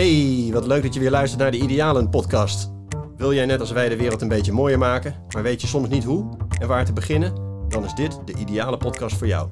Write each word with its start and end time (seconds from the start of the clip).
Hey, 0.00 0.50
wat 0.52 0.66
leuk 0.66 0.82
dat 0.82 0.94
je 0.94 1.00
weer 1.00 1.10
luistert 1.10 1.40
naar 1.40 1.50
de 1.50 1.58
Idealen 1.58 2.08
podcast. 2.08 2.70
Wil 3.16 3.34
jij 3.34 3.46
net 3.46 3.60
als 3.60 3.70
wij 3.70 3.88
de 3.88 3.96
wereld 3.96 4.22
een 4.22 4.28
beetje 4.28 4.52
mooier 4.52 4.78
maken, 4.78 5.14
maar 5.34 5.42
weet 5.42 5.60
je 5.60 5.66
soms 5.66 5.88
niet 5.88 6.04
hoe 6.04 6.36
en 6.60 6.68
waar 6.68 6.84
te 6.84 6.92
beginnen? 6.92 7.34
Dan 7.68 7.84
is 7.84 7.94
dit 7.94 8.20
de 8.24 8.34
ideale 8.34 8.76
podcast 8.76 9.16
voor 9.16 9.26
jou. 9.26 9.48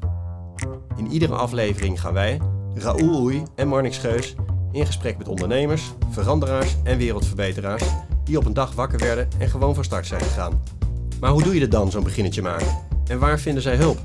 In 0.96 1.11
iedere 1.11 1.34
aflevering 1.34 2.00
gaan 2.00 2.12
wij, 2.12 2.40
Raoul 2.74 3.21
Oei 3.21 3.42
en 3.54 3.69
Marnix 3.69 3.98
Geus, 3.98 4.34
in 4.72 4.87
gesprek 4.87 5.19
met 5.19 5.29
ondernemers, 5.29 5.83
veranderaars 6.11 6.76
en 6.85 6.99
wereldverbeteraars 6.99 7.85
die 8.24 8.38
op 8.38 8.44
een 8.44 8.54
dag 8.54 8.74
wakker 8.74 8.99
werden 8.99 9.28
en 9.38 9.49
gewoon 9.49 9.74
van 9.74 9.85
start 9.85 10.06
zijn 10.06 10.21
gegaan. 10.21 10.62
Maar 11.21 11.30
hoe 11.30 11.42
doe 11.42 11.54
je 11.54 11.60
het 11.60 11.71
dan, 11.71 11.90
zo'n 11.90 12.04
beginnetje 12.04 12.42
maken? 12.42 12.78
En 13.06 13.19
waar 13.19 13.38
vinden 13.38 13.62
zij 13.62 13.76
hulp? 13.76 13.99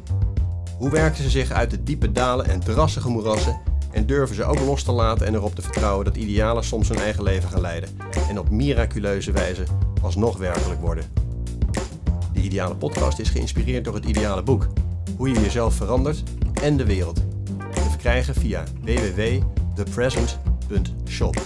Hoe 0.78 0.89
werken 0.89 1.23
ze 1.23 1.30
zich 1.30 1.52
uit 1.52 1.71
de 1.71 1.84
diepe 1.84 2.12
dalen 2.12 2.48
en 2.48 2.60
drassige 2.60 3.10
moerassen 3.10 3.71
en 3.94 4.05
durven 4.05 4.36
ze 4.36 4.44
ook 4.44 4.60
los 4.60 4.84
te 4.84 4.91
laten 4.91 5.28
en 5.28 5.34
erop 5.34 5.55
te 5.55 5.62
vertrouwen 5.62 6.06
dat 6.06 6.15
idealen 6.15 6.64
soms 6.64 6.89
hun 6.89 6.97
eigen 6.97 7.24
leven 7.24 7.50
gaan 7.50 7.61
leiden 7.61 7.89
en 8.29 8.39
op 8.39 8.50
miraculeuze 8.50 9.32
wijze 9.32 9.64
alsnog 10.02 10.38
werkelijk 10.38 10.82
worden? 10.82 11.04
De 12.33 12.42
Ideale 12.42 12.75
Podcast 12.75 13.19
is 13.19 13.29
geïnspireerd 13.29 13.86
door 13.86 13.96
het 13.96 14.06
Ideale 14.06 14.43
Boek. 14.43 14.68
Hoe 15.18 15.29
je 15.29 15.42
jezelf 15.42 15.75
verandert 15.75 16.24
en 16.61 16.78
de 16.78 16.86
wereld. 16.86 17.16
Te 17.74 17.89
verkrijgen 17.89 18.36
via 18.36 18.64
www.thepresent.shop. 18.82 21.41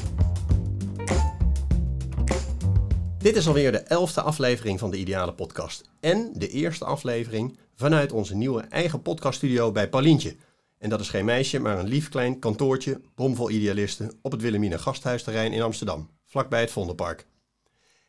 Dit 3.18 3.36
is 3.36 3.48
alweer 3.48 3.72
de 3.72 3.78
elfde 3.78 4.22
aflevering 4.22 4.80
van 4.80 4.92
de 4.92 4.98
Ideale 4.98 5.34
Podcast. 5.34 5.90
En 6.00 6.32
de 6.34 6.50
eerste 6.50 6.86
aflevering 6.86 7.58
vanuit 7.76 8.12
onze 8.12 8.36
nieuwe 8.36 8.62
eigen 8.62 9.02
podcaststudio 9.02 9.72
bij 9.72 9.90
Paulientje. 9.90 10.36
En 10.78 10.90
dat 10.90 11.00
is 11.00 11.10
geen 11.10 11.26
meisje, 11.26 11.60
maar 11.60 11.80
een 11.80 11.88
lief 11.88 12.10
klein 12.10 12.40
kantoortje, 12.40 13.02
bomvol 13.16 13.50
idealisten, 13.50 14.12
op 14.22 14.32
het 14.32 14.42
Wilhelmina 14.42 14.78
Gasthuisterrein 14.78 15.54
in 15.54 15.62
Amsterdam, 15.62 16.10
vlakbij 16.26 16.60
het 16.60 16.72
Vondelpark. 16.72 17.28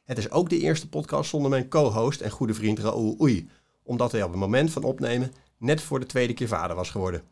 Het 0.05 0.19
is 0.19 0.31
ook 0.31 0.51
de 0.51 0.59
eerste 0.59 0.89
podcast 0.89 1.31
zonder 1.31 1.51
mijn 1.51 1.69
co-host 1.69 2.21
en 2.21 2.31
goede 2.31 2.55
vriend 2.55 2.79
Raoul 2.79 3.17
Oei, 3.21 3.49
omdat 3.83 4.13
hij 4.13 4.23
op 4.23 4.31
het 4.31 4.39
moment 4.39 4.71
van 4.71 4.83
opnemen 4.83 5.33
net 5.59 5.81
voor 5.83 6.01
de 6.01 6.07
tweede 6.07 6.35
keer 6.35 6.49
vader 6.49 6.77
was 6.77 6.91
geworden. 6.91 7.23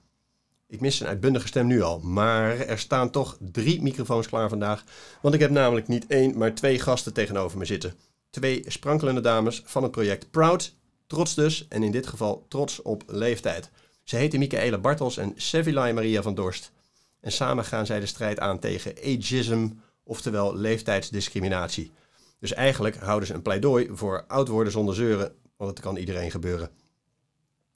Ik 0.69 0.81
mis 0.81 0.97
zijn 0.97 1.09
uitbundige 1.09 1.47
stem 1.47 1.67
nu 1.67 1.83
al, 1.83 2.00
maar 2.00 2.59
er 2.59 2.78
staan 2.78 3.11
toch 3.11 3.37
drie 3.41 3.83
microfoons 3.83 4.28
klaar 4.28 4.48
vandaag, 4.48 4.84
want 5.23 5.34
ik 5.34 5.41
heb 5.41 5.50
namelijk 5.50 5.89
niet 5.89 6.06
één, 6.06 6.39
maar 6.39 6.55
twee 6.55 6.78
gasten 6.78 7.12
tegenover 7.12 7.59
me 7.59 7.65
zitten. 7.65 7.95
Twee 8.31 8.65
sprankelende 8.67 9.21
dames 9.21 9.62
van 9.65 9.83
het 9.83 9.93
project 9.93 10.31
Proud, 10.31 10.75
trots 11.06 11.34
dus, 11.34 11.69
en 11.69 11.83
in 11.83 11.93
dit 11.93 12.06
geval 12.06 12.45
trots 12.48 12.83
op 12.83 13.03
leeftijd. 13.06 13.71
Ze 14.07 14.17
heten 14.17 14.39
Michaela 14.39 14.79
Bartels 14.79 15.17
en 15.17 15.33
Sevilay 15.37 15.93
Maria 15.93 16.23
van 16.23 16.35
Dorst. 16.35 16.73
En 17.21 17.33
samen 17.33 17.65
gaan 17.65 17.87
zij 17.87 18.01
de 18.01 18.07
strijd 18.07 18.41
aan 18.41 18.59
tegen 18.59 18.95
ageism, 18.97 19.69
oftewel 20.05 20.57
leeftijdsdiscriminatie. 20.57 21.93
Dus 22.39 22.53
eigenlijk 22.53 22.97
houden 22.97 23.29
ze 23.29 23.34
een 23.34 23.43
pleidooi 23.43 23.89
voor 23.93 24.25
oud 24.29 24.49
worden 24.49 24.73
zonder 24.73 24.95
zeuren, 24.95 25.34
want 25.57 25.71
het 25.71 25.81
kan 25.81 25.97
iedereen 25.97 26.31
gebeuren. 26.31 26.71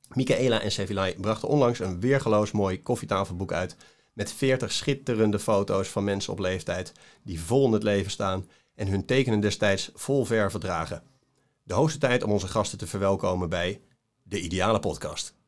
Michaela 0.08 0.60
en 0.60 0.72
Sevilay 0.72 1.14
brachten 1.14 1.48
onlangs 1.48 1.78
een 1.78 2.00
weergeloos 2.00 2.50
mooi 2.50 2.82
koffietafelboek 2.82 3.52
uit 3.52 3.76
met 4.12 4.32
40 4.32 4.72
schitterende 4.72 5.38
foto's 5.38 5.88
van 5.88 6.04
mensen 6.04 6.32
op 6.32 6.38
leeftijd 6.38 6.92
die 7.22 7.40
vol 7.40 7.66
in 7.66 7.72
het 7.72 7.82
leven 7.82 8.10
staan 8.10 8.48
en 8.74 8.88
hun 8.88 9.04
tekenen 9.04 9.40
destijds 9.40 9.90
vol 9.94 10.24
ver 10.24 10.50
verdragen. 10.50 11.02
De 11.62 11.74
hoogste 11.74 11.98
tijd 11.98 12.22
om 12.22 12.30
onze 12.30 12.48
gasten 12.48 12.78
te 12.78 12.86
verwelkomen 12.86 13.48
bij 13.48 13.80
de 14.22 14.40
Ideale 14.40 14.78
Podcast. 14.78 15.38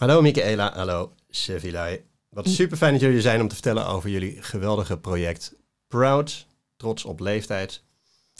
Hallo 0.00 0.22
Michaela, 0.22 0.72
hallo 0.74 1.12
Sevilay. 1.30 2.04
Wat 2.28 2.48
super 2.48 2.76
fijn 2.76 2.92
dat 2.92 3.00
jullie 3.00 3.16
er 3.16 3.22
zijn 3.22 3.40
om 3.40 3.48
te 3.48 3.54
vertellen 3.54 3.86
over 3.86 4.10
jullie 4.10 4.42
geweldige 4.42 4.98
project 4.98 5.54
Proud, 5.88 6.46
trots 6.76 7.04
op 7.04 7.20
leeftijd. 7.20 7.82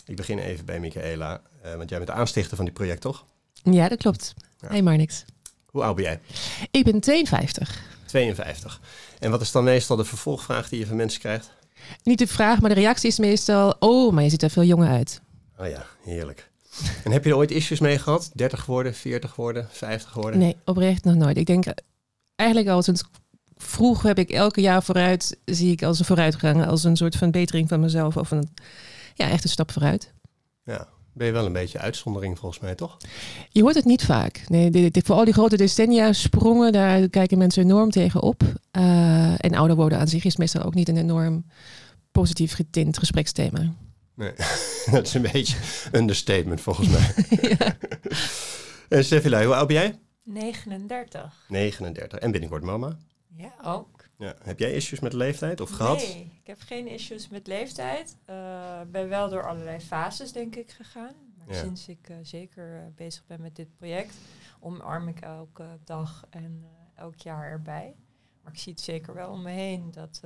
Ik 0.07 0.17
begin 0.17 0.39
even 0.39 0.65
bij 0.65 0.81
Michaela, 0.81 1.43
uh, 1.65 1.75
want 1.75 1.89
jij 1.89 1.99
bent 1.99 2.11
de 2.11 2.17
aanstichter 2.17 2.57
van 2.57 2.65
dit 2.65 2.75
project, 2.75 3.01
toch? 3.01 3.25
Ja, 3.63 3.89
dat 3.89 3.99
klopt. 3.99 4.35
Ja. 4.61 4.69
Hey 4.69 4.83
Marnix. 4.83 5.25
Hoe 5.67 5.83
oud 5.83 5.95
ben 5.95 6.05
jij? 6.05 6.21
Ik 6.71 6.85
ben 6.85 7.01
52. 7.01 7.83
52. 8.07 8.81
En 9.19 9.31
wat 9.31 9.41
is 9.41 9.53
dan 9.53 9.65
meestal 9.65 9.97
de 9.97 10.05
vervolgvraag 10.05 10.69
die 10.69 10.79
je 10.79 10.87
van 10.87 10.97
mensen 10.97 11.21
krijgt? 11.21 11.51
Niet 12.03 12.19
de 12.19 12.27
vraag, 12.27 12.61
maar 12.61 12.71
de 12.71 12.81
reactie 12.81 13.09
is 13.09 13.19
meestal... 13.19 13.77
Oh, 13.79 14.13
maar 14.13 14.23
je 14.23 14.31
ziet 14.31 14.43
er 14.43 14.51
veel 14.51 14.65
jonger 14.65 14.89
uit. 14.89 15.21
Oh 15.59 15.69
ja, 15.69 15.87
heerlijk. 16.03 16.50
En 17.05 17.11
heb 17.11 17.25
je 17.25 17.31
er 17.31 17.37
ooit 17.37 17.51
issues 17.51 17.81
mee 17.81 17.99
gehad? 17.99 18.31
30 18.35 18.61
geworden, 18.61 18.95
40 18.95 19.31
geworden, 19.31 19.69
50 19.71 20.11
geworden? 20.11 20.41
Nee, 20.41 20.57
oprecht 20.65 21.05
nog 21.05 21.15
nooit. 21.15 21.37
Ik 21.37 21.47
denk 21.47 21.67
eh, 21.67 21.73
eigenlijk 22.37 22.71
al 22.71 22.83
sinds 22.83 23.05
vroeg 23.57 24.03
heb 24.03 24.19
ik 24.19 24.31
elke 24.31 24.61
jaar 24.61 24.83
vooruit... 24.83 25.39
zie 25.45 25.73
ik 25.73 25.83
als 25.83 25.99
een 25.99 26.05
vooruitgang, 26.05 26.67
als 26.67 26.85
een 26.85 26.97
soort 26.97 27.17
van 27.17 27.31
betering 27.31 27.69
van 27.69 27.81
mezelf. 27.81 28.17
Of 28.17 28.31
een, 28.31 28.49
ja, 29.15 29.29
echt 29.29 29.45
een 29.45 29.51
stap 29.51 29.71
vooruit. 29.71 30.13
Ja, 30.65 30.89
ben 31.13 31.27
je 31.27 31.33
wel 31.33 31.47
een 31.47 31.53
beetje 31.53 31.79
uitzondering 31.79 32.39
volgens 32.39 32.61
mij, 32.61 32.75
toch? 32.75 32.97
Je 33.49 33.63
hoort 33.63 33.75
het 33.75 33.85
niet 33.85 34.05
vaak. 34.05 34.45
Nee, 34.47 34.71
dit, 34.71 34.95
dit, 34.95 35.07
voor 35.07 35.17
al 35.17 35.25
die 35.25 35.35
grote 35.35 35.57
decennia 35.57 36.13
sprongen, 36.13 36.73
daar 36.73 37.09
kijken 37.09 37.39
mensen 37.39 37.63
enorm 37.63 37.91
tegen 37.91 38.23
op. 38.23 38.43
Uh, 38.43 39.45
en 39.45 39.55
ouder 39.55 39.77
worden 39.77 39.99
aan 39.99 40.09
zich 40.09 40.25
is 40.25 40.37
meestal 40.37 40.63
ook 40.63 40.75
niet 40.75 40.89
een 40.89 40.97
enorm 40.97 41.45
positief 42.13 42.55
getint 42.55 42.99
gespreksthema. 42.99 43.73
Nee, 44.21 44.33
dat 44.97 45.07
is 45.07 45.15
een 45.15 45.29
beetje 45.33 45.57
een 45.93 46.01
understatement 46.01 46.61
volgens 46.61 46.89
mij. 46.89 47.15
ja. 47.59 47.77
En 48.89 49.05
Stefila, 49.05 49.45
hoe 49.45 49.55
oud 49.55 49.67
ben 49.67 49.77
jij? 49.77 49.99
39. 50.23 51.45
39. 51.49 52.19
En 52.19 52.31
binnenkort 52.31 52.63
mama? 52.63 52.97
Ja, 53.37 53.55
ook. 53.63 54.09
Ja. 54.19 54.35
Heb 54.43 54.59
jij 54.59 54.73
issues 54.73 55.01
met 55.01 55.13
leeftijd 55.13 55.61
of 55.61 55.71
gehad? 55.71 55.97
Nee, 55.97 56.31
ik 56.41 56.47
heb 56.47 56.61
geen 56.61 56.89
issues 56.89 57.29
met 57.29 57.47
leeftijd. 57.47 58.17
Ik 58.27 58.35
uh, 58.35 58.81
ben 58.91 59.09
wel 59.09 59.29
door 59.29 59.47
allerlei 59.47 59.81
fases, 59.81 60.33
denk 60.33 60.57
ik, 60.57 60.71
gegaan. 60.71 61.15
Maar 61.37 61.55
ja. 61.55 61.63
sinds 61.63 61.89
ik 61.89 62.09
uh, 62.11 62.17
zeker 62.23 62.75
uh, 62.75 62.81
bezig 62.97 63.27
ben 63.27 63.41
met 63.41 63.57
dit 63.57 63.77
project, 63.77 64.15
omarm 64.61 65.09
ik 65.09 65.21
elke 65.21 65.79
dag 65.85 66.25
en 66.31 66.65
elk 66.95 67.17
jaar 67.17 67.51
erbij. 67.51 67.95
Maar 68.43 68.53
ik 68.53 68.59
zie 68.59 68.73
het 68.73 68.81
zeker 68.81 69.15
wel 69.15 69.31
om 69.31 69.43
me 69.43 69.51
heen 69.51 69.91
dat 69.91 70.23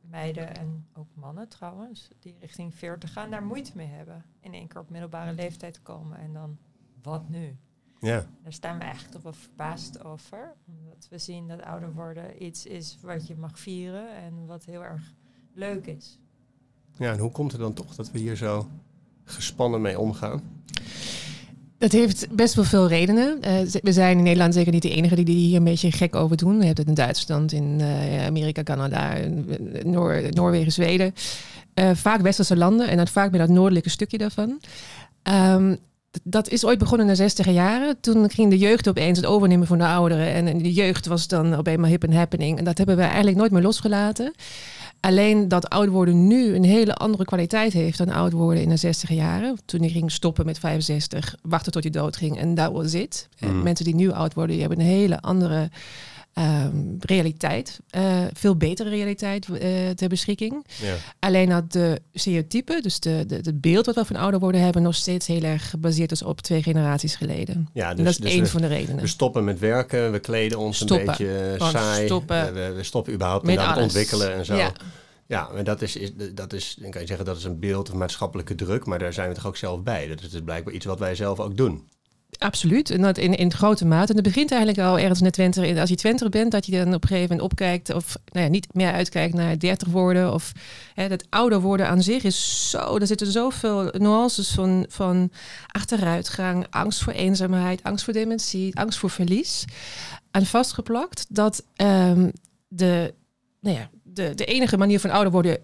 meiden 0.00 0.56
en 0.56 0.86
ook 0.94 1.08
mannen 1.14 1.48
trouwens, 1.48 2.08
die 2.18 2.36
richting 2.40 2.74
40 2.74 3.12
gaan, 3.12 3.30
daar 3.30 3.44
moeite 3.44 3.72
mee 3.74 3.86
hebben. 3.86 4.24
In 4.40 4.54
één 4.54 4.68
keer 4.68 4.80
op 4.80 4.90
middelbare 4.90 5.32
leeftijd 5.32 5.82
komen 5.82 6.18
en 6.18 6.32
dan, 6.32 6.58
wat 7.02 7.28
nu? 7.28 7.56
Ja. 8.00 8.26
Daar 8.42 8.52
staan 8.52 8.78
we 8.78 8.82
eigenlijk 8.82 9.12
toch 9.12 9.22
wel 9.22 9.32
verbaasd 9.32 10.04
over. 10.04 10.54
Omdat 10.66 11.08
we 11.10 11.18
zien 11.18 11.48
dat 11.48 11.62
ouder 11.62 11.92
worden 11.94 12.44
iets 12.44 12.66
is 12.66 12.98
wat 13.02 13.26
je 13.26 13.36
mag 13.36 13.58
vieren 13.58 14.14
en 14.14 14.46
wat 14.46 14.64
heel 14.64 14.84
erg 14.84 15.14
leuk 15.52 15.86
is. 15.86 16.18
Ja, 16.98 17.12
en 17.12 17.18
hoe 17.18 17.30
komt 17.30 17.52
het 17.52 17.60
dan 17.60 17.74
toch 17.74 17.94
dat 17.94 18.10
we 18.10 18.18
hier 18.18 18.36
zo 18.36 18.68
gespannen 19.24 19.80
mee 19.80 19.98
omgaan? 19.98 20.62
Dat 21.78 21.92
heeft 21.92 22.26
best 22.30 22.54
wel 22.54 22.64
veel 22.64 22.88
redenen. 22.88 23.38
Uh, 23.44 23.52
we 23.82 23.92
zijn 23.92 24.16
in 24.16 24.22
Nederland 24.22 24.54
zeker 24.54 24.72
niet 24.72 24.82
de 24.82 24.90
enige 24.90 25.22
die 25.22 25.36
hier 25.36 25.56
een 25.56 25.64
beetje 25.64 25.92
gek 25.92 26.14
over 26.14 26.36
doen. 26.36 26.58
We 26.58 26.64
hebben 26.64 26.86
het 26.86 26.98
in 26.98 27.04
Duitsland, 27.04 27.52
in 27.52 27.78
uh, 27.80 28.26
Amerika, 28.26 28.62
Canada, 28.62 29.14
Noor 29.84 30.22
Noorwegen, 30.30 30.72
Zweden. 30.72 31.14
Uh, 31.74 31.90
vaak 31.94 32.20
westerse 32.20 32.56
landen 32.56 32.88
en 32.88 32.96
dan 32.96 33.08
vaak 33.08 33.30
met 33.30 33.40
dat 33.40 33.48
noordelijke 33.48 33.90
stukje 33.90 34.18
daarvan. 34.18 34.60
Um, 35.22 35.78
dat 36.22 36.48
is 36.48 36.64
ooit 36.64 36.78
begonnen 36.78 37.06
in 37.06 37.12
de 37.12 37.18
zestiger 37.18 37.52
jaren. 37.52 38.00
Toen 38.00 38.30
ging 38.30 38.50
de 38.50 38.58
jeugd 38.58 38.88
opeens 38.88 39.18
het 39.18 39.26
overnemen 39.26 39.66
van 39.66 39.78
de 39.78 39.86
ouderen. 39.86 40.32
En 40.32 40.58
de 40.58 40.72
jeugd 40.72 41.06
was 41.06 41.28
dan 41.28 41.58
op 41.58 41.66
eenmaal 41.66 41.90
hip 41.90 42.04
en 42.04 42.12
happening. 42.12 42.58
En 42.58 42.64
dat 42.64 42.78
hebben 42.78 42.96
we 42.96 43.02
eigenlijk 43.02 43.36
nooit 43.36 43.50
meer 43.50 43.62
losgelaten. 43.62 44.32
Alleen 45.00 45.48
dat 45.48 45.68
oud 45.68 45.88
worden 45.88 46.26
nu 46.26 46.54
een 46.54 46.64
hele 46.64 46.94
andere 46.94 47.24
kwaliteit 47.24 47.72
heeft 47.72 47.98
dan 47.98 48.08
oud 48.08 48.32
worden 48.32 48.62
in 48.62 48.68
de 48.68 48.76
zestiger 48.76 49.16
jaren. 49.16 49.58
Toen 49.64 49.80
ik 49.80 49.92
ging 49.92 50.12
stoppen 50.12 50.46
met 50.46 50.58
65, 50.58 51.34
wachten 51.42 51.72
tot 51.72 51.82
je 51.82 51.90
dood 51.90 52.16
ging 52.16 52.38
en 52.38 52.54
dat 52.54 52.72
was 52.72 52.92
het. 52.92 53.28
Mm. 53.38 53.62
Mensen 53.62 53.84
die 53.84 53.94
nu 53.94 54.10
oud 54.10 54.34
worden, 54.34 54.56
die 54.56 54.66
hebben 54.66 54.80
een 54.80 54.92
hele 54.92 55.20
andere 55.20 55.70
um, 56.38 56.96
realiteit. 57.00 57.80
Uh, 57.96 58.24
veel 58.32 58.56
betere 58.56 58.88
realiteit 58.88 59.48
uh, 59.48 59.58
ter 59.90 60.08
beschikking. 60.08 60.66
Ja. 60.82 60.94
Alleen 61.18 61.48
dat 61.48 61.72
de 61.72 62.00
stereotypen, 62.12 62.82
dus 62.82 63.00
de, 63.00 63.24
de, 63.26 63.34
het 63.34 63.60
beeld 63.60 63.86
wat 63.86 63.94
we 63.94 64.04
van 64.04 64.16
ouder 64.16 64.40
worden 64.40 64.60
hebben, 64.60 64.82
nog 64.82 64.94
steeds 64.94 65.26
heel 65.26 65.42
erg 65.42 65.70
gebaseerd 65.70 66.12
is 66.12 66.22
op 66.22 66.40
twee 66.40 66.62
generaties 66.62 67.14
geleden. 67.14 67.68
Ja, 67.72 67.88
dus, 67.88 67.98
en 67.98 68.04
dat 68.04 68.12
is 68.12 68.18
dus 68.18 68.30
één 68.30 68.42
we, 68.42 68.48
van 68.48 68.60
de 68.60 68.66
redenen. 68.66 69.00
We 69.00 69.06
stoppen 69.06 69.44
met 69.44 69.58
werken, 69.58 70.12
we 70.12 70.18
kleden 70.18 70.58
ons 70.58 70.76
stoppen. 70.76 70.98
een 70.98 71.06
beetje 71.06 71.54
Gewoon 71.56 71.72
saai. 71.72 72.06
Stoppen. 72.06 72.54
We, 72.54 72.72
we, 72.72 72.82
stoppen 72.82 73.12
überhaupt 73.12 73.46
met 73.46 73.58
alles. 73.58 73.82
ontwikkelen 73.82 74.34
en 74.34 74.44
zo. 74.44 74.56
Ja. 74.56 74.72
Ja, 75.28 75.48
maar 75.52 75.64
dat 75.64 75.82
is, 75.82 75.96
is, 75.96 76.12
dat 76.34 76.52
is, 76.52 76.76
dan 76.80 76.90
kan 76.90 77.00
je 77.00 77.06
zeggen 77.06 77.26
dat 77.26 77.36
is 77.36 77.44
een 77.44 77.58
beeld 77.58 77.90
of 77.90 77.94
maatschappelijke 77.94 78.54
druk, 78.54 78.86
maar 78.86 78.98
daar 78.98 79.12
zijn 79.12 79.28
we 79.28 79.34
toch 79.34 79.46
ook 79.46 79.56
zelf 79.56 79.82
bij. 79.82 80.08
Dat 80.08 80.20
is 80.20 80.30
dus 80.30 80.40
blijkbaar 80.40 80.74
iets 80.74 80.84
wat 80.84 80.98
wij 80.98 81.14
zelf 81.14 81.40
ook 81.40 81.56
doen. 81.56 81.88
Absoluut. 82.38 82.90
En 82.90 83.02
dat 83.02 83.18
in, 83.18 83.34
in 83.34 83.52
grote 83.52 83.86
mate. 83.86 84.08
En 84.08 84.14
dat 84.14 84.24
begint 84.24 84.50
eigenlijk 84.50 84.88
al 84.88 84.98
ergens 84.98 85.20
de 85.20 85.30
twintig. 85.30 85.78
Als 85.78 85.88
je 85.88 85.96
twintig 85.96 86.28
bent, 86.28 86.50
dat 86.50 86.66
je 86.66 86.72
dan 86.72 86.94
op 86.94 87.02
een 87.02 87.08
gegeven 87.08 87.36
moment 87.36 87.52
opkijkt. 87.52 87.94
Of 87.94 88.16
nou 88.32 88.44
ja, 88.44 88.50
niet 88.50 88.74
meer 88.74 88.92
uitkijkt 88.92 89.34
naar 89.34 89.58
dertig 89.58 89.88
worden. 89.88 90.32
Of 90.32 90.52
hè, 90.94 91.08
dat 91.08 91.24
ouder 91.28 91.60
worden 91.60 91.88
aan 91.88 92.02
zich 92.02 92.22
is 92.22 92.70
zo. 92.70 92.96
Er 92.96 93.06
zitten 93.06 93.26
zoveel 93.26 93.90
nuances 93.98 94.50
van, 94.50 94.86
van 94.88 95.30
achteruitgang, 95.66 96.66
angst 96.70 97.02
voor 97.02 97.12
eenzaamheid, 97.12 97.82
angst 97.82 98.04
voor 98.04 98.12
dementie, 98.12 98.76
angst 98.76 98.98
voor 98.98 99.10
verlies. 99.10 99.64
Aan 100.30 100.46
vastgeplakt 100.46 101.26
dat 101.28 101.64
um, 101.76 102.32
de, 102.68 103.14
nou 103.60 103.76
ja, 103.76 103.90
de, 104.02 104.34
de 104.34 104.44
enige 104.44 104.76
manier 104.76 105.00
van 105.00 105.10
ouder 105.10 105.32
worden 105.32 105.58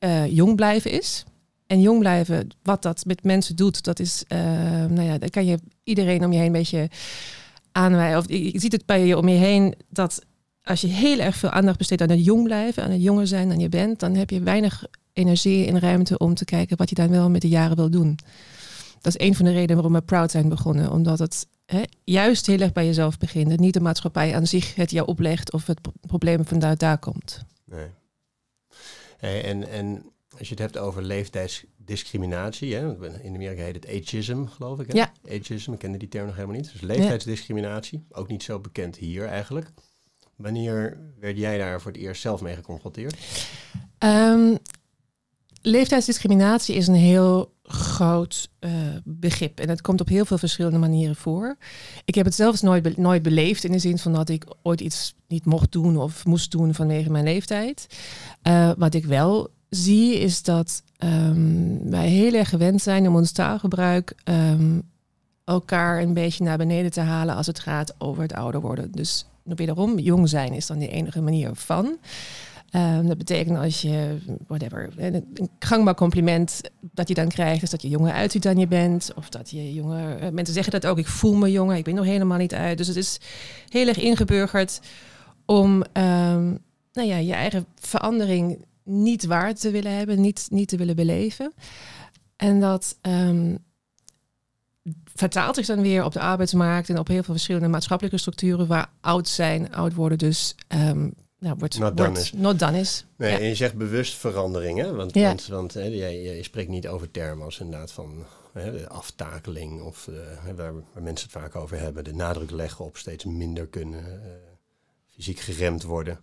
uh, 0.00 0.26
jong 0.26 0.56
blijven 0.56 0.90
is. 0.90 1.24
En 1.66 1.80
jong 1.80 1.98
blijven, 1.98 2.48
wat 2.62 2.82
dat 2.82 3.04
met 3.04 3.24
mensen 3.24 3.56
doet, 3.56 3.84
dat 3.84 3.98
is, 3.98 4.24
uh, 4.28 4.38
nou 4.84 5.02
ja, 5.02 5.18
dan 5.18 5.28
kan 5.28 5.46
je 5.46 5.58
iedereen 5.88 6.24
om 6.24 6.32
je 6.32 6.38
heen 6.38 6.46
een 6.46 6.52
beetje 6.52 6.90
aanwijzen. 7.72 8.18
Of 8.18 8.28
je 8.28 8.60
ziet 8.60 8.72
het 8.72 8.86
bij 8.86 9.06
je 9.06 9.16
om 9.16 9.28
je 9.28 9.36
heen 9.36 9.74
dat 9.88 10.26
als 10.62 10.80
je 10.80 10.86
heel 10.86 11.18
erg 11.18 11.36
veel 11.36 11.50
aandacht 11.50 11.78
besteedt 11.78 12.02
aan 12.02 12.10
het 12.10 12.24
jong 12.24 12.44
blijven, 12.44 12.82
aan 12.82 12.90
het 12.90 13.02
jonger 13.02 13.26
zijn 13.26 13.48
dan 13.48 13.58
je 13.58 13.68
bent, 13.68 14.00
dan 14.00 14.14
heb 14.14 14.30
je 14.30 14.40
weinig 14.40 14.84
energie 15.12 15.66
en 15.66 15.78
ruimte 15.78 16.18
om 16.18 16.34
te 16.34 16.44
kijken 16.44 16.76
wat 16.76 16.88
je 16.88 16.94
dan 16.94 17.08
wel 17.10 17.30
met 17.30 17.42
de 17.42 17.48
jaren 17.48 17.76
wil 17.76 17.90
doen. 17.90 18.18
Dat 19.00 19.14
is 19.16 19.26
een 19.26 19.34
van 19.34 19.44
de 19.44 19.52
redenen 19.52 19.74
waarom 19.74 19.92
we 19.92 20.00
Proud 20.00 20.30
zijn 20.30 20.48
begonnen. 20.48 20.92
Omdat 20.92 21.18
het 21.18 21.46
hè, 21.66 21.82
juist 22.04 22.46
heel 22.46 22.60
erg 22.60 22.72
bij 22.72 22.86
jezelf 22.86 23.18
begint. 23.18 23.60
niet 23.60 23.74
de 23.74 23.80
maatschappij 23.80 24.34
aan 24.34 24.46
zich 24.46 24.74
het 24.74 24.90
jou 24.90 25.06
oplegt 25.06 25.52
of 25.52 25.66
het 25.66 25.80
probleem 26.00 26.46
vanuit 26.46 26.80
daar 26.80 26.98
komt. 26.98 27.42
Nee. 27.64 27.86
En, 29.42 29.68
en 29.68 30.02
als 30.38 30.48
je 30.48 30.54
het 30.54 30.62
hebt 30.62 30.78
over 30.78 31.02
leeftijdsdiscriminatie, 31.02 32.74
hè, 32.74 33.08
in 33.22 33.34
Amerika 33.34 33.62
heet 33.62 33.74
het 33.74 33.86
ageism, 33.86 34.44
geloof 34.44 34.80
ik. 34.80 34.92
Hè? 34.92 34.98
Ja. 34.98 35.12
Ageism, 35.28 35.72
ik 35.72 35.78
kende 35.78 35.98
die 35.98 36.08
term 36.08 36.26
nog 36.26 36.34
helemaal 36.34 36.56
niet. 36.56 36.72
Dus 36.72 36.80
leeftijdsdiscriminatie, 36.80 38.04
ook 38.10 38.28
niet 38.28 38.42
zo 38.42 38.58
bekend 38.58 38.96
hier 38.96 39.26
eigenlijk. 39.26 39.70
Wanneer 40.36 40.98
werd 41.20 41.38
jij 41.38 41.58
daar 41.58 41.80
voor 41.80 41.92
het 41.92 42.00
eerst 42.00 42.20
zelf 42.20 42.40
mee 42.40 42.54
geconfronteerd? 42.54 43.16
Um, 43.98 44.58
leeftijdsdiscriminatie 45.62 46.74
is 46.74 46.86
een 46.86 46.94
heel 46.94 47.52
groot 47.62 48.50
uh, 48.60 48.70
begrip. 49.04 49.60
En 49.60 49.68
het 49.68 49.80
komt 49.80 50.00
op 50.00 50.08
heel 50.08 50.24
veel 50.24 50.38
verschillende 50.38 50.78
manieren 50.78 51.16
voor. 51.16 51.56
Ik 52.04 52.14
heb 52.14 52.24
het 52.24 52.34
zelfs 52.34 52.60
nooit, 52.60 52.82
be 52.82 52.92
nooit 52.96 53.22
beleefd 53.22 53.64
in 53.64 53.72
de 53.72 53.78
zin 53.78 53.98
van 53.98 54.12
dat 54.12 54.28
ik 54.28 54.44
ooit 54.62 54.80
iets 54.80 55.14
niet 55.28 55.44
mocht 55.44 55.72
doen 55.72 55.96
of 55.96 56.24
moest 56.24 56.50
doen 56.50 56.74
vanwege 56.74 57.10
mijn 57.10 57.24
leeftijd. 57.24 57.86
Uh, 58.42 58.72
wat 58.76 58.94
ik 58.94 59.04
wel 59.04 59.50
zie 59.68 60.18
is 60.18 60.42
dat 60.42 60.82
um, 60.98 61.90
wij 61.90 62.08
heel 62.08 62.34
erg 62.34 62.48
gewend 62.48 62.82
zijn 62.82 63.08
om 63.08 63.16
ons 63.16 63.32
taalgebruik 63.32 64.14
um, 64.24 64.82
elkaar 65.44 66.02
een 66.02 66.14
beetje 66.14 66.44
naar 66.44 66.58
beneden 66.58 66.90
te 66.90 67.00
halen 67.00 67.34
als 67.34 67.46
het 67.46 67.58
gaat 67.58 67.94
over 67.98 68.22
het 68.22 68.32
ouder 68.32 68.60
worden. 68.60 68.92
Dus 68.92 69.26
wederom, 69.42 69.98
jong 69.98 70.28
zijn 70.28 70.52
is 70.52 70.66
dan 70.66 70.78
de 70.78 70.88
enige 70.88 71.20
manier 71.20 71.50
van. 71.54 71.96
Um, 72.76 73.06
dat 73.08 73.18
betekent 73.18 73.58
als 73.58 73.80
je, 73.80 74.18
whatever, 74.46 74.90
een 74.96 75.50
gangbaar 75.58 75.94
compliment 75.94 76.60
dat 76.80 77.08
je 77.08 77.14
dan 77.14 77.28
krijgt, 77.28 77.62
is 77.62 77.70
dat 77.70 77.82
je 77.82 77.88
jonger 77.88 78.12
uitziet 78.12 78.42
dan 78.42 78.58
je 78.58 78.66
bent. 78.66 79.10
Of 79.14 79.28
dat 79.28 79.50
je 79.50 79.74
jonger, 79.74 80.22
uh, 80.22 80.28
mensen 80.28 80.54
zeggen 80.54 80.72
dat 80.72 80.86
ook, 80.86 80.98
ik 80.98 81.06
voel 81.06 81.34
me 81.34 81.50
jonger, 81.50 81.76
ik 81.76 81.84
ben 81.84 81.94
nog 81.94 82.04
helemaal 82.04 82.38
niet 82.38 82.54
uit. 82.54 82.78
Dus 82.78 82.86
het 82.86 82.96
is 82.96 83.20
heel 83.68 83.88
erg 83.88 83.98
ingeburgerd 83.98 84.80
om 85.44 85.84
nou 86.92 87.08
ja, 87.08 87.16
je 87.16 87.32
eigen 87.32 87.66
verandering 87.80 88.64
niet 88.88 89.26
waar 89.26 89.54
te 89.54 89.70
willen 89.70 89.96
hebben, 89.96 90.20
niet, 90.20 90.46
niet 90.50 90.68
te 90.68 90.76
willen 90.76 90.96
beleven. 90.96 91.52
En 92.36 92.60
dat 92.60 92.98
um, 93.02 93.58
vertaalt 95.14 95.54
zich 95.54 95.66
dan 95.66 95.80
weer 95.80 96.04
op 96.04 96.12
de 96.12 96.20
arbeidsmarkt 96.20 96.88
en 96.88 96.98
op 96.98 97.08
heel 97.08 97.22
veel 97.22 97.34
verschillende 97.34 97.68
maatschappelijke 97.68 98.18
structuren 98.18 98.66
waar 98.66 98.90
oud 99.00 99.28
zijn, 99.28 99.74
oud 99.74 99.94
worden 99.94 100.18
dus 100.18 100.54
um, 100.68 101.14
nou, 101.38 101.56
wordt, 101.58 101.78
not 101.78 101.96
done 101.96 102.18
is. 102.18 102.32
Not 102.32 102.58
done 102.58 102.78
is. 102.78 103.04
Nee, 103.16 103.30
ja. 103.30 103.38
en 103.38 103.44
je 103.44 103.54
zegt 103.54 103.74
bewust 103.74 104.14
verandering, 104.14 104.78
hè? 104.78 104.94
Want, 104.94 105.14
ja. 105.14 105.26
want, 105.26 105.46
want 105.46 105.74
hè, 105.74 105.84
je, 105.84 106.22
je, 106.22 106.42
spreekt 106.42 106.68
niet 106.68 106.88
over 106.88 107.10
termen 107.10 107.44
als 107.44 107.58
inderdaad 107.58 107.92
van 107.92 108.24
hè, 108.52 108.72
de 108.72 108.88
aftakeling 108.88 109.82
of 109.82 110.06
uh, 110.06 110.54
waar, 110.56 110.72
waar, 110.92 111.02
mensen 111.02 111.28
het 111.30 111.38
vaak 111.42 111.56
over 111.56 111.78
hebben, 111.78 112.04
de 112.04 112.14
nadruk 112.14 112.50
leggen 112.50 112.84
op 112.84 112.96
steeds 112.96 113.24
minder 113.24 113.66
kunnen 113.66 114.04
uh, 114.04 114.30
fysiek 115.14 115.38
geremd 115.38 115.82
worden. 115.82 116.20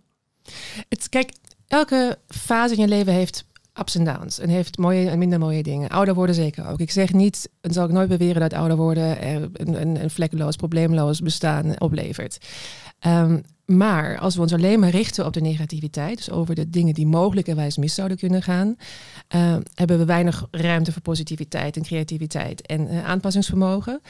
Het, 0.88 1.08
kijk, 1.08 1.32
elke 1.66 2.18
fase 2.28 2.74
in 2.74 2.80
je 2.80 2.88
leven 2.88 3.12
heeft 3.12 3.44
ups 3.80 3.94
en 3.94 4.04
downs. 4.04 4.38
En 4.38 4.48
heeft 4.48 4.78
mooie 4.78 5.10
en 5.10 5.18
minder 5.18 5.38
mooie 5.38 5.62
dingen. 5.62 5.88
Ouder 5.88 6.14
worden 6.14 6.34
zeker 6.34 6.68
ook. 6.68 6.80
Ik 6.80 6.90
zeg 6.90 7.12
niet, 7.12 7.48
en 7.60 7.72
zal 7.72 7.84
ik 7.84 7.92
nooit 7.92 8.08
beweren 8.08 8.40
dat 8.40 8.52
ouder 8.52 8.76
worden 8.76 9.28
een, 9.54 10.02
een, 10.02 10.10
vlekkeloos, 10.10 10.56
probleemloos 10.56 11.20
bestaan 11.20 11.80
oplevert. 11.80 12.38
Um, 13.06 13.42
maar 13.66 14.18
als 14.18 14.34
we 14.34 14.40
ons 14.40 14.52
alleen 14.52 14.80
maar 14.80 14.90
richten 14.90 15.26
op 15.26 15.32
de 15.32 15.40
negativiteit, 15.40 16.16
dus 16.16 16.30
over 16.30 16.54
de 16.54 16.70
dingen 16.70 16.94
die 16.94 17.06
mogelijkerwijs 17.06 17.76
mis 17.76 17.94
zouden 17.94 18.16
kunnen 18.16 18.42
gaan, 18.42 18.76
uh, 19.34 19.56
hebben 19.74 19.98
we 19.98 20.04
weinig 20.04 20.46
ruimte 20.50 20.92
voor 20.92 21.02
positiviteit 21.02 21.76
en 21.76 21.82
creativiteit 21.82 22.66
en 22.66 22.92
uh, 22.92 23.04
aanpassingsvermogen. 23.04 24.00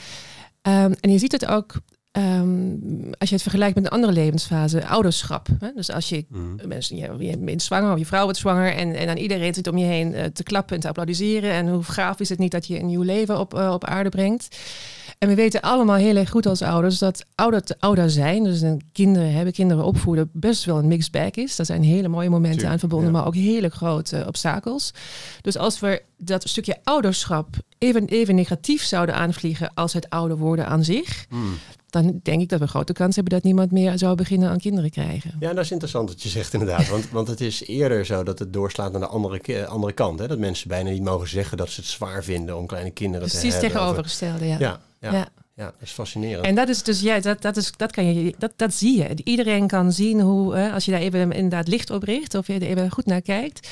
Um, 0.63 0.95
en 1.01 1.11
je 1.11 1.19
ziet 1.19 1.33
het 1.33 1.47
ook 1.47 1.81
Um, 2.19 3.11
als 3.19 3.29
je 3.29 3.35
het 3.35 3.43
vergelijkt 3.43 3.75
met 3.75 3.85
een 3.85 3.91
andere 3.91 4.13
levensfase, 4.13 4.87
ouderschap. 4.87 5.49
Hè? 5.59 5.69
Dus 5.75 5.91
als 5.91 6.09
je, 6.09 6.25
mm. 6.29 6.61
mensen, 6.67 6.97
je, 6.97 7.15
je 7.19 7.39
bent 7.39 7.63
zwanger 7.63 7.93
of 7.93 7.99
je 7.99 8.07
vrouw 8.07 8.23
wordt 8.23 8.39
zwanger 8.39 8.75
en, 8.75 8.95
en 8.95 9.07
dan 9.07 9.17
iedereen 9.17 9.55
zit 9.55 9.69
om 9.69 9.79
je 9.79 9.85
heen 9.85 10.13
uh, 10.13 10.25
te 10.25 10.43
klappen 10.43 10.75
en 10.75 10.81
te 10.81 10.89
applaudisseren. 10.89 11.51
En 11.51 11.69
hoe 11.69 11.83
gaaf 11.83 12.21
is 12.21 12.29
het 12.29 12.39
niet 12.39 12.51
dat 12.51 12.67
je 12.67 12.79
een 12.79 12.87
nieuw 12.87 13.03
leven 13.03 13.39
op, 13.39 13.55
uh, 13.55 13.71
op 13.73 13.85
aarde 13.85 14.09
brengt. 14.09 14.57
En 15.19 15.29
we 15.29 15.35
weten 15.35 15.61
allemaal 15.61 15.97
heel 15.97 16.17
erg 16.17 16.31
goed 16.31 16.47
als 16.47 16.63
ouders 16.63 16.99
dat 16.99 17.25
ouder 17.35 17.63
te 17.63 17.77
ouder 17.79 18.11
zijn, 18.11 18.45
dus 18.45 18.61
een 18.61 18.83
kinderen 18.93 19.33
hebben, 19.33 19.53
kinderen 19.53 19.85
opvoeden, 19.85 20.31
best 20.33 20.65
wel 20.65 20.79
een 20.79 20.89
mixed 20.89 21.13
bag 21.13 21.31
is. 21.31 21.57
Daar 21.57 21.67
zijn 21.67 21.83
hele 21.83 22.09
mooie 22.09 22.31
momenten 22.31 22.69
aan 22.69 22.79
verbonden, 22.79 23.13
ja. 23.13 23.17
maar 23.19 23.27
ook 23.27 23.35
hele 23.35 23.69
grote 23.69 24.25
obstakels. 24.27 24.91
Dus 25.41 25.57
als 25.57 25.81
we 25.81 26.03
dat 26.19 26.49
stukje 26.49 26.77
ouderschap 26.83 27.57
even, 27.79 28.07
even 28.07 28.35
negatief 28.35 28.83
zouden 28.83 29.15
aanvliegen 29.15 29.75
als 29.75 29.93
het 29.93 30.11
ouder 30.11 30.37
worden 30.37 30.67
aan 30.67 30.85
zich, 30.85 31.27
mm 31.29 31.59
dan 31.91 32.21
denk 32.23 32.41
ik 32.41 32.49
dat 32.49 32.61
we 32.61 32.67
grote 32.67 32.93
kans 32.93 33.15
hebben 33.15 33.35
dat 33.35 33.43
niemand 33.43 33.71
meer 33.71 33.99
zou 33.99 34.15
beginnen 34.15 34.49
aan 34.49 34.59
kinderen 34.59 34.91
krijgen. 34.91 35.37
Ja, 35.41 35.53
dat 35.53 35.65
is 35.65 35.71
interessant 35.71 36.09
wat 36.09 36.23
je 36.23 36.29
zegt 36.29 36.53
inderdaad. 36.53 36.89
Want, 36.89 37.11
want 37.11 37.29
het 37.29 37.41
is 37.41 37.67
eerder 37.67 38.07
zo 38.07 38.23
dat 38.23 38.39
het 38.39 38.53
doorslaat 38.53 38.93
naar 38.93 39.01
de 39.01 39.07
andere, 39.07 39.67
andere 39.67 39.93
kant. 39.93 40.19
Hè? 40.19 40.27
Dat 40.29 40.39
mensen 40.39 40.69
bijna 40.69 40.91
niet 40.91 41.03
mogen 41.03 41.29
zeggen 41.29 41.57
dat 41.57 41.71
ze 41.71 41.81
het 41.81 41.91
zwaar 41.91 42.25
vinden 42.25 42.57
om 42.57 42.67
kleine 42.67 42.91
kinderen 42.91 43.29
Precies 43.29 43.41
te 43.41 43.47
hebben. 43.47 43.71
Precies 43.71 44.19
tegenovergestelde, 44.19 44.47
ja. 44.47 44.59
Ja, 44.59 44.81
ja. 45.01 45.13
ja. 45.13 45.29
Ja, 45.57 45.65
dat 45.65 45.75
is 45.81 45.91
fascinerend. 45.91 46.47
En 46.47 46.55
dat 46.55 46.69
is 46.69 46.83
dus, 46.83 47.01
ja, 47.01 47.21
dat, 47.21 47.43
dat, 47.43 47.57
is, 47.57 47.73
dat, 47.77 47.93
kan 47.93 48.15
je, 48.15 48.35
dat, 48.39 48.53
dat 48.57 48.75
zie 48.75 48.99
je. 48.99 49.09
Iedereen 49.25 49.67
kan 49.67 49.93
zien 49.93 50.21
hoe, 50.21 50.55
hè, 50.55 50.73
als 50.73 50.85
je 50.85 50.91
daar 50.91 51.01
even 51.01 51.33
inderdaad 51.33 51.69
licht 51.69 51.91
op 51.91 52.03
richt 52.03 52.35
of 52.35 52.47
je 52.47 52.55
er 52.55 52.63
even 52.63 52.91
goed 52.91 53.07
naar 53.07 53.23
kijkt, 53.23 53.69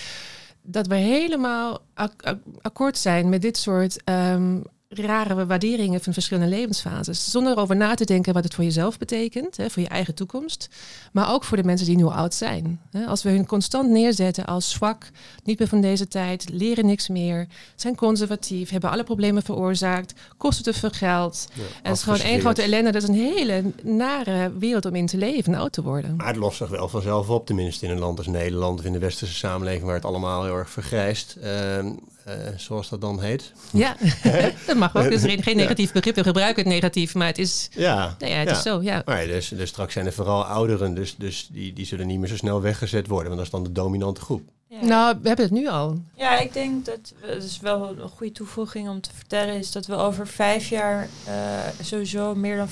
dat 0.63 0.87
we 0.87 0.95
helemaal 0.95 1.81
ak 1.95 2.37
akkoord 2.61 2.99
zijn 2.99 3.29
met 3.29 3.43
dit 3.43 3.57
soort 3.57 4.03
um, 4.05 4.63
rare 4.95 5.47
waarderingen 5.47 6.01
van 6.01 6.13
verschillende 6.13 6.57
levensfases. 6.57 7.31
Zonder 7.31 7.53
erover 7.53 7.77
na 7.77 7.95
te 7.95 8.05
denken 8.05 8.33
wat 8.33 8.45
het 8.45 8.55
voor 8.55 8.65
jezelf 8.65 8.99
betekent, 8.99 9.57
hè, 9.57 9.71
voor 9.71 9.83
je 9.83 9.89
eigen 9.89 10.15
toekomst. 10.15 10.69
Maar 11.13 11.33
ook 11.33 11.45
voor 11.45 11.57
de 11.57 11.65
mensen 11.65 11.87
die 11.87 11.97
nu 11.97 12.05
oud 12.05 12.35
zijn. 12.35 12.81
Als 13.07 13.23
we 13.23 13.31
hun 13.31 13.47
constant 13.47 13.91
neerzetten 13.91 14.47
als 14.47 14.71
zwak, 14.71 15.11
niet 15.45 15.59
meer 15.59 15.69
van 15.69 15.81
deze 15.81 16.09
tijd, 16.09 16.49
leren 16.49 16.87
niks 16.87 17.09
meer, 17.09 17.47
zijn 17.75 17.97
conservatief, 17.97 18.71
hebben 18.71 18.91
alle 18.91 19.05
problemen 19.05 19.43
veroorzaakt, 19.43 20.15
kosten 20.37 20.65
te 20.65 20.73
veel 20.73 20.91
geld. 20.91 21.49
Ja, 21.55 21.63
en 21.63 21.69
het 21.83 21.97
is 21.97 22.03
gewoon 22.03 22.21
één 22.21 22.41
grote 22.41 22.63
ellende. 22.63 22.91
Dat 22.91 23.03
is 23.03 23.09
een 23.09 23.15
hele 23.15 23.63
nare 23.83 24.53
wereld 24.59 24.87
om 24.87 24.95
in 24.95 25.07
te 25.07 25.17
leven 25.17 25.53
en 25.53 25.61
oud 25.61 25.73
te 25.73 25.83
worden. 25.83 26.17
Maar 26.17 26.27
het 26.27 26.37
lost 26.37 26.57
zich 26.57 26.69
wel 26.69 26.89
vanzelf 26.89 27.29
op, 27.29 27.47
tenminste 27.47 27.87
in 27.87 27.93
een 27.93 27.99
land 27.99 28.19
als 28.19 28.27
Nederland 28.27 28.79
of 28.79 28.85
in 28.85 28.93
de 28.93 28.99
westerse 28.99 29.35
samenleving 29.35 29.85
waar 29.85 29.95
het 29.95 30.05
allemaal 30.05 30.45
heel 30.45 30.57
erg 30.57 30.71
vergrijst. 30.71 31.37
Uh, 31.45 31.91
uh, 32.29 32.35
zoals 32.57 32.89
dat 32.89 33.01
dan 33.01 33.23
heet. 33.23 33.53
Ja, 33.73 33.97
dat 34.67 34.77
mag 34.77 34.97
ook. 34.97 35.11
Dus 35.11 35.23
geen 35.43 35.57
negatief 35.57 35.93
begrip. 35.93 36.15
We 36.15 36.23
gebruiken 36.23 36.63
het 36.63 36.73
negatief, 36.73 37.15
maar 37.15 37.27
het 37.27 37.39
is, 37.39 37.69
ja, 37.73 38.17
nou 38.19 38.33
ja, 38.33 38.39
het 38.39 38.49
ja. 38.49 38.57
is 38.57 38.63
zo. 38.63 38.83
Ja. 38.83 39.03
Maar 39.05 39.27
dus, 39.27 39.49
dus 39.49 39.69
straks 39.69 39.93
zijn 39.93 40.07
er 40.07 40.13
vooral 40.13 40.45
ouderen, 40.45 40.95
dus, 40.95 41.17
dus 41.17 41.49
die, 41.53 41.73
die 41.73 41.87
zullen 41.87 42.07
niet 42.07 42.19
meer 42.19 42.29
zo 42.29 42.37
snel 42.37 42.61
weggezet 42.61 43.07
worden, 43.07 43.27
want 43.27 43.37
dat 43.37 43.47
is 43.47 43.53
dan 43.53 43.63
de 43.63 43.81
dominante 43.81 44.21
groep. 44.21 44.43
Ja. 44.81 44.85
Nou, 44.85 45.19
we 45.23 45.29
hebben 45.29 45.45
het 45.45 45.55
nu 45.55 45.69
al. 45.69 45.99
Ja, 46.15 46.39
ik 46.39 46.53
denk 46.53 46.85
dat 46.85 47.15
het 47.21 47.43
is 47.43 47.61
wel 47.61 47.99
een 47.99 48.09
goede 48.09 48.33
toevoeging 48.33 48.89
om 48.89 49.01
te 49.01 49.11
vertellen, 49.15 49.55
is 49.55 49.73
dat 49.73 49.87
we 49.87 49.95
over 49.95 50.27
vijf 50.27 50.69
jaar 50.69 51.09
uh, 51.29 51.59
sowieso 51.83 52.35
meer 52.35 52.57
dan 52.57 52.69
50% 52.69 52.71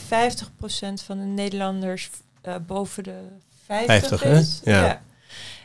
van 1.04 1.18
de 1.18 1.24
Nederlanders 1.24 2.10
uh, 2.46 2.54
boven 2.66 3.04
de 3.04 3.18
50, 3.64 4.08
50 4.08 4.24
is. 4.24 4.60
Ja. 4.64 4.84
ja. 4.84 5.02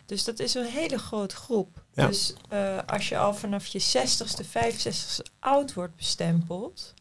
Dus 0.05 0.23
dat 0.23 0.39
is 0.39 0.53
een 0.53 0.65
hele 0.65 0.97
grote 0.97 1.35
groep. 1.35 1.85
Ja. 1.97 2.07
Dus 2.07 2.33
uh, 2.53 2.77
als 2.85 3.09
je 3.09 3.17
al 3.17 3.33
vanaf 3.33 3.65
je 3.65 3.81
60ste, 3.81 4.45
65ste 4.45 5.33
oud 5.39 5.73
wordt 5.73 5.95
bestempeld, 5.95 6.93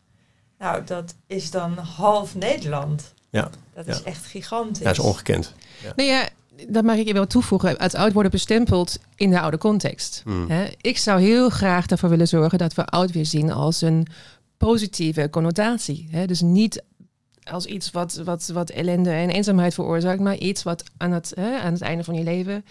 nou, 0.58 0.84
dat 0.84 1.14
is 1.26 1.50
dan 1.50 1.78
half 1.78 2.34
Nederland. 2.34 3.14
Ja. 3.30 3.50
Dat 3.74 3.86
is 3.86 4.02
echt 4.02 4.26
gigantisch. 4.26 4.84
Dat 4.84 4.92
is 4.92 4.98
ongekend. 4.98 5.52
Ja. 5.82 5.92
Nee, 5.96 6.06
ja, 6.06 6.28
dat 6.68 6.84
mag 6.84 6.96
ik 6.96 7.06
je 7.06 7.12
wel 7.12 7.26
toevoegen. 7.26 7.74
Het 7.78 7.94
oud 7.94 8.12
worden 8.12 8.30
bestempeld 8.30 8.98
in 9.14 9.30
de 9.30 9.40
oude 9.40 9.58
context. 9.58 10.22
Mm. 10.24 10.50
He, 10.50 10.66
ik 10.80 10.98
zou 10.98 11.20
heel 11.20 11.50
graag 11.50 11.86
ervoor 11.86 12.08
willen 12.08 12.28
zorgen 12.28 12.58
dat 12.58 12.74
we 12.74 12.84
oud 12.84 13.12
weer 13.12 13.26
zien 13.26 13.52
als 13.52 13.80
een 13.80 14.06
positieve 14.56 15.30
connotatie. 15.30 16.08
Hè? 16.10 16.26
Dus 16.26 16.40
niet 16.40 16.82
als 17.50 17.66
iets 17.66 17.90
wat, 17.90 18.14
wat, 18.24 18.46
wat 18.46 18.70
ellende 18.70 19.10
en 19.10 19.30
eenzaamheid 19.30 19.74
veroorzaakt, 19.74 20.20
maar 20.20 20.36
iets 20.36 20.62
wat 20.62 20.84
aan 20.96 21.12
het, 21.12 21.32
hè, 21.34 21.58
aan 21.58 21.72
het 21.72 21.82
einde 21.82 22.04
van 22.04 22.14
je 22.14 22.22
leven 22.22 22.64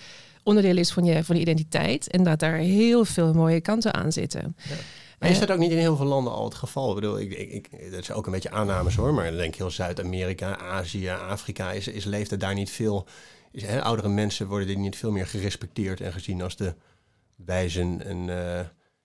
onderdeel 0.43 0.77
is 0.77 0.91
van 0.91 1.05
je, 1.05 1.23
van 1.23 1.35
je 1.35 1.41
identiteit. 1.41 2.07
En 2.07 2.23
dat 2.23 2.39
daar 2.39 2.57
heel 2.57 3.05
veel 3.05 3.33
mooie 3.33 3.61
kanten 3.61 3.93
aan 3.93 4.11
zitten. 4.11 4.55
Ja. 4.69 4.75
Maar 5.19 5.29
is 5.29 5.39
dat 5.39 5.51
ook 5.51 5.57
niet 5.57 5.71
in 5.71 5.77
heel 5.77 5.95
veel 5.95 6.05
landen 6.05 6.33
al 6.33 6.45
het 6.45 6.55
geval? 6.55 6.89
Ik 6.89 6.95
bedoel, 6.95 7.19
ik, 7.19 7.31
ik, 7.31 7.51
ik, 7.51 7.91
dat 7.91 7.99
is 7.99 8.11
ook 8.11 8.25
een 8.25 8.31
beetje 8.31 8.51
aannames 8.51 8.95
hoor, 8.95 9.13
maar 9.13 9.25
dan 9.25 9.37
denk 9.37 9.53
ik 9.53 9.59
heel 9.59 9.71
Zuid-Amerika, 9.71 10.57
Azië, 10.57 11.09
Afrika, 11.09 11.71
is, 11.71 11.87
is, 11.87 12.05
leeft 12.05 12.31
er 12.31 12.39
daar 12.39 12.53
niet 12.53 12.69
veel... 12.69 13.07
Is, 13.51 13.63
hè, 13.63 13.81
oudere 13.81 14.09
mensen 14.09 14.47
worden 14.47 14.67
die 14.67 14.77
niet 14.77 14.95
veel 14.95 15.11
meer 15.11 15.27
gerespecteerd 15.27 16.01
en 16.01 16.11
gezien 16.11 16.41
als 16.41 16.55
de 16.55 16.73
wijzen 17.35 18.05
en... 18.05 18.27
Uh, 18.27 18.59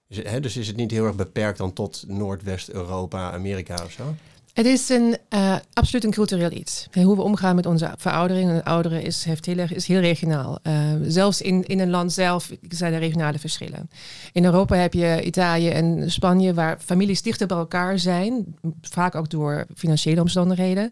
is 0.09 0.17
het, 0.17 0.31
hè, 0.31 0.41
dus 0.41 0.57
is 0.57 0.67
het 0.67 0.77
niet 0.77 0.91
heel 0.91 1.05
erg 1.05 1.17
beperkt 1.17 1.59
dan 1.59 1.73
tot 1.73 2.05
Noordwest-Europa, 2.07 3.33
Amerika 3.33 3.85
of 3.85 3.93
zo? 3.93 4.15
Het 4.61 4.69
is 4.69 4.89
een, 4.89 5.17
uh, 5.35 5.57
absoluut 5.73 6.05
een 6.05 6.11
cultureel 6.11 6.51
iets. 6.53 6.89
Hoe 6.93 7.17
we 7.17 7.23
omgaan 7.23 7.55
met 7.55 7.67
onze 7.67 7.93
veroudering. 7.97 8.51
En 8.51 8.63
ouderen 8.63 9.03
is, 9.03 9.25
heeft 9.25 9.47
heel, 9.47 9.59
is 9.59 9.87
heel 9.87 10.01
regionaal. 10.01 10.59
Uh, 10.63 10.75
zelfs 11.03 11.43
in, 11.43 11.65
in 11.67 11.81
een 11.81 11.91
land 11.91 12.13
zelf 12.13 12.51
zijn 12.69 12.93
er 12.93 12.99
regionale 12.99 13.39
verschillen. 13.39 13.91
In 14.33 14.45
Europa 14.45 14.77
heb 14.77 14.93
je 14.93 15.23
Italië 15.23 15.69
en 15.69 16.11
Spanje, 16.11 16.55
waar 16.55 16.79
families 16.81 17.23
dichter 17.23 17.47
bij 17.47 17.57
elkaar 17.57 17.99
zijn. 17.99 18.55
Vaak 18.81 19.15
ook 19.15 19.31
door 19.31 19.67
financiële 19.77 20.21
omstandigheden. 20.21 20.91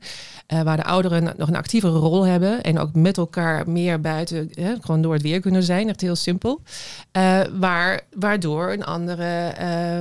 Uh, 0.52 0.62
waar 0.62 0.76
de 0.76 0.84
ouderen 0.84 1.34
nog 1.36 1.48
een 1.48 1.56
actievere 1.56 1.98
rol 1.98 2.26
hebben. 2.26 2.62
En 2.62 2.78
ook 2.78 2.94
met 2.94 3.16
elkaar 3.16 3.70
meer 3.70 4.00
buiten, 4.00 4.50
gewoon 4.80 5.02
door 5.02 5.12
het 5.12 5.22
weer 5.22 5.40
kunnen 5.40 5.62
zijn. 5.62 5.88
Echt 5.88 6.00
heel 6.00 6.16
simpel. 6.16 6.62
waar, 7.58 8.00
waardoor 8.14 8.72
een 8.72 8.84
andere 8.84 9.52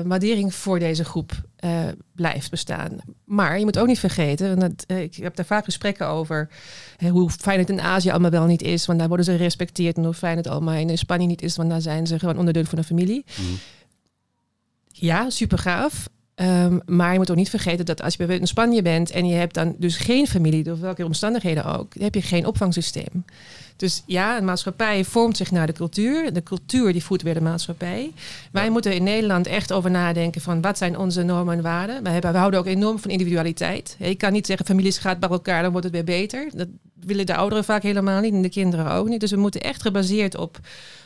waardering 0.05 0.53
voor 0.53 0.79
deze 0.79 1.05
groep 1.05 1.31
uh, 1.67 1.91
blijft 2.15 2.49
bestaan. 2.49 2.97
Maar 3.25 3.59
je 3.59 3.65
moet 3.65 3.79
ook 3.79 3.87
niet 3.87 3.99
vergeten, 3.99 4.47
en 4.49 4.59
dat, 4.59 4.83
uh, 4.87 5.01
ik 5.01 5.15
heb 5.15 5.35
daar 5.35 5.45
vaak 5.45 5.63
gesprekken 5.63 6.07
over, 6.07 6.49
hè, 6.97 7.09
hoe 7.09 7.29
fijn 7.29 7.59
het 7.59 7.69
in 7.69 7.81
Azië 7.81 8.09
allemaal 8.09 8.31
wel 8.31 8.45
niet 8.45 8.61
is, 8.61 8.85
want 8.85 8.99
daar 8.99 9.07
worden 9.07 9.25
ze 9.25 9.31
gerespecteerd. 9.31 9.97
En 9.97 10.03
hoe 10.03 10.13
fijn 10.13 10.37
het 10.37 10.47
allemaal 10.47 10.73
in 10.73 10.97
Spanje 10.97 11.27
niet 11.27 11.41
is, 11.41 11.55
want 11.55 11.69
daar 11.69 11.81
zijn 11.81 12.07
ze 12.07 12.19
gewoon 12.19 12.37
onderdeel 12.37 12.65
van 12.65 12.77
een 12.77 12.83
familie. 12.83 13.25
Mm. 13.39 13.57
Ja, 14.91 15.29
super 15.29 15.57
gaaf. 15.57 16.09
Um, 16.35 16.81
maar 16.85 17.11
je 17.11 17.17
moet 17.17 17.29
ook 17.29 17.37
niet 17.37 17.49
vergeten 17.49 17.85
dat 17.85 18.01
als 18.01 18.11
je 18.11 18.17
bijvoorbeeld 18.17 18.49
in 18.49 18.55
Spanje 18.55 18.81
bent 18.81 19.11
en 19.11 19.27
je 19.27 19.35
hebt 19.35 19.53
dan 19.53 19.75
dus 19.77 19.97
geen 19.97 20.27
familie, 20.27 20.63
door 20.63 20.79
welke 20.79 21.05
omstandigheden 21.05 21.65
ook, 21.65 21.93
dan 21.93 22.03
heb 22.03 22.15
je 22.15 22.21
geen 22.21 22.45
opvangsysteem. 22.45 23.25
Dus 23.77 24.03
ja, 24.05 24.37
een 24.37 24.45
maatschappij 24.45 25.05
vormt 25.05 25.37
zich 25.37 25.51
naar 25.51 25.67
de 25.67 25.73
cultuur. 25.73 26.33
De 26.33 26.43
cultuur 26.43 26.91
die 26.91 27.03
voedt 27.03 27.21
weer 27.21 27.33
de 27.33 27.41
maatschappij. 27.41 28.13
Wij 28.51 28.69
moeten 28.69 28.93
in 28.93 29.03
Nederland 29.03 29.47
echt 29.47 29.71
over 29.71 29.91
nadenken 29.91 30.41
van 30.41 30.61
wat 30.61 30.77
zijn 30.77 30.97
onze 30.97 31.23
normen 31.23 31.57
en 31.57 31.63
waarden. 31.63 32.03
Wij, 32.03 32.11
hebben, 32.11 32.31
we 32.31 32.37
houden 32.37 32.59
ook 32.59 32.65
enorm 32.65 32.99
van 32.99 33.11
individualiteit. 33.11 33.95
Ik 33.99 34.17
kan 34.17 34.31
niet 34.31 34.45
zeggen 34.45 34.65
families 34.65 34.97
gaat 34.97 35.19
bij 35.19 35.29
elkaar, 35.29 35.61
dan 35.61 35.71
wordt 35.71 35.85
het 35.85 35.95
weer 35.95 36.03
beter. 36.03 36.49
Dat 36.53 36.67
willen 36.99 37.25
de 37.25 37.35
ouderen 37.35 37.63
vaak 37.63 37.83
helemaal 37.83 38.21
niet 38.21 38.33
en 38.33 38.41
de 38.41 38.49
kinderen 38.49 38.91
ook 38.91 39.07
niet. 39.07 39.19
Dus 39.19 39.31
we 39.31 39.37
moeten 39.37 39.61
echt 39.61 39.81
gebaseerd 39.81 40.37
op 40.37 40.59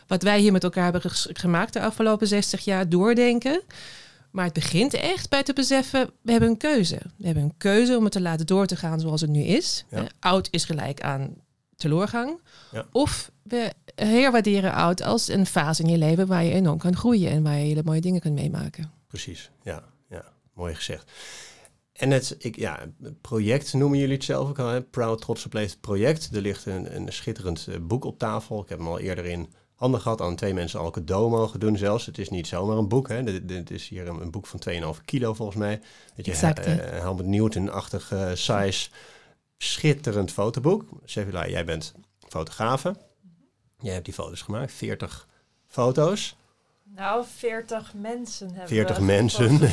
wat 0.08 0.24
wij 0.24 0.40
hier 0.40 0.52
met 0.52 0.64
elkaar 0.64 0.92
hebben 0.92 1.12
gemaakt 1.14 1.74
de 1.74 1.82
afgelopen 1.82 2.28
60 2.28 2.64
jaar 2.64 2.90
doordenken. 2.90 3.62
Maar 4.32 4.46
het 4.46 4.54
begint 4.54 4.94
echt 4.94 5.30
bij 5.30 5.44
te 5.44 5.54
beseffen, 5.54 6.10
we 6.22 6.32
hebben 6.32 6.50
een 6.50 6.58
keuze. 6.58 6.98
We 7.18 7.26
hebben 7.26 7.44
een 7.44 7.58
keuze 7.58 7.98
om 7.98 8.04
het 8.04 8.12
te 8.12 8.22
laten 8.22 8.46
door 8.46 8.66
te 8.66 8.76
gaan 8.76 9.00
zoals 9.00 9.22
het 9.22 9.30
nu 9.30 9.42
is. 9.42 9.86
oud 10.20 10.48
is 10.52 10.66
gelijk 10.66 11.02
aan 11.02 11.36
teleurgang. 11.82 12.40
Ja. 12.72 12.86
Of 12.92 13.32
we 13.44 13.72
herwaarderen 13.96 14.74
oud 14.74 15.02
als 15.02 15.28
een 15.28 15.46
fase 15.46 15.84
in 15.84 15.90
je 15.90 15.98
leven 15.98 16.28
waar 16.28 16.44
je 16.44 16.52
enorm 16.52 16.78
kan 16.78 16.96
groeien 16.96 17.32
en 17.32 17.44
waar 17.44 17.58
je 17.58 17.66
hele 17.66 17.84
mooie 17.86 18.02
dingen 18.02 18.22
kunt 18.22 18.36
meemaken. 18.36 18.92
Precies, 19.08 19.52
ja, 19.64 19.84
ja. 20.10 20.24
mooi 20.54 20.76
gezegd. 20.76 21.12
En 21.94 22.12
het 22.12 22.36
ik, 22.38 22.56
ja, 22.56 22.80
project 23.22 23.74
noemen 23.74 24.00
jullie 24.00 24.16
het 24.16 24.24
zelf 24.24 24.50
ook 24.50 24.60
al, 24.60 24.68
hè? 24.68 24.82
Proud 24.82 25.22
Trots 25.22 25.48
Leeftijd 25.52 25.82
project. 25.82 26.30
Er 26.36 26.42
ligt 26.42 26.66
een, 26.66 26.96
een 26.96 27.14
schitterend 27.14 27.68
eh, 27.68 27.76
boek 27.82 28.06
op 28.06 28.20
tafel. 28.20 28.62
Ik 28.62 28.70
heb 28.70 28.78
hem 28.78 28.88
al 28.88 29.00
eerder 29.00 29.26
in 29.26 29.54
handen 29.76 30.02
gehad, 30.02 30.22
aan 30.22 30.36
twee 30.36 30.54
mensen 30.54 30.80
al 30.80 30.92
cadeau 30.92 31.30
mogen 31.30 31.60
doen 31.60 31.78
zelfs. 31.78 32.06
Het 32.06 32.18
is 32.18 32.30
niet 32.30 32.48
zomaar 32.48 32.78
een 32.78 32.88
boek, 32.88 33.08
hè. 33.08 33.24
Dit, 33.24 33.48
dit 33.48 33.72
is 33.72 33.88
hier 33.88 34.08
een, 34.08 34.22
een 34.22 34.32
boek 34.32 34.48
van 34.48 34.62
2,5 34.96 35.06
kilo 35.06 35.34
volgens 35.34 35.58
mij. 35.58 35.82
Dat 36.16 36.26
je 36.26 36.32
exact, 36.32 36.68
uh, 36.68 36.74
Helmut 36.76 37.26
Newton-achtig 37.26 38.12
uh, 38.12 38.32
size 38.34 38.90
schitterend 39.64 40.32
fotoboek. 40.32 40.84
Sevilla, 41.06 41.48
jij 41.48 41.66
bent 41.66 41.94
fotografe. 42.28 42.96
Jij 43.80 43.94
hebt 43.94 44.06
die 44.06 44.14
foto's 44.14 44.42
gemaakt, 44.42 44.72
40 44.72 45.28
foto's. 45.68 46.36
Nou, 46.96 47.26
40 47.38 47.94
mensen 47.94 48.48
hebben 48.48 48.68
40 48.68 49.00
mensen. 49.00 49.60
16.000 49.60 49.68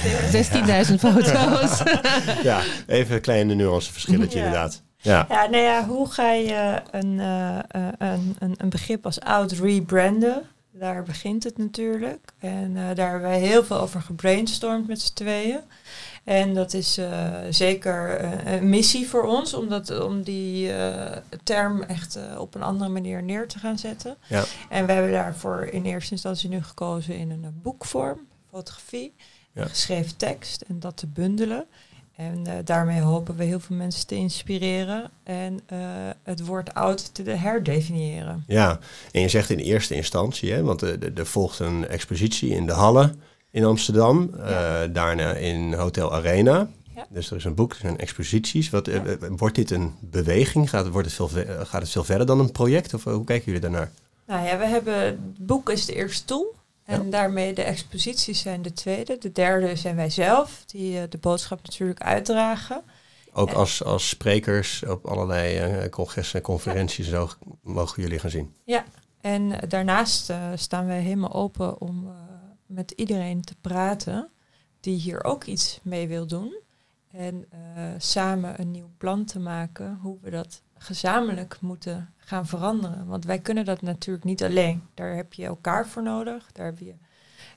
foto's. 1.07 1.83
ja, 2.43 2.63
even 2.87 3.15
een 3.15 3.21
kleine 3.21 3.55
nuanceverschilletje 3.55 4.39
ja. 4.39 4.45
inderdaad. 4.45 4.83
Ja. 4.97 5.27
Ja, 5.29 5.47
nou 5.47 5.63
ja, 5.63 5.87
hoe 5.87 6.11
ga 6.11 6.33
je 6.33 6.83
een, 6.91 7.19
uh, 7.19 7.59
een, 7.99 8.37
een, 8.39 8.55
een 8.57 8.69
begrip 8.69 9.05
als 9.05 9.21
oud 9.21 9.53
rebranden? 9.53 10.43
Daar 10.73 11.03
begint 11.03 11.45
het 11.45 11.59
natuurlijk. 11.59 12.33
En 12.39 12.71
uh, 12.77 12.95
daar 12.95 13.11
hebben 13.11 13.29
wij 13.29 13.41
heel 13.41 13.65
veel 13.65 13.81
over 13.81 14.01
gebrainstormd 14.01 14.87
met 14.87 15.01
z'n 15.01 15.15
tweeën. 15.15 15.61
En 16.29 16.55
dat 16.55 16.75
is 16.75 16.99
uh, 16.99 17.35
zeker 17.51 18.25
uh, 18.25 18.53
een 18.53 18.69
missie 18.69 19.09
voor 19.09 19.27
ons, 19.27 19.55
om, 19.55 19.69
dat, 19.69 20.01
om 20.01 20.23
die 20.23 20.69
uh, 20.69 21.07
term 21.43 21.83
echt 21.83 22.19
op 22.39 22.55
een 22.55 22.63
andere 22.63 22.91
manier 22.91 23.23
neer 23.23 23.49
te 23.49 23.59
gaan 23.59 23.79
zetten. 23.79 24.17
Ja. 24.27 24.45
En 24.69 24.87
we 24.87 24.93
hebben 24.93 25.13
daarvoor 25.13 25.69
in 25.71 25.85
eerste 25.85 26.13
instantie 26.13 26.49
nu 26.49 26.63
gekozen 26.63 27.17
in 27.17 27.31
een 27.31 27.61
boekvorm, 27.63 28.19
fotografie, 28.51 29.15
ja. 29.53 29.67
geschreven 29.67 30.17
tekst 30.17 30.61
en 30.61 30.81
dat 30.81 30.97
te 30.97 31.07
bundelen. 31.07 31.67
En 32.17 32.45
daarmee 32.65 33.01
hopen 33.01 33.37
we 33.37 33.45
heel 33.45 33.61
veel 33.61 33.77
mensen 33.77 34.07
te 34.07 34.15
inspireren 34.15 35.11
en 35.23 35.61
het 36.23 36.47
woord 36.47 36.75
oud 36.75 37.15
te 37.15 37.23
herdefiniëren. 37.23 38.45
Ja, 38.47 38.79
en 39.13 39.21
je 39.21 39.29
zegt 39.29 39.51
in 39.51 39.59
eerste 39.59 39.95
instantie, 39.95 40.53
hè, 40.53 40.63
want 40.63 40.83
er 40.83 41.27
volgt 41.27 41.59
een 41.59 41.89
expositie 41.89 42.51
in 42.51 42.67
de 42.67 42.73
Hallen 42.73 43.23
in 43.51 43.65
Amsterdam. 43.65 44.31
Ja. 44.37 44.83
Uh, 44.83 44.95
daarna 44.95 45.33
in 45.33 45.73
Hotel 45.73 46.15
Arena. 46.15 46.69
Ja. 46.95 47.07
Dus 47.11 47.31
er 47.31 47.37
is 47.37 47.45
een 47.45 47.55
boek, 47.55 47.73
er 47.73 47.79
zijn 47.81 47.99
exposities. 47.99 48.71
Wat, 48.71 48.87
ja. 48.87 49.05
uh, 49.05 49.15
wordt 49.37 49.55
dit 49.55 49.71
een 49.71 49.95
beweging? 50.01 50.71
Gaat, 50.71 50.89
wordt 50.89 51.07
het 51.07 51.17
veel, 51.17 51.45
gaat 51.65 51.83
het 51.83 51.91
veel 51.91 52.05
verder 52.05 52.27
dan 52.27 52.41
een 52.41 52.53
project? 52.53 52.95
Of 52.95 53.05
hoe 53.05 53.25
kijken 53.25 53.45
jullie 53.45 53.61
daarnaar? 53.61 53.91
Nou 54.27 54.47
ja, 54.47 54.59
we 54.59 54.67
hebben, 54.67 54.95
het 54.95 55.47
boek 55.47 55.71
is 55.71 55.87
de 55.87 55.95
eerste 55.95 56.25
tool. 56.25 56.57
En 56.85 57.11
daarmee 57.11 57.55
de 57.55 57.63
exposities 57.63 58.41
zijn 58.41 58.63
de 58.63 58.73
tweede. 58.73 59.17
De 59.19 59.33
derde 59.33 59.77
zijn 59.77 59.97
wij 59.97 60.11
zelf, 60.11 60.63
die 60.67 60.95
uh, 60.95 61.03
de 61.09 61.19
boodschap 61.19 61.63
natuurlijk 61.63 62.01
uitdragen. 62.01 62.83
Ook 63.33 63.53
als, 63.53 63.85
als 63.85 64.09
sprekers 64.09 64.85
op 64.87 65.07
allerlei 65.07 65.81
uh, 65.83 65.89
congressen 65.89 66.39
en 66.39 66.45
conferenties 66.45 67.09
zo 67.09 67.31
mogen 67.63 68.03
jullie 68.03 68.19
gaan 68.19 68.31
zien. 68.31 68.55
Ja, 68.65 68.85
en 69.21 69.53
daarnaast 69.69 70.33
staan 70.55 70.87
wij 70.87 71.01
helemaal 71.01 71.33
open 71.33 71.81
om 71.81 72.11
met 72.69 72.91
iedereen 72.91 73.43
te 73.43 73.55
praten 73.61 74.29
die 74.81 74.97
hier 74.97 75.25
ook 75.25 75.45
iets 75.45 75.81
mee 75.83 76.09
wil 76.09 76.27
doen. 76.27 76.61
En 77.11 77.35
uh, 77.35 77.83
samen 77.99 78.61
een 78.61 78.71
nieuw 78.71 78.91
plan 78.99 79.25
te 79.25 79.39
maken 79.39 79.99
hoe 80.03 80.19
we 80.21 80.31
dat 80.31 80.63
gezamenlijk 80.79 81.61
moeten 81.61 82.15
gaan 82.17 82.47
veranderen. 82.47 83.07
Want 83.07 83.25
wij 83.25 83.39
kunnen 83.39 83.65
dat 83.65 83.83
natuurlijk 83.83 84.25
niet 84.25 84.43
alleen. 84.43 84.83
Daar 84.95 85.15
heb 85.15 85.33
je 85.33 85.45
elkaar 85.45 85.89
voor 85.89 86.03
nodig, 86.03 86.53
daar 86.53 86.67
heb 86.67 86.79
je 86.79 86.95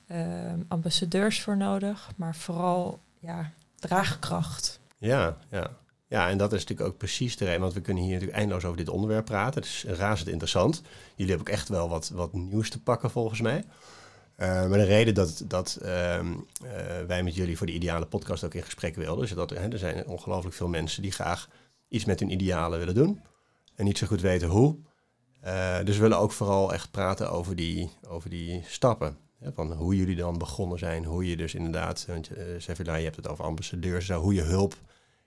uh, 0.06 0.52
ambassadeurs 0.68 1.42
voor 1.42 1.56
nodig, 1.56 2.10
maar 2.16 2.36
vooral 2.36 3.00
ja, 3.18 3.52
draagkracht. 3.76 4.80
Ja, 4.98 5.36
ja. 5.50 5.70
Ja, 6.06 6.28
en 6.28 6.38
dat 6.38 6.52
is 6.52 6.60
natuurlijk 6.60 6.88
ook 6.88 6.98
precies 6.98 7.36
de 7.36 7.44
reden, 7.44 7.60
want 7.60 7.72
we 7.72 7.80
kunnen 7.80 8.02
hier 8.02 8.12
natuurlijk 8.12 8.38
eindeloos 8.38 8.64
over 8.64 8.76
dit 8.76 8.88
onderwerp 8.88 9.24
praten. 9.24 9.60
Het 9.60 9.70
is 9.70 9.84
razend 9.84 10.28
interessant. 10.28 10.82
Jullie 11.14 11.32
hebben 11.32 11.52
ook 11.52 11.58
echt 11.58 11.68
wel 11.68 11.88
wat, 11.88 12.08
wat 12.08 12.32
nieuws 12.32 12.70
te 12.70 12.82
pakken 12.82 13.10
volgens 13.10 13.40
mij. 13.40 13.64
Uh, 14.42 14.48
maar 14.48 14.78
de 14.78 14.84
reden 14.84 15.14
dat, 15.14 15.44
dat 15.46 15.78
uh, 15.82 15.88
uh, 15.88 16.30
wij 17.06 17.22
met 17.22 17.34
jullie 17.34 17.56
voor 17.56 17.66
de 17.66 17.72
ideale 17.72 18.06
podcast 18.06 18.44
ook 18.44 18.54
in 18.54 18.62
gesprek 18.62 18.94
wilden, 18.94 19.24
is 19.24 19.34
dat 19.34 19.50
er 19.50 19.78
zijn 19.78 20.06
ongelooflijk 20.06 20.54
veel 20.54 20.68
mensen 20.68 21.02
die 21.02 21.12
graag 21.12 21.48
iets 21.88 22.04
met 22.04 22.20
hun 22.20 22.30
idealen 22.30 22.78
willen 22.78 22.94
doen 22.94 23.20
en 23.74 23.84
niet 23.84 23.98
zo 23.98 24.06
goed 24.06 24.20
weten 24.20 24.48
hoe. 24.48 24.76
Eh, 25.40 25.76
dus 25.84 25.96
we 25.96 26.02
willen 26.02 26.18
ook 26.18 26.32
vooral 26.32 26.72
echt 26.72 26.90
praten 26.90 27.30
over 27.30 27.56
die, 27.56 27.90
over 28.08 28.30
die 28.30 28.62
stappen. 28.66 29.16
Van 29.54 29.72
hoe 29.72 29.96
jullie 29.96 30.16
dan 30.16 30.38
begonnen 30.38 30.78
zijn, 30.78 31.04
hoe 31.04 31.28
je 31.28 31.36
dus 31.36 31.54
inderdaad, 31.54 32.04
want 32.08 32.26
je 32.26 32.90
hebt 32.90 33.16
het 33.16 33.28
over 33.28 33.44
ambassadeurs, 33.44 34.10
hoe 34.10 34.34
je 34.34 34.42
hulp 34.42 34.74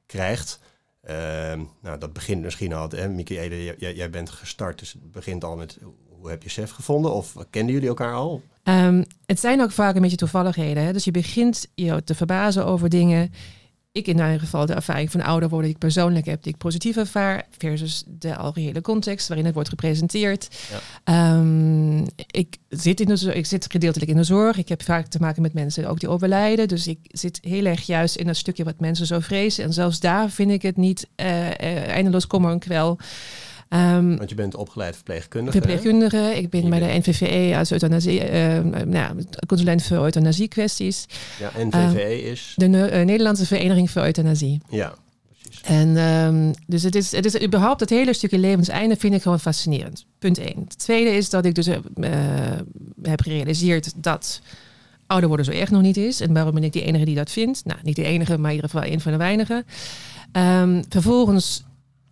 krijgt. 0.06 0.60
Ehm, 1.02 1.64
nou, 1.82 2.00
dat 2.00 2.14
begint 2.14 2.42
misschien 2.42 2.74
al, 2.74 2.90
hè, 2.90 3.06
jij, 3.06 3.94
jij 3.96 4.10
bent 4.10 4.30
gestart, 4.30 4.80
dus 4.80 4.94
het 4.94 5.12
begint 5.12 5.44
al 5.44 5.56
met 5.56 5.78
hoe 6.26 6.34
heb 6.34 6.44
je 6.44 6.50
SEF 6.50 6.72
gevonden 6.72 7.14
of 7.14 7.36
kenden 7.50 7.74
jullie 7.74 7.90
elkaar 7.90 8.14
al? 8.14 8.42
Um, 8.64 9.06
het 9.26 9.40
zijn 9.40 9.62
ook 9.62 9.72
vaak 9.72 9.96
een 9.96 10.02
beetje 10.02 10.18
toevalligheden. 10.18 10.84
Hè? 10.84 10.94
Dus 10.94 11.04
je 11.04 11.12
begint 11.12 11.68
je 11.76 12.04
te 12.04 12.16
verbazen 12.16 12.66
over 12.66 12.90
dingen. 12.90 13.34
ik 13.92 14.08
in 14.08 14.18
ieder 14.18 14.40
geval 14.40 14.66
de 14.66 14.74
ervaring 14.74 15.12
van 15.12 15.22
ouder 15.22 15.50
worden 15.50 15.68
die 15.68 15.76
ik 15.76 15.82
persoonlijk 15.82 16.26
heb, 16.26 16.44
die 16.44 16.52
ik 16.54 16.58
positief 16.58 16.98
ervaar, 16.98 17.48
versus 17.58 18.04
de 18.08 18.36
algehele 18.36 18.82
context 18.82 19.28
waarin 19.28 19.46
het 19.46 19.54
wordt 19.54 19.70
gepresenteerd. 19.70 20.48
Ja. 20.72 20.80
Ehm, 21.04 22.06
ik, 22.32 22.58
zit 22.70 23.00
in 23.00 23.08
de, 23.08 23.34
ik 23.34 23.46
zit 23.46 23.72
gedeeltelijk 23.72 24.12
in 24.12 24.18
de 24.18 24.24
zorg. 24.24 24.58
Ik 24.58 24.70
heb 24.70 24.84
vaak 24.84 25.08
te 25.08 25.20
maken 25.20 25.42
met 25.42 25.54
mensen 25.54 25.90
ook 25.90 26.00
die 26.00 26.10
overlijden. 26.10 26.68
Dus 26.68 26.88
ik 26.88 27.00
zit 27.04 27.40
heel 27.42 27.66
erg 27.66 27.86
juist 27.86 28.16
in 28.16 28.26
dat 28.26 28.38
stukje 28.38 28.64
wat 28.64 28.80
mensen 28.80 29.06
zo 29.06 29.20
vrezen. 29.20 29.64
En 29.64 29.74
zelfs 29.74 30.00
daar 30.00 30.30
vind 30.30 30.52
ik 30.52 30.62
het 30.62 30.78
niet 30.78 31.08
eh, 31.16 31.88
eindeloos 31.88 32.28
kommer 32.28 32.52
en 32.52 32.60
kwel. 32.60 33.00
Ehm, 33.76 34.16
Want 34.18 34.30
je 34.30 34.36
bent 34.36 34.56
opgeleid 34.56 34.96
verpleegkundige. 34.96 35.58
hè? 35.58 35.64
verpleegkundige. 35.64 36.34
Ik 36.38 36.50
ben 36.50 36.64
Je 36.64 36.70
bij 36.70 36.80
de 36.80 37.00
NVVE 37.00 37.58
als 37.58 37.72
euthanasie, 37.72 38.24
eh, 38.24 38.60
nou, 38.86 39.24
consulent 39.48 39.84
voor 39.84 40.04
euthanasie 40.04 40.48
kwesties. 40.48 41.06
Ja, 41.40 41.52
NVVE 41.66 42.22
is. 42.22 42.54
De 42.56 42.68
Ne- 42.68 42.88
eh, 42.88 43.06
Nederlandse 43.06 43.46
Vereniging 43.46 43.92
voor 43.92 44.02
Euthanasie. 44.04 44.62
Ja, 44.70 44.94
precies. 45.42 45.62
En 45.62 45.98
ehm, 45.98 46.54
dus 46.68 46.84
het 46.84 46.96
is, 46.96 47.12
het 47.12 47.26
is 47.26 47.42
überhaupt 47.42 47.80
het 47.80 47.90
hele 47.90 48.14
stukje 48.14 48.38
levenseinde 48.38 48.96
vind 48.96 49.14
ik 49.14 49.22
gewoon 49.22 49.40
fascinerend. 49.40 50.06
Punt 50.20 50.38
één. 50.38 50.66
Het 50.68 50.78
tweede 50.80 51.10
is 51.10 51.30
dat 51.30 51.46
ik 51.46 51.56
dus 51.56 51.68
eh, 51.68 51.78
heb 53.02 53.22
gerealiseerd 53.22 53.92
dat 53.96 54.42
ouder 55.08 55.28
worden 55.28 55.46
zo 55.46 55.52
erg 55.52 55.72
nog 55.72 55.82
niet 55.82 55.98
is. 55.98 56.20
En 56.22 56.34
waarom 56.34 56.54
ben 56.54 56.64
ik 56.64 56.74
die 56.74 56.84
enige 56.84 57.06
die 57.06 57.16
dat 57.16 57.32
vindt? 57.32 57.66
Nou, 57.66 57.80
niet 57.84 57.96
de 57.96 58.04
enige, 58.04 58.38
maar 58.38 58.50
in 58.52 58.56
ieder 58.56 58.70
geval 58.70 58.90
een 58.92 59.02
van 59.02 59.12
de 59.12 59.18
weinigen. 59.18 59.66
Ehm, 60.32 60.84
vervolgens, 60.90 61.64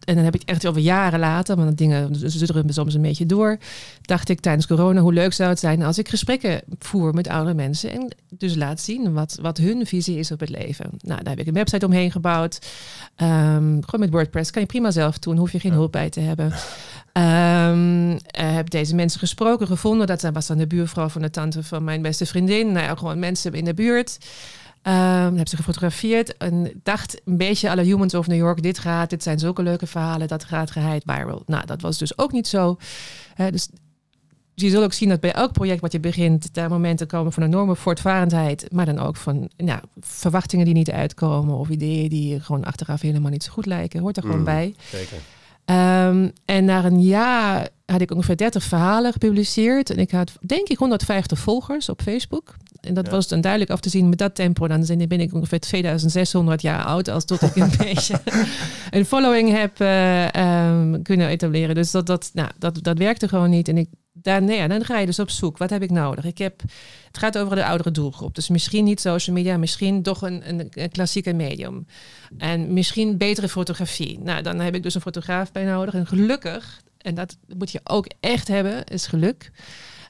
en 0.06 0.16
dan 0.16 0.24
heb 0.24 0.34
ik 0.34 0.40
het 0.40 0.50
echt 0.50 0.68
over 0.68 0.82
jaren 0.82 1.20
later, 1.20 1.56
want 1.56 1.78
dingen 1.78 2.10
zudderen 2.32 2.74
soms 2.74 2.94
een 2.94 3.02
beetje 3.02 3.26
door. 3.26 3.58
Dacht 4.02 4.30
ik 4.30 4.40
tijdens 4.40 4.68
corona, 4.68 5.02
hoe 5.02 5.14
leuk 5.14 5.34
zou 5.34 5.50
het 5.50 5.60
zijn 5.60 5.84
als 5.84 5.98
ik 5.98 6.10
gesprekken 6.10 6.62
voer 6.80 7.14
met 7.14 7.28
oudere 7.28 7.56
mensen. 7.56 7.92
En 7.92 8.16
dus 8.30 8.56
laat 8.56 8.82
zien 8.82 9.14
wat, 9.14 9.38
wat 9.42 9.58
hun 9.58 9.86
visie 9.86 10.18
is 10.18 10.32
op 10.32 10.40
het 10.40 10.50
leven. 10.50 10.90
Nou, 11.00 11.24
daar 11.24 11.30
heb 11.30 11.40
ik 11.40 11.48
een 11.48 11.54
website 11.54 11.86
omheen 11.86 12.12
gebouwd. 12.12 12.60
Ehm, 13.16 13.64
gewoon 13.64 14.00
met 14.00 14.10
WordPress 14.10 14.52
kan 14.52 14.62
je 14.62 14.68
prima 14.68 14.92
zelf 14.92 15.20
doen, 15.20 15.38
hoef 15.38 15.52
je 15.52 15.60
geen 15.60 15.72
hulp 15.72 15.92
bij 15.92 16.10
te 16.10 16.20
hebben. 16.20 16.54
Ehm, 17.14 18.12
eh, 18.12 18.54
heb 18.54 18.70
deze 18.70 18.96
mensen 18.96 19.20
gesproken, 19.20 19.68
gevonden. 19.68 20.08
Dat 20.08 20.30
was 20.34 20.48
dan 20.48 20.58
de 20.58 20.68
buurvrouw 20.68 21.10
van 21.10 21.22
de 21.22 21.30
tante 21.30 21.64
van 21.64 21.84
mijn 21.84 22.02
beste 22.02 22.26
vriendin. 22.26 22.72
Nou 22.72 22.86
ja, 22.86 22.96
gewoon 22.96 23.20
mensen 23.20 23.54
in 23.54 23.66
de 23.66 23.74
buurt. 23.74 24.18
Ehm, 24.84 25.36
heb 25.36 25.48
ze 25.48 25.56
gefotografeerd 25.56 26.38
en 26.38 26.72
dacht 26.84 27.22
een 27.26 27.38
beetje 27.38 27.70
alle 27.70 27.82
Humans 27.84 28.14
of 28.14 28.28
New 28.28 28.38
York. 28.38 28.62
Dit 28.64 28.80
gaat, 28.80 29.10
dit 29.10 29.24
zijn 29.24 29.40
zulke 29.40 29.64
leuke 29.64 29.88
verhalen, 29.88 30.28
dat 30.28 30.44
gaat 30.44 30.72
geheid 30.72 31.04
viral. 31.06 31.44
Nou, 31.46 31.66
dat 31.66 31.82
was 31.82 31.98
dus 31.98 32.18
ook 32.18 32.32
niet 32.32 32.48
zo. 32.48 32.78
Dus 33.50 33.70
je 34.54 34.70
zult 34.70 34.84
ook 34.84 34.94
zien 34.94 35.10
dat 35.10 35.20
bij 35.20 35.34
elk 35.34 35.52
project 35.52 35.82
wat 35.82 35.92
je 35.92 36.00
begint, 36.00 36.54
daar 36.54 36.70
momenten 36.70 37.08
komen 37.08 37.32
van 37.34 37.44
enorme 37.44 37.76
voortvarendheid, 37.76 38.68
maar 38.72 38.86
dan 38.86 39.00
ook 39.00 39.16
van 39.16 39.50
nou, 39.58 39.80
verwachtingen 40.00 40.66
die 40.66 40.74
niet 40.74 40.92
uitkomen 40.92 41.56
of 41.58 41.70
ideeën 41.70 42.10
die 42.10 42.40
gewoon 42.40 42.64
achteraf 42.64 43.02
helemaal 43.02 43.32
niet 43.32 43.44
zo 43.44 43.52
goed 43.52 43.66
lijken. 43.66 44.00
Hoort 44.00 44.18
er 44.18 44.24
gewoon 44.24 44.38
Mm. 44.38 44.44
bij. 44.44 44.76
Zeker. 44.90 45.18
Ehm, 45.66 46.30
en 46.46 46.66
na 46.66 46.86
een 46.86 47.02
jaar 47.02 47.70
had 47.86 48.02
ik 48.02 48.12
ongeveer 48.12 48.38
30 48.38 48.64
verhalen 48.64 49.12
gepubliceerd. 49.12 49.90
En 49.90 49.98
ik 49.98 50.12
had 50.12 50.38
denk 50.42 50.68
ik 50.68 50.78
150 50.78 51.40
volgers 51.40 51.90
op 51.90 52.02
Facebook. 52.02 52.56
En 52.84 52.94
dat 52.94 53.06
Ja. 53.06 53.12
was 53.12 53.28
dan 53.28 53.42
duidelijk 53.42 53.72
af 53.72 53.80
te 53.80 53.90
zien 53.90 54.10
met 54.10 54.18
dat 54.18 54.36
tempo. 54.36 54.68
Dan 54.68 54.86
zijn- 54.86 55.08
ben 55.08 55.20
ik 55.20 55.34
ongeveer 55.34 55.60
2600 55.60 56.62
jaar 56.62 56.84
oud. 56.84 57.08
Als 57.08 57.26
tot 57.26 57.42
ik 57.42 57.56
een 57.56 57.72
beetje 57.86 58.22
een 58.92 59.06
following 59.06 59.52
heb 59.52 59.80
eh, 59.80 60.36
ehm, 60.36 61.02
kunnen 61.02 61.28
etableren. 61.28 61.76
Dus 61.76 61.92
dat, 61.92 62.06
dat, 62.06 62.30
nou, 62.34 62.50
dat, 62.58 62.80
dat 62.84 62.98
werkte 62.98 63.28
gewoon 63.28 63.50
niet. 63.50 63.68
En 63.68 63.78
ik, 63.78 63.88
daar, 64.14 64.42
nee, 64.42 64.68
dan 64.68 64.86
ga 64.86 65.00
je 65.00 65.06
dus 65.06 65.20
op 65.20 65.30
zoek. 65.30 65.58
Wat 65.58 65.70
heb 65.70 65.82
ik 65.84 65.92
nodig? 65.92 66.26
Ik 66.26 66.38
heb, 66.38 66.62
het 67.08 67.18
gaat 67.18 67.38
over 67.38 67.56
de 67.56 67.66
oudere 67.66 67.92
doelgroep. 67.92 68.36
Dus 68.36 68.50
misschien 68.50 68.84
niet 68.84 69.02
social 69.02 69.36
media, 69.36 69.58
misschien 69.58 70.02
toch 70.04 70.22
een, 70.22 70.50
een, 70.50 70.68
een 70.72 70.90
klassieke 70.92 71.34
medium. 71.34 71.86
En 72.38 72.74
misschien 72.74 73.18
betere 73.18 73.50
fotografie. 73.50 74.20
Nou, 74.20 74.42
dan 74.42 74.60
heb 74.60 74.76
ik 74.76 74.84
dus 74.84 74.96
een 74.96 75.02
fotograaf 75.02 75.52
bij 75.52 75.64
nodig. 75.64 75.94
En 75.94 76.08
gelukkig, 76.08 76.82
en 76.98 77.16
dat 77.16 77.38
moet 77.58 77.72
je 77.72 77.80
ook 77.84 78.08
echt 78.20 78.48
hebben, 78.48 78.84
is 78.84 79.08
geluk. 79.08 79.52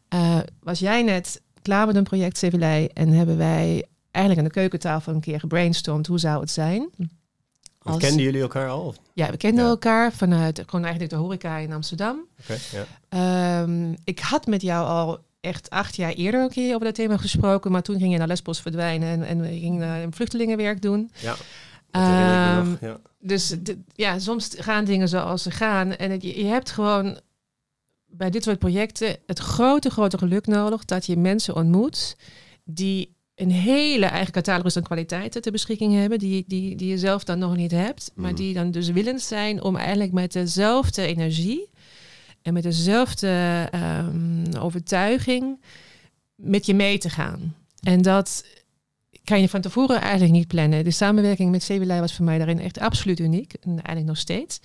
Eh, 0.08 0.38
was 0.60 0.80
jij 0.80 1.04
net 1.04 1.42
klaar 1.64 1.86
met 1.88 1.96
een 1.96 2.04
project 2.04 2.38
Sevilij 2.38 2.90
en 2.94 3.10
hebben 3.10 3.38
wij 3.38 3.86
eigenlijk 4.12 4.46
aan 4.48 4.54
de 4.54 4.60
keukentafel 4.60 5.14
een 5.14 5.20
keer 5.22 5.40
gebrainstormd 5.40 6.08
hoe 6.08 6.20
zou 6.20 6.40
het 6.42 6.52
zijn? 6.52 6.90
Want 6.98 7.96
Als- 7.96 7.98
Kenden 7.98 8.24
jullie 8.24 8.42
elkaar 8.42 8.70
al? 8.70 8.96
Ja, 9.14 9.30
we 9.30 9.38
kenden 9.38 9.64
Ja. 9.64 9.70
elkaar 9.70 10.12
vanuit 10.14 10.64
gewoon 10.66 10.82
eigenlijk 10.86 11.14
de 11.14 11.20
horeca 11.20 11.58
in 11.58 11.74
Amsterdam. 11.74 12.20
ja. 12.72 12.86
Ehm, 13.10 13.94
ik 14.04 14.20
had 14.20 14.46
met 14.46 14.62
jou 14.62 14.88
al 14.88 15.20
echt 15.42 15.70
acht 15.70 15.96
jaar 15.96 16.12
eerder 16.12 16.42
een 16.42 16.50
keer 16.50 16.74
over 16.74 16.86
dat 16.86 16.96
thema 16.96 17.18
gesproken, 17.18 17.72
maar 17.72 17.82
toen 17.82 18.00
ging 18.00 18.12
je 18.12 18.18
naar 18.18 18.28
Lesbos 18.28 18.60
verdwijnen 18.62 19.10
en, 19.10 19.24
en 19.24 19.42
we 19.42 19.48
gingen 19.48 19.90
een 19.90 20.14
vluchtelingenwerk 20.14 20.82
doen. 20.82 21.12
ja. 21.20 21.34
Ik 21.34 22.00
me 22.00 22.56
Ehm, 22.58 22.70
nog. 22.70 22.80
Ja. 22.82 22.98
dus 23.20 23.48
d- 23.64 23.76
ja, 23.96 24.20
soms 24.20 24.50
gaan 24.58 24.86
dingen 24.86 25.08
zoals 25.10 25.44
ze 25.44 25.52
gaan. 25.52 25.96
En 25.96 26.12
het- 26.12 26.22
je, 26.24 26.40
je 26.40 26.46
hebt 26.46 26.72
gewoon 26.72 27.20
bij 28.16 28.30
dit 28.30 28.44
soort 28.44 28.60
projecten 28.60 29.18
het 29.26 29.40
grote, 29.40 29.90
grote 29.90 30.18
geluk 30.18 30.48
nodig 30.48 30.86
dat 30.86 31.06
je 31.06 31.18
mensen 31.18 31.56
ontmoet 31.56 32.16
die 32.64 33.16
een 33.36 33.52
hele 33.52 34.06
eigen 34.06 34.34
catalogus 34.34 34.78
aan 34.78 34.84
kwaliteiten 34.84 35.42
ter 35.42 35.52
beschikking 35.52 35.94
hebben, 35.94 36.20
die, 36.20 36.44
die, 36.48 36.76
die 36.76 36.90
je 36.90 36.98
zelf 36.98 37.24
dan 37.24 37.40
nog 37.40 37.56
niet 37.56 37.72
hebt, 37.72 38.12
maar 38.16 38.32
Mhm. 38.32 38.36
die 38.42 38.54
dan 38.54 38.72
dus 38.72 38.90
willend 38.90 39.22
zijn 39.22 39.64
om 39.64 39.76
eigenlijk 39.76 40.12
met 40.12 40.32
dezelfde 40.32 41.02
energie 41.06 41.70
en 42.42 42.54
met 42.54 42.64
dezelfde 42.64 43.68
ehm, 43.72 44.58
overtuiging 44.60 45.62
met 46.36 46.66
je 46.66 46.74
mee 46.74 46.98
te 46.98 47.10
gaan. 47.10 47.56
En 47.82 48.02
dat 48.02 48.46
kan 49.24 49.42
je 49.42 49.50
van 49.50 49.62
tevoren 49.62 50.02
eigenlijk 50.02 50.32
niet 50.32 50.48
plannen. 50.48 50.84
De 50.84 50.92
samenwerking 50.92 51.52
met 51.52 51.64
Sevilij 51.64 52.00
was 52.00 52.14
voor 52.16 52.26
mij 52.26 52.38
daarin 52.38 52.60
echt 52.60 52.80
absoluut 52.80 53.20
uniek. 53.20 53.54
En 53.54 53.70
eigenlijk 53.72 54.06
nog 54.06 54.18
steeds. 54.18 54.60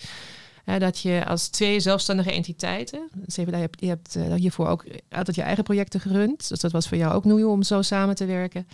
Hè, 0.68 0.78
dat 0.78 0.98
je 0.98 1.24
als 1.26 1.48
twee 1.48 1.81
zelfstandige 1.81 2.33
entiteiten... 2.33 3.09
Sevilij, 3.26 3.59
je 3.59 3.64
hebt, 3.64 3.81
je 3.81 3.88
hebt 3.88 4.16
eh, 4.16 4.35
hiervoor 4.35 4.68
ook 4.68 4.85
altijd 5.11 5.37
je 5.37 5.42
eigen 5.42 5.64
projecten 5.64 6.00
gerund. 6.00 6.48
Dus 6.48 6.61
dat 6.61 6.72
was 6.72 6.88
voor 6.88 6.96
jou 6.96 7.14
ook 7.14 7.24
nieuw 7.24 7.50
om 7.50 7.62
zo 7.62 7.83
samen 7.83 8.14
te 8.14 8.24
werken. 8.24 8.68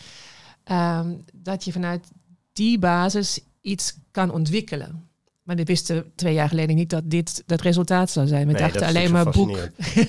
Ehm, 0.64 1.14
dat 1.33 1.64
je 1.64 1.72
vanuit 1.72 2.09
die 2.52 2.78
basis 2.78 3.40
iets 3.61 3.96
kan 4.11 4.30
ontwikkelen. 4.30 5.09
Maar 5.42 5.57
we 5.57 5.64
wisten 5.64 6.12
twee 6.14 6.35
jaar 6.35 6.48
geleden 6.48 6.76
niet 6.76 6.90
dat 6.90 7.02
dit 7.11 7.42
het 7.46 7.61
resultaat 7.61 8.11
zou 8.11 8.26
zijn. 8.26 8.46
We 8.46 8.52
Nee, 8.52 8.62
dachten 8.62 8.80
dat 8.80 8.88
alleen 8.88 9.12
maar 9.12 9.30
boek. 9.30 9.59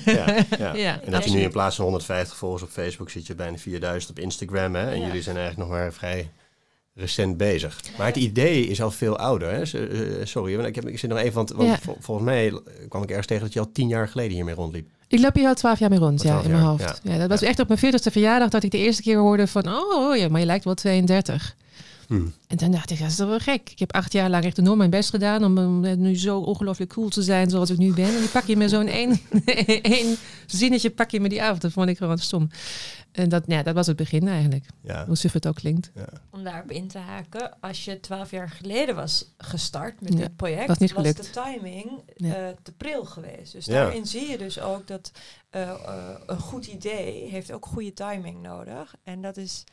Ja, 0.04 0.44
ja. 0.58 0.74
Ja, 0.86 1.00
en 1.02 1.10
dat 1.10 1.24
je 1.24 1.30
nu 1.30 1.40
in 1.40 1.50
plaats 1.50 1.76
van 1.76 1.84
150 1.84 2.36
volgers 2.36 2.62
op 2.62 2.68
Facebook 2.68 3.10
zit 3.10 3.26
je 3.26 3.34
bijna 3.34 3.56
4000 3.56 4.10
op 4.10 4.18
Instagram. 4.18 4.74
Hè? 4.74 4.90
En 4.90 5.00
jullie 5.00 5.22
zijn 5.22 5.36
eigenlijk 5.36 5.68
nog 5.68 5.78
maar 5.78 5.92
vrij 5.92 6.30
recent 6.96 7.36
bezig. 7.36 7.80
Maar 7.98 8.06
het 8.06 8.16
idee 8.16 8.66
is 8.66 8.82
al 8.82 8.90
veel 8.90 9.18
ouder. 9.18 9.50
Hè? 9.52 9.64
S- 9.64 9.74
eh, 9.74 9.88
sorry, 10.24 10.56
want 10.56 10.68
ik, 10.68 10.74
heb, 10.74 10.88
ik 10.88 10.98
zit 10.98 11.10
nog 11.10 11.18
even... 11.18 11.32
Want, 11.34 11.50
want 11.50 11.68
Ja. 11.68 11.78
vol- 11.82 11.96
volgens 12.00 12.26
mij 12.26 12.60
kwam 12.88 13.02
ik 13.02 13.08
ergens 13.08 13.26
tegen 13.26 13.42
dat 13.42 13.52
je 13.52 13.60
al 13.60 13.70
tien 13.72 13.88
jaar 13.88 14.08
geleden 14.08 14.32
hiermee 14.32 14.54
rondliep. 14.54 14.86
Ik 15.08 15.18
loop 15.20 15.34
hier 15.34 15.48
al 15.48 15.54
twaalf 15.54 15.78
jaar 15.78 15.90
mee 15.90 15.98
rond, 15.98 16.22
ja, 16.22 16.28
12 16.28 16.44
in 16.44 16.50
mijn 16.50 16.62
hoofd. 16.62 17.00
Ja. 17.02 17.18
dat 17.18 17.28
was 17.28 17.42
echt 17.42 17.58
op 17.60 17.68
mijn 17.68 17.80
40ste 17.80 18.12
verjaardag 18.12 18.48
dat 18.48 18.62
ik 18.62 18.70
de 18.70 18.78
eerste 18.78 19.02
keer 19.02 19.18
hoorde 19.18 19.46
van... 19.46 19.68
Oh, 19.68 19.94
oh 20.08 20.16
ja, 20.16 20.28
maar 20.28 20.40
je 20.40 20.46
lijkt 20.46 20.64
wel 20.64 20.74
32. 20.74 21.56
Hm. 22.06 22.26
En 22.46 22.56
toen 22.56 22.70
dacht 22.70 22.90
ik, 22.90 22.98
dat 22.98 23.08
is 23.08 23.16
toch 23.16 23.28
wel 23.28 23.38
gek. 23.38 23.70
Ik 23.70 23.78
heb 23.78 23.92
acht 23.92 24.12
jaar 24.12 24.30
lang 24.30 24.44
echt 24.44 24.58
enorm 24.58 24.78
mijn 24.78 24.90
best 24.90 25.10
gedaan 25.10 25.44
om 25.44 25.58
um, 25.58 26.00
nu 26.00 26.16
zo 26.18 26.38
ongelooflijk 26.38 26.90
cool 26.90 27.08
te 27.08 27.22
zijn 27.22 27.50
zoals 27.50 27.70
ik 27.70 27.78
nu 27.78 27.92
ben. 27.94 28.14
En 28.14 28.18
die 28.20 28.28
pak 28.28 28.44
je 28.44 28.56
me 28.56 28.68
zo'n 28.68 28.86
één, 28.86 29.20
één 29.82 30.16
zinnetje, 30.46 30.90
pak 30.90 31.10
je 31.10 31.20
me 31.20 31.28
die 31.28 31.42
af. 31.42 31.58
Dat 31.58 31.72
vond 31.72 31.88
ik 31.88 31.96
gewoon 31.98 32.18
stom. 32.18 32.50
En 33.12 33.28
dat, 33.28 33.42
ja, 33.46 33.62
dat 33.62 33.74
was 33.74 33.86
het 33.86 33.96
begin 33.96 34.28
eigenlijk. 34.28 34.64
Ja. 34.82 35.06
Hoe 35.06 35.16
suf 35.16 35.32
het 35.32 35.46
ook 35.46 35.54
klinkt. 35.54 35.90
ja. 35.94 36.08
Om 36.30 36.44
daarop 36.44 36.70
in 36.70 36.88
te 36.88 36.98
haken, 36.98 37.60
als 37.60 37.84
je 37.84 38.00
twaalf 38.00 38.30
jaar 38.30 38.48
geleden 38.48 38.94
was 38.94 39.32
gestart 39.38 40.00
met 40.00 40.12
Ja, 40.12 40.18
dit 40.18 40.36
project, 40.36 40.66
was 40.66 40.78
niet 40.78 40.92
was 40.92 41.00
gelukt. 41.06 41.34
de 41.34 41.40
timing 41.42 41.90
Ja. 42.16 42.34
eh, 42.34 42.48
te 42.62 42.72
pril 42.72 43.04
geweest. 43.04 43.52
Dus 43.52 43.64
Ja. 43.66 43.72
daarin 43.72 44.06
zie 44.06 44.28
je 44.30 44.38
dus 44.38 44.60
ook 44.60 44.86
dat 44.86 45.10
eh, 45.50 45.62
eh, 45.70 45.76
een 46.26 46.38
goed 46.38 46.66
idee 46.66 47.28
heeft 47.30 47.52
ook 47.52 47.66
goede 47.66 47.92
timing 47.92 48.42
nodig. 48.42 48.94
En 49.04 49.22
dat 49.22 49.36
is, 49.36 49.64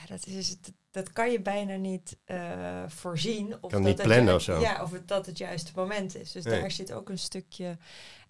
ja, 0.00 0.06
dat 0.14 0.26
is, 0.26 0.60
dat, 0.60 0.72
dat 0.90 1.12
kan 1.12 1.30
je 1.30 1.40
bijna 1.40 1.76
niet 1.76 2.16
eh, 2.24 2.82
voorzien. 2.86 3.46
Of 3.60 3.60
Kan 3.60 3.70
dat 3.70 3.80
niet 3.80 3.98
het 3.98 4.06
plannen 4.06 4.34
of 4.34 4.42
zo. 4.42 4.60
Ja, 4.60 4.82
of 4.82 4.90
het, 4.92 5.08
dat 5.08 5.26
het 5.26 5.38
juiste 5.38 5.72
moment 5.74 6.16
is. 6.16 6.32
Dus 6.32 6.44
Nee. 6.44 6.60
daar 6.60 6.70
zit 6.70 6.92
ook 6.92 7.08
een 7.08 7.18
stukje 7.18 7.76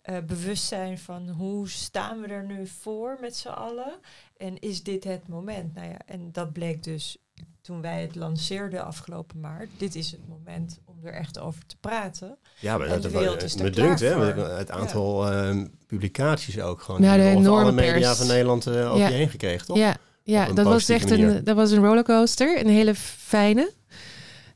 eh, 0.03 0.17
bewustzijn 0.27 0.99
van 0.99 1.29
hoe 1.29 1.69
staan 1.69 2.21
we 2.21 2.27
er 2.27 2.45
nu 2.45 2.67
voor 2.67 3.17
met 3.21 3.37
z'n 3.37 3.49
allen? 3.49 3.93
En 4.37 4.59
is 4.59 4.83
dit 4.83 5.05
het 5.05 5.29
moment? 5.29 5.75
Nou 5.75 5.89
ja, 5.89 5.97
en 6.07 6.33
dat 6.33 6.53
bleek 6.53 6.83
dus 6.83 7.17
toen 7.61 7.81
wij 7.81 8.03
het 8.03 8.15
lanceerden 8.15 8.85
afgelopen 8.85 9.41
maart. 9.41 9.69
Dit 9.77 9.95
is 9.95 10.11
het 10.11 10.29
moment 10.29 10.81
om 10.85 10.99
er 11.03 11.13
echt 11.13 11.39
over 11.39 11.67
te 11.67 11.77
praten. 11.81 12.39
Ja, 12.61 12.77
maar 12.79 12.87
En 12.87 12.93
dat 12.93 13.03
de 13.03 13.11
dat- 13.11 13.21
wereld 13.21 13.43
is 13.43 13.55
er 13.55 13.63
me 13.65 13.71
klaar 13.71 13.87
dunkt, 13.87 14.01
hè, 14.01 14.43
het 14.57 14.71
aantal 14.71 15.31
ehm, 15.33 15.67
publicaties 15.87 16.61
ook 16.61 16.81
gewoon. 16.83 17.03
Ja, 17.03 17.17
de 17.17 17.23
Of 17.23 17.29
alle 17.29 17.37
enorme 17.39 17.73
media 17.73 17.93
pers. 18.09 18.17
van 18.19 18.27
Nederland 18.27 18.67
eh, 18.67 18.87
over 18.93 18.99
Ja. 19.03 19.09
je 19.09 19.15
heen 19.15 19.29
gekregen, 19.29 19.67
toch? 19.67 19.77
Ja, 19.77 19.97
ja 20.31 20.53
dat 20.53 20.65
was 20.65 20.89
echt 20.89 21.09
manier. 21.09 21.29
een, 21.29 21.45
dat 21.45 21.57
was 21.57 21.71
een 21.71 21.85
rollercoaster. 21.85 22.61
Een 22.61 22.69
hele 22.69 22.95
fijne. 22.95 23.73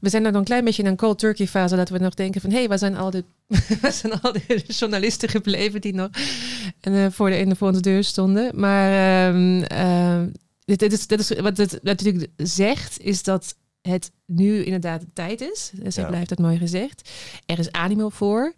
We 0.00 0.08
zijn 0.08 0.22
nog 0.22 0.34
een 0.34 0.44
klein 0.44 0.64
beetje 0.64 0.82
in 0.82 0.88
een 0.88 0.96
cold 0.96 1.18
turkey 1.18 1.46
fase 1.46 1.76
dat 1.76 1.88
we 1.88 1.98
nog 1.98 2.14
denken 2.14 2.40
van 2.40 2.50
hé, 2.50 2.56
hey, 2.56 2.68
waar 2.68 2.78
zijn 2.78 2.96
al 2.96 3.10
die, 3.10 3.24
waar 3.80 3.92
zijn 3.92 4.20
al 4.20 4.32
die 4.32 4.64
journalisten 4.78 5.28
gebleven 5.28 5.80
die 5.80 5.94
nog 5.94 6.08
en, 6.80 6.94
eh, 6.94 7.06
voor, 7.10 7.30
de, 7.30 7.38
in 7.38 7.48
de, 7.48 7.56
voor 7.56 7.68
onze 7.68 7.80
deur 7.80 8.04
stonden. 8.04 8.60
Maar 8.60 8.90
ehm, 9.28 9.62
ehm, 9.62 10.28
dit, 10.64 10.78
dit 10.78 10.92
is, 10.92 11.06
dit 11.06 11.20
is 11.20 11.40
wat 11.40 11.56
het 11.56 11.78
natuurlijk 11.82 12.26
zegt, 12.36 13.00
is 13.00 13.22
dat 13.22 13.56
het 13.82 14.10
nu 14.26 14.64
inderdaad 14.64 15.00
de 15.00 15.12
tijd 15.12 15.40
is. 15.40 15.72
Zo 15.88 16.00
Ja. 16.00 16.06
blijft 16.06 16.28
dat 16.28 16.38
mooi 16.38 16.58
gezegd. 16.58 17.10
Er 17.46 17.58
is 17.58 17.72
animo 17.72 18.08
voor. 18.08 18.54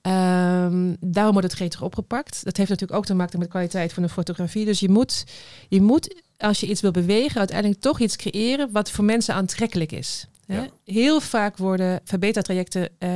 Ehm, 0.00 0.94
daarom 1.00 1.32
wordt 1.32 1.48
het 1.48 1.56
gretig 1.56 1.82
opgepakt. 1.82 2.44
Dat 2.44 2.56
heeft 2.56 2.68
natuurlijk 2.70 2.98
ook 2.98 3.06
te 3.06 3.14
maken 3.14 3.38
met 3.38 3.46
de 3.46 3.52
kwaliteit 3.52 3.92
van 3.92 4.02
de 4.02 4.08
fotografie. 4.08 4.64
Dus 4.64 4.80
je 4.80 4.88
moet, 4.88 5.24
je 5.68 5.80
moet, 5.80 6.23
als 6.38 6.60
je 6.60 6.66
iets 6.66 6.80
wil 6.80 6.90
bewegen, 6.90 7.38
uiteindelijk 7.38 7.80
toch 7.80 8.00
iets 8.00 8.16
creëren 8.16 8.68
wat 8.72 8.90
voor 8.90 9.04
mensen 9.04 9.34
aantrekkelijk 9.34 9.92
is. 9.92 10.26
Hè? 10.46 10.56
Ja. 10.56 10.66
Heel 10.84 11.20
vaak 11.20 11.56
worden 11.56 12.00
verbetertrajecten 12.04 12.88
eh, 12.98 13.10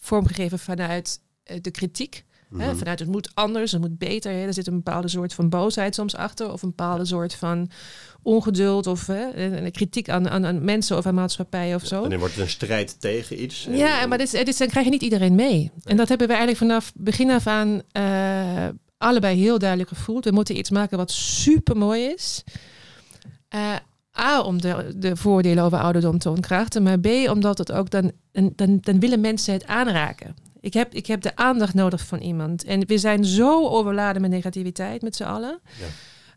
vormgegeven 0.00 0.58
vanuit 0.58 1.20
eh, 1.42 1.56
de 1.60 1.70
kritiek. 1.70 2.26
Hè, 2.56 2.66
Mhm. 2.66 2.76
vanuit 2.76 2.98
het 2.98 3.08
moet 3.08 3.30
anders, 3.34 3.72
het 3.72 3.80
moet 3.80 3.98
beter. 3.98 4.32
Hè. 4.32 4.46
Er 4.46 4.54
zit 4.54 4.66
een 4.66 4.74
bepaalde 4.82 5.08
soort 5.08 5.34
van 5.34 5.48
boosheid 5.48 5.94
soms 5.94 6.14
achter. 6.16 6.52
Of 6.52 6.62
een 6.62 6.68
bepaalde 6.68 7.04
soort 7.04 7.34
van 7.34 7.70
ongeduld. 8.22 8.86
Of 8.86 9.06
hè, 9.06 9.34
een, 9.36 9.70
kritiek 9.72 10.08
aan, 10.08 10.28
aan, 10.28 10.46
aan 10.46 10.64
mensen 10.64 10.96
of 10.96 11.06
aan 11.06 11.14
maatschappijen 11.14 11.74
of 11.76 11.86
zo. 11.86 12.02
En 12.04 12.10
dan 12.10 12.18
wordt 12.18 12.34
het 12.34 12.44
een 12.44 12.50
strijd 12.50 13.00
tegen 13.00 13.42
iets. 13.42 13.66
En- 13.66 13.76
Ja, 13.76 14.06
maar 14.06 14.18
dit, 14.18 14.30
dit 14.30 14.48
is- 14.48 14.56
dan 14.56 14.68
krijg 14.68 14.84
je 14.84 14.90
niet 14.92 15.02
iedereen 15.02 15.34
mee. 15.34 15.70
En 15.84 15.96
dat 15.96 16.08
hebben 16.08 16.26
we 16.26 16.34
eigenlijk 16.34 16.62
vanaf 16.64 16.92
begin 16.96 17.30
af 17.30 17.46
aan 17.46 17.82
eh, 17.92 18.68
allebei 18.98 19.40
heel 19.40 19.58
duidelijk 19.58 19.88
gevoeld. 19.88 20.24
We 20.24 20.30
moeten 20.30 20.58
iets 20.58 20.70
maken 20.70 20.96
wat 20.96 21.10
super 21.10 21.76
mooi 21.76 22.02
is. 22.02 22.44
Eh, 23.48 23.74
A, 24.18 24.40
om 24.40 24.60
de, 24.60 24.94
de 24.96 25.16
voordelen 25.16 25.64
over 25.64 25.78
ouderdom 25.78 26.18
te 26.18 26.30
ontkrachten. 26.30 26.82
Maar 26.82 27.00
B, 27.00 27.06
omdat 27.06 27.58
het 27.58 27.72
ook 27.72 27.90
dan, 27.90 28.12
dan, 28.32 28.78
dan 28.80 29.00
willen 29.00 29.20
mensen 29.20 29.52
het 29.52 29.66
aanraken. 29.66 30.36
Ik 30.60 30.74
heb, 30.74 30.94
ik 30.94 31.06
heb 31.06 31.22
de 31.22 31.36
aandacht 31.36 31.74
nodig 31.74 32.06
van 32.06 32.18
iemand. 32.18 32.64
En 32.64 32.86
we 32.86 32.98
zijn 32.98 33.24
zo 33.24 33.68
overladen 33.68 34.22
met 34.22 34.30
negativiteit 34.30 35.02
met 35.02 35.16
z'n 35.16 35.22
allen. 35.22 35.60
Ja. 35.80 35.86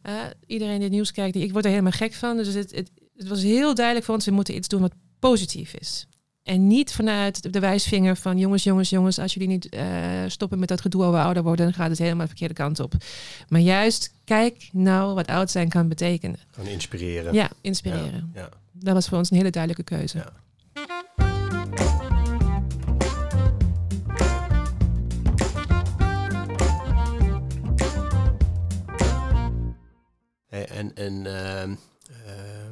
Eh, 0.01 0.13
iedereen 0.47 0.75
die 0.75 0.83
het 0.83 0.91
nieuws 0.91 1.11
kijkt, 1.11 1.35
ik 1.35 1.51
word 1.51 1.65
er 1.65 1.71
helemaal 1.71 1.91
gek 1.91 2.13
van. 2.13 2.37
Dus 2.37 2.53
het, 2.53 2.71
het, 2.75 2.91
het 3.17 3.27
was 3.27 3.41
heel 3.41 3.75
duidelijk 3.75 4.05
voor 4.05 4.15
ons, 4.15 4.25
we 4.25 4.31
moeten 4.31 4.55
iets 4.55 4.67
doen 4.67 4.81
wat 4.81 4.93
positief 5.19 5.73
is. 5.73 6.07
En 6.43 6.67
niet 6.67 6.93
vanuit 6.93 7.53
de 7.53 7.59
wijsvinger 7.59 8.15
van 8.15 8.37
jongens, 8.37 8.63
jongens, 8.63 8.89
jongens, 8.89 9.19
als 9.19 9.33
jullie 9.33 9.47
niet 9.49 9.69
eh, 9.69 9.85
stoppen 10.27 10.59
met 10.59 10.67
dat 10.67 10.81
gedoe 10.81 11.03
over 11.03 11.19
ouder 11.19 11.43
worden, 11.43 11.65
dan 11.65 11.73
gaat 11.73 11.89
het 11.89 11.99
helemaal 11.99 12.21
de 12.21 12.27
verkeerde 12.27 12.53
kant 12.53 12.79
op. 12.79 12.93
Maar 13.47 13.59
juist, 13.59 14.13
kijk 14.23 14.69
nou 14.71 15.13
wat 15.13 15.27
oud 15.27 15.51
zijn 15.51 15.69
kan 15.69 15.87
betekenen. 15.87 16.39
Gewoon 16.51 16.69
inspireren. 16.69 17.33
Ja, 17.33 17.49
inspireren. 17.61 18.31
Ja. 18.33 18.49
Dat 18.71 18.93
was 18.93 19.07
voor 19.07 19.17
ons 19.17 19.31
een 19.31 19.37
hele 19.37 19.49
duidelijke 19.49 19.95
keuze. 19.95 20.17
Ja. 20.17 20.31
En 30.49 30.95
en 30.95 31.25
ehm, 31.25 31.71
eh, 31.71 31.77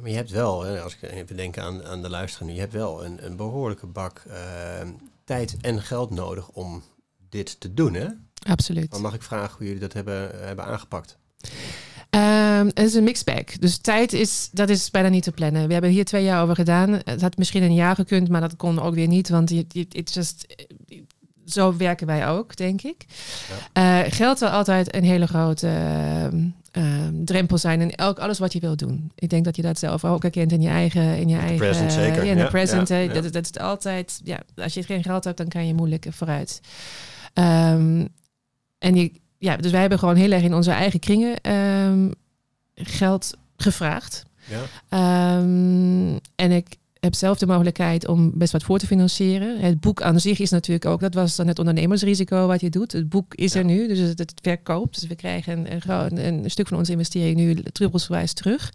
maar 0.00 0.10
je 0.10 0.16
hebt 0.16 0.30
wel, 0.30 0.66
als 0.66 0.96
ik 1.00 1.10
even 1.10 1.36
denk 1.36 1.58
aan, 1.58 1.84
aan 1.84 2.02
de 2.02 2.10
luisteraar 2.10 2.48
nu, 2.48 2.54
je 2.54 2.60
hebt 2.60 2.72
wel 2.72 3.04
een, 3.04 3.24
een 3.24 3.36
behoorlijke 3.36 3.86
bak 3.86 4.22
ehm, 4.28 4.88
tijd 5.24 5.56
en 5.60 5.82
geld 5.82 6.10
nodig 6.10 6.48
om 6.48 6.82
dit 7.28 7.60
te 7.60 7.74
doen. 7.74 7.94
Hè? 7.94 8.06
Absoluut. 8.48 8.90
Dan 8.90 9.00
mag 9.00 9.14
ik 9.14 9.22
vragen 9.22 9.56
hoe 9.56 9.66
jullie 9.66 9.80
dat 9.80 9.92
hebben, 9.92 10.30
hebben 10.44 10.64
aangepakt. 10.64 11.18
Ehm, 12.10 12.66
het 12.66 12.78
is 12.78 12.94
een 12.94 13.14
bag. 13.24 13.44
Dus 13.44 13.76
tijd 13.76 14.12
is, 14.12 14.48
dat 14.52 14.68
is 14.68 14.90
bijna 14.90 15.08
niet 15.08 15.22
te 15.22 15.32
plannen. 15.32 15.66
We 15.66 15.72
hebben 15.72 15.90
hier 15.90 16.04
twee 16.04 16.24
jaar 16.24 16.42
over 16.42 16.54
gedaan. 16.54 17.00
Het 17.04 17.20
had 17.20 17.36
misschien 17.36 17.62
een 17.62 17.74
jaar 17.74 17.94
gekund, 17.94 18.28
maar 18.28 18.40
dat 18.40 18.56
kon 18.56 18.80
ook 18.80 18.94
weer 18.94 19.06
niet. 19.08 19.28
Want 19.28 19.50
het 19.88 20.14
just, 20.14 20.46
zo 21.46 21.76
werken 21.76 22.06
wij 22.06 22.28
ook, 22.28 22.56
denk 22.56 22.82
ik. 22.82 23.04
Eh, 23.72 24.00
geld 24.04 24.38
zal 24.38 24.48
altijd 24.48 24.94
een 24.94 25.04
hele 25.04 25.26
grote 25.26 25.68
ehm, 25.68 26.48
ehm, 26.70 27.24
drempel 27.24 27.58
zijn 27.58 27.80
in 27.80 27.94
elk, 27.94 28.18
alles 28.18 28.38
wat 28.38 28.52
je 28.52 28.60
wilt 28.60 28.78
doen. 28.78 29.12
Ik 29.14 29.30
denk 29.30 29.44
dat 29.44 29.56
je 29.56 29.62
dat 29.62 29.78
zelf 29.78 30.04
ook 30.04 30.22
herkent 30.22 30.52
in 30.52 30.60
je 30.60 30.68
eigen... 30.68 31.18
In 31.18 31.28
je 31.28 31.38
eigen 31.38 31.56
present 31.56 31.92
zeker. 31.92 32.24
In 32.24 32.36
de 32.36 32.46
present. 32.46 32.88
ja, 32.88 32.94
hè. 32.94 33.00
ja. 33.00 33.20
Dat, 33.20 33.32
dat 33.32 33.44
is 33.44 33.58
altijd... 33.62 34.20
Ja, 34.24 34.40
als 34.56 34.74
je 34.74 34.82
geen 34.82 35.02
geld 35.02 35.24
hebt, 35.24 35.36
dan 35.36 35.48
kan 35.48 35.66
je 35.66 35.74
moeilijk 35.74 36.06
vooruit. 36.10 36.60
Ehm, 37.32 38.06
en 38.78 38.94
je, 38.94 39.12
ja, 39.38 39.56
dus 39.56 39.70
wij 39.70 39.80
hebben 39.80 39.98
gewoon 39.98 40.16
heel 40.16 40.32
erg 40.32 40.42
in 40.42 40.54
onze 40.54 40.70
eigen 40.70 41.00
kringen 41.00 41.40
ehm, 41.40 42.10
geld 42.74 43.36
gevraagd. 43.56 44.24
Ja? 44.44 44.60
Ehm, 44.88 46.18
en 46.34 46.50
ik 46.50 46.76
heb 47.00 47.14
zelf 47.14 47.38
de 47.38 47.46
mogelijkheid 47.46 48.08
om 48.08 48.30
best 48.34 48.52
wat 48.52 48.62
voor 48.62 48.78
te 48.78 48.86
financieren. 48.86 49.60
Het 49.60 49.80
boek 49.80 50.02
aan 50.02 50.20
zich 50.20 50.38
is 50.38 50.50
natuurlijk 50.50 50.86
ook, 50.86 51.00
dat 51.00 51.14
was 51.14 51.36
dan 51.36 51.46
het 51.46 51.58
ondernemersrisico 51.58 52.46
wat 52.46 52.60
je 52.60 52.70
doet. 52.70 52.92
Het 52.92 53.08
boek 53.08 53.34
is 53.34 53.52
Ja. 53.52 53.58
er 53.58 53.64
nu, 53.64 53.88
dus 53.88 53.98
het, 53.98 54.18
het 54.18 54.32
verkoopt. 54.42 55.00
Dus 55.00 55.08
we 55.08 55.14
krijgen 55.14 55.66
een, 55.88 56.26
een, 56.26 56.50
stuk 56.50 56.68
van 56.68 56.78
onze 56.78 56.92
investering 56.92 57.36
nu 57.36 57.54
druppelsgewijs 57.54 58.32
terug. 58.32 58.72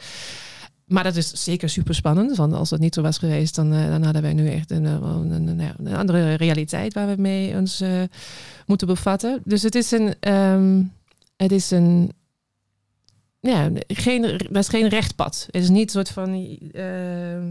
Maar 0.85 1.03
dat 1.03 1.15
is 1.15 1.29
zeker 1.43 1.69
super 1.69 1.95
spannend. 1.95 2.35
Want 2.38 2.53
als 2.53 2.69
dat 2.69 2.79
niet 2.79 2.93
zo 2.93 3.01
was 3.01 3.17
geweest, 3.17 3.55
dan, 3.55 3.73
eh, 3.73 3.88
dan 3.88 4.03
hadden 4.03 4.21
wij 4.21 4.33
nu 4.33 4.49
echt 4.49 4.71
een, 4.71 4.85
eh, 4.85 4.91
een, 5.29 5.59
een 5.77 5.95
andere 5.95 6.33
realiteit 6.33 6.93
waar 6.93 7.15
we 7.15 7.21
mee 7.21 7.55
ons 7.55 7.81
eh, 7.81 8.01
moeten 8.65 8.88
bevatten. 8.88 9.41
Dus 9.43 9.61
het 9.61 9.75
is 9.75 9.91
een. 9.91 10.15
ehm, 10.19 10.81
het 11.35 11.51
is 11.51 11.71
een. 11.71 12.11
Ja, 13.45 13.69
geen, 13.88 14.21
dat 14.38 14.55
is 14.63 14.67
geen 14.67 14.88
rechtpad. 14.88 15.47
Het 15.51 15.62
is 15.62 15.69
niet 15.69 15.84
een 15.84 15.89
soort 15.89 16.10
van. 16.10 16.34
eh, 16.73 17.36
eh, 17.36 17.41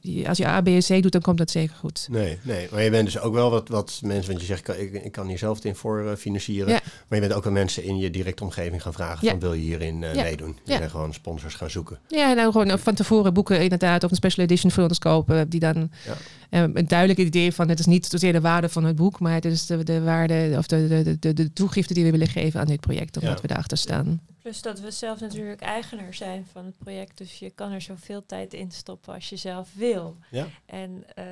die- 0.00 0.28
als 0.28 0.38
je 0.38 0.46
A, 0.46 0.60
B 0.60 0.66
en 0.66 0.78
C 0.80 1.02
doet, 1.02 1.12
dan 1.12 1.20
komt 1.20 1.38
dat 1.38 1.50
zeker 1.50 1.74
goed. 1.78 2.06
Nee, 2.10 2.38
nee, 2.42 2.68
maar 2.70 2.82
je 2.82 2.90
bent 2.90 3.04
dus 3.04 3.18
ook 3.18 3.34
wel 3.34 3.50
wat, 3.50 3.68
wat 3.68 4.00
mensen, 4.04 4.26
want 4.30 4.40
je 4.40 4.46
zegt, 4.46 4.68
ik, 4.68 4.92
kan- 4.92 5.02
ik, 5.04 5.12
kan 5.12 5.26
hier 5.26 5.38
zelf 5.38 5.56
het 5.56 5.64
in 5.64 5.74
voor 5.76 6.06
eh, 6.10 6.16
financieren. 6.16 6.68
Ja. 6.72 6.80
Maar 7.08 7.20
je 7.20 7.26
bent 7.26 7.32
ook 7.38 7.44
wel 7.44 7.52
mensen 7.52 7.84
in 7.84 7.98
je 7.98 8.10
directe 8.10 8.42
omgeving 8.44 8.82
gaan 8.82 8.92
vragen 8.92 9.24
Ja. 9.24 9.30
van 9.30 9.40
wil 9.40 9.52
je 9.52 9.60
hierin 9.62 10.02
eh, 10.02 10.14
Ja. 10.14 10.22
meedoen? 10.22 10.58
Je 10.64 10.78
bent 10.78 10.90
gewoon 10.90 11.12
sponsors 11.14 11.54
gaan 11.54 11.70
zoeken. 11.70 11.98
Ja, 12.08 12.32
nou 12.32 12.52
gewoon 12.52 12.78
van 12.78 12.94
tevoren 12.94 13.34
boeken 13.34 13.60
inderdaad. 13.62 14.04
Of 14.04 14.10
een 14.10 14.16
special 14.16 14.44
edition 14.44 14.70
voor 14.70 14.82
ons 14.82 14.98
kopen. 14.98 15.48
Die 15.48 15.60
dan 15.60 15.90
Ja. 16.06 16.14
Een 16.50 16.88
duidelijk 16.88 17.18
idee 17.18 17.52
van... 17.52 17.68
Het 17.68 17.78
is 17.78 17.86
niet 17.86 18.06
zozeer 18.06 18.32
de 18.32 18.40
waarde 18.40 18.68
van 18.68 18.84
het 18.84 18.96
boek. 18.96 19.20
Maar 19.20 19.32
het 19.34 19.44
is 19.44 19.66
de, 19.66 19.84
de 19.84 20.02
waarde 20.02 20.54
of 20.58 20.66
de, 20.66 20.88
de, 20.88 21.18
de, 21.18 21.32
de, 21.32 21.52
toegifte 21.52 21.94
die 21.94 22.04
we 22.04 22.10
willen 22.10 22.26
geven 22.28 22.60
aan 22.60 22.66
dit 22.66 22.80
project. 22.80 23.16
Omdat 23.16 23.34
Ja. 23.34 23.40
we 23.40 23.46
daarachter 23.46 23.78
staan. 23.78 24.20
Plus 24.42 24.62
dat 24.62 24.80
we 24.80 24.90
zelf 24.90 25.20
natuurlijk 25.20 25.60
eigenaar 25.60 26.14
zijn 26.14 26.46
van 26.52 26.64
het 26.64 26.78
project. 26.78 27.18
Dus 27.18 27.38
je 27.38 27.50
kan 27.50 27.72
er 27.72 27.80
zoveel 27.80 28.26
tijd 28.26 28.54
in 28.54 28.70
stoppen 28.70 29.14
als 29.14 29.28
je 29.28 29.36
zelf 29.36 29.68
wil. 29.74 30.16
Ja. 30.30 30.46
En 30.66 31.04
eh, 31.14 31.24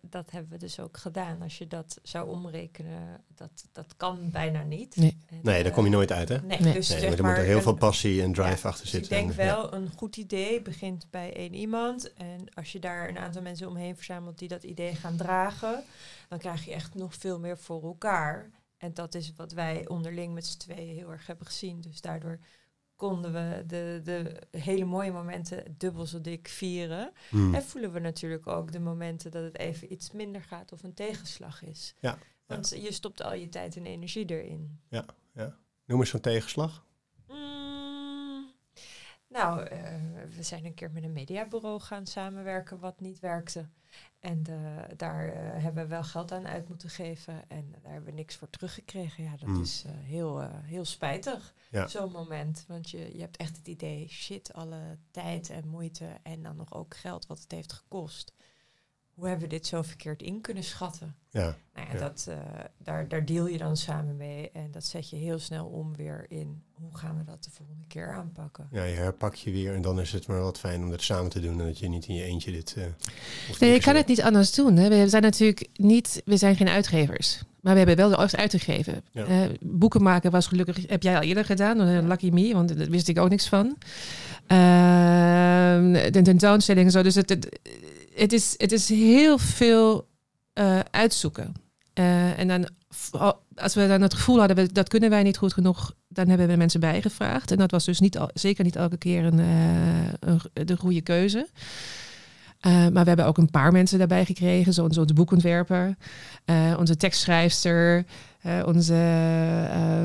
dat 0.00 0.30
hebben 0.30 0.50
we 0.52 0.58
dus 0.58 0.80
ook 0.80 0.96
gedaan. 0.96 1.42
Als 1.42 1.58
je 1.58 1.66
dat 1.66 1.98
zou 2.02 2.28
omrekenen, 2.28 3.20
dat, 3.38 3.68
dat 3.72 3.96
kan 3.96 4.30
bijna 4.30 4.62
niet. 4.62 4.96
Nee. 4.96 5.16
En, 5.30 5.38
Nee, 5.42 5.62
daar 5.62 5.72
kom 5.72 5.84
je 5.84 5.90
eh, 5.90 5.96
nooit 5.96 6.12
uit, 6.12 6.28
hè? 6.28 6.40
Nee, 6.40 6.60
Nee. 6.60 6.72
dus 6.72 6.88
Nee, 6.88 6.98
zeg 6.98 7.08
maar 7.10 7.18
er 7.18 7.24
moet 7.24 7.36
er 7.36 7.44
heel 7.44 7.56
een- 7.56 7.62
veel 7.62 7.74
passie 7.74 8.22
en 8.22 8.32
drive 8.32 8.48
ja, 8.62 8.68
achter 8.68 8.82
dus 8.82 8.90
zitten. 8.90 9.16
Ik 9.16 9.26
denk 9.26 9.38
En, 9.38 9.44
ja. 9.46 9.54
wel, 9.54 9.72
een 9.74 9.90
goed 9.96 10.16
idee 10.16 10.62
begint 10.62 11.06
bij 11.10 11.34
één 11.34 11.54
iemand. 11.54 12.12
En 12.14 12.54
als 12.54 12.72
je 12.72 12.78
daar 12.78 13.08
een 13.08 13.18
aantal 13.18 13.42
mensen 13.42 13.68
omheen 13.68 13.96
verzamelt 13.96 14.38
die 14.38 14.48
dat 14.48 14.62
idee 14.62 14.94
gaan 14.94 15.16
dragen, 15.16 15.84
dan 16.28 16.38
krijg 16.38 16.64
je 16.64 16.72
echt 16.72 16.94
nog 16.94 17.14
veel 17.14 17.38
meer 17.38 17.58
voor 17.58 17.82
elkaar. 17.82 18.50
En 18.76 18.94
dat 18.94 19.14
is 19.14 19.32
wat 19.36 19.52
wij 19.52 19.88
onderling 19.88 20.34
met 20.34 20.46
z'n 20.46 20.58
tweeën 20.58 20.94
heel 20.96 21.10
erg 21.10 21.26
hebben 21.26 21.46
gezien. 21.46 21.80
Dus 21.80 22.00
daardoor 22.00 22.38
konden 22.96 23.32
we 23.32 23.64
de, 23.66 24.00
de 24.04 24.36
hele 24.58 24.84
mooie 24.84 25.12
momenten 25.12 25.74
dubbel 25.76 26.06
zo 26.06 26.20
dik 26.20 26.48
vieren. 26.48 27.12
Hmm. 27.28 27.54
En 27.54 27.62
voelen 27.62 27.92
we 27.92 27.98
natuurlijk 27.98 28.46
ook 28.46 28.72
de 28.72 28.80
momenten 28.80 29.30
dat 29.30 29.42
het 29.44 29.58
even 29.58 29.92
iets 29.92 30.10
minder 30.12 30.42
gaat 30.42 30.72
of 30.72 30.82
een 30.82 30.94
tegenslag 30.94 31.62
is. 31.62 31.94
Ja, 32.00 32.18
Want 32.48 32.68
je 32.68 32.92
stopt 32.92 33.22
al 33.22 33.34
je 33.34 33.48
tijd 33.48 33.76
en 33.76 33.86
energie 33.86 34.24
erin. 34.30 34.80
Noem 35.84 36.00
eens 36.00 36.10
zo'n 36.10 36.20
tegenslag. 36.20 36.86
Mm, 37.28 38.46
nou, 39.28 39.62
eh, 39.64 39.94
we 40.36 40.42
zijn 40.42 40.64
een 40.64 40.74
keer 40.74 40.90
met 40.90 41.02
een 41.02 41.12
mediabureau 41.12 41.80
gaan 41.80 42.06
samenwerken 42.06 42.78
wat 42.78 43.00
niet 43.00 43.20
werkte. 43.20 43.68
En 44.20 44.42
eh, 44.46 44.84
daar 44.96 45.28
eh, 45.28 45.62
hebben 45.62 45.82
we 45.82 45.88
wel 45.88 46.02
geld 46.04 46.32
aan 46.32 46.46
uit 46.46 46.68
moeten 46.68 46.90
geven. 46.90 47.48
En 47.48 47.70
daar 47.82 47.92
hebben 47.92 48.10
we 48.10 48.16
niks 48.16 48.36
voor 48.36 48.50
teruggekregen. 48.50 49.24
Ja, 49.24 49.30
dat 49.30 49.40
Hmm. 49.48 49.60
is 49.62 49.84
heel, 49.88 50.40
heel 50.62 50.84
spijtig. 50.84 51.54
Ja. 51.70 51.86
Zo'n 51.86 52.10
moment. 52.12 52.64
Want 52.68 52.90
je, 52.90 53.14
je 53.14 53.20
hebt 53.20 53.36
echt 53.36 53.56
het 53.56 53.68
idee, 53.68 54.08
shit, 54.08 54.52
alle 54.52 54.98
tijd 55.10 55.50
en 55.50 55.68
moeite. 55.68 56.06
En 56.22 56.42
dan 56.42 56.56
nog 56.56 56.74
ook 56.74 56.96
geld 56.96 57.26
wat 57.26 57.40
het 57.40 57.52
heeft 57.52 57.72
gekost. 57.72 58.32
Hoe 59.18 59.28
hebben 59.28 59.48
we 59.48 59.54
dit 59.54 59.66
zo 59.66 59.82
verkeerd 59.82 60.22
in 60.22 60.40
kunnen 60.40 60.64
schatten? 60.64 61.14
Ja, 61.30 61.56
Nou 61.74 61.86
ja, 61.86 61.94
Ja. 61.94 61.98
Dat, 61.98 62.26
eh, 62.28 62.36
daar, 62.78 63.08
daar 63.08 63.24
deal 63.24 63.46
je 63.46 63.58
dan 63.58 63.76
samen 63.76 64.16
mee. 64.16 64.50
En 64.52 64.70
dat 64.70 64.84
zet 64.84 65.10
je 65.10 65.16
heel 65.16 65.38
snel 65.38 65.66
om 65.66 65.96
weer 65.96 66.26
in 66.28 66.62
hoe 66.72 66.96
gaan 66.96 67.16
we 67.18 67.24
dat 67.24 67.44
de 67.44 67.50
volgende 67.50 67.86
keer 67.86 68.12
aanpakken. 68.12 68.68
ja, 68.72 68.82
je 68.82 68.94
herpak 68.94 69.34
je 69.34 69.50
weer 69.50 69.74
en 69.74 69.82
dan 69.82 70.00
is 70.00 70.12
het 70.12 70.26
maar 70.26 70.40
wat 70.40 70.58
fijn 70.58 70.82
om 70.82 70.90
het 70.90 71.02
samen 71.02 71.30
te 71.30 71.40
doen 71.40 71.60
en 71.60 71.66
dat 71.66 71.78
je 71.78 71.88
niet 71.88 72.06
in 72.06 72.14
je 72.14 72.22
eentje 72.22 72.52
dit. 72.52 72.74
eh 72.76 72.84
hoeft 73.46 73.60
Nee, 73.60 73.72
je 73.72 73.80
kan 73.80 73.96
het 73.96 74.06
niet 74.06 74.22
anders 74.22 74.52
doen. 74.52 74.76
Hè. 74.76 74.88
We 74.88 75.08
zijn 75.08 75.22
natuurlijk 75.22 75.68
niet, 75.74 76.22
we 76.24 76.36
zijn 76.36 76.56
geen 76.56 76.68
uitgevers. 76.68 77.42
Maar 77.60 77.72
we 77.72 77.78
hebben 77.78 77.96
wel 77.96 78.28
de 78.28 78.36
uit 78.36 78.50
te 78.50 78.58
geven. 78.58 79.04
Ja. 79.12 79.24
Eh, 79.24 79.40
boeken 79.60 80.02
maken 80.02 80.30
was 80.30 80.46
gelukkig, 80.46 80.88
heb 80.88 81.02
jij 81.02 81.16
al 81.16 81.22
eerder 81.22 81.44
gedaan, 81.44 82.06
Lucky 82.06 82.30
Me, 82.30 82.52
want 82.52 82.78
daar 82.78 82.90
wist 82.90 83.08
ik 83.08 83.18
ook 83.18 83.28
niks 83.28 83.48
van. 83.48 83.76
Ehm, 84.46 85.92
de 86.12 86.20
tentoonstelling 86.22 86.86
en 86.86 86.92
zo. 86.92 87.02
Dus 87.02 87.14
het, 87.14 87.28
het, 87.28 87.58
het, 88.18 88.32
is, 88.32 88.54
het 88.56 88.72
is 88.72 88.88
heel 88.88 89.38
veel 89.38 90.08
eh, 90.52 90.78
uitzoeken. 90.90 91.54
Eh, 91.92 92.38
en 92.38 92.48
dan, 92.48 92.68
als 93.54 93.74
we 93.74 93.86
dan 93.86 94.02
het 94.02 94.14
gevoel 94.14 94.38
hadden, 94.38 94.68
dat 94.72 94.88
kunnen 94.88 95.10
wij 95.10 95.22
niet 95.22 95.36
goed 95.36 95.52
genoeg, 95.52 95.94
dan 96.08 96.28
hebben 96.28 96.46
we 96.46 96.56
mensen 96.56 96.80
bijgevraagd. 96.80 97.50
En 97.50 97.56
dat 97.56 97.70
was 97.70 97.84
dus 97.84 98.00
niet 98.00 98.18
al, 98.18 98.30
zeker 98.34 98.64
niet 98.64 98.76
elke 98.76 98.96
keer 98.96 99.24
een, 99.24 99.38
eh, 100.20 100.64
de 100.64 100.76
goede 100.76 101.00
keuze. 101.00 101.48
maar 102.62 102.92
we 102.92 103.08
hebben 103.08 103.26
ook 103.26 103.38
een 103.38 103.50
paar 103.50 103.72
mensen 103.72 103.98
daarbij 103.98 104.24
gekregen, 104.24 104.72
zoals 104.72 104.98
onze 104.98 105.14
boekontwerper, 105.14 105.96
onze 106.78 106.96
tekstschrijfster, 106.96 108.04
onze 108.64 108.94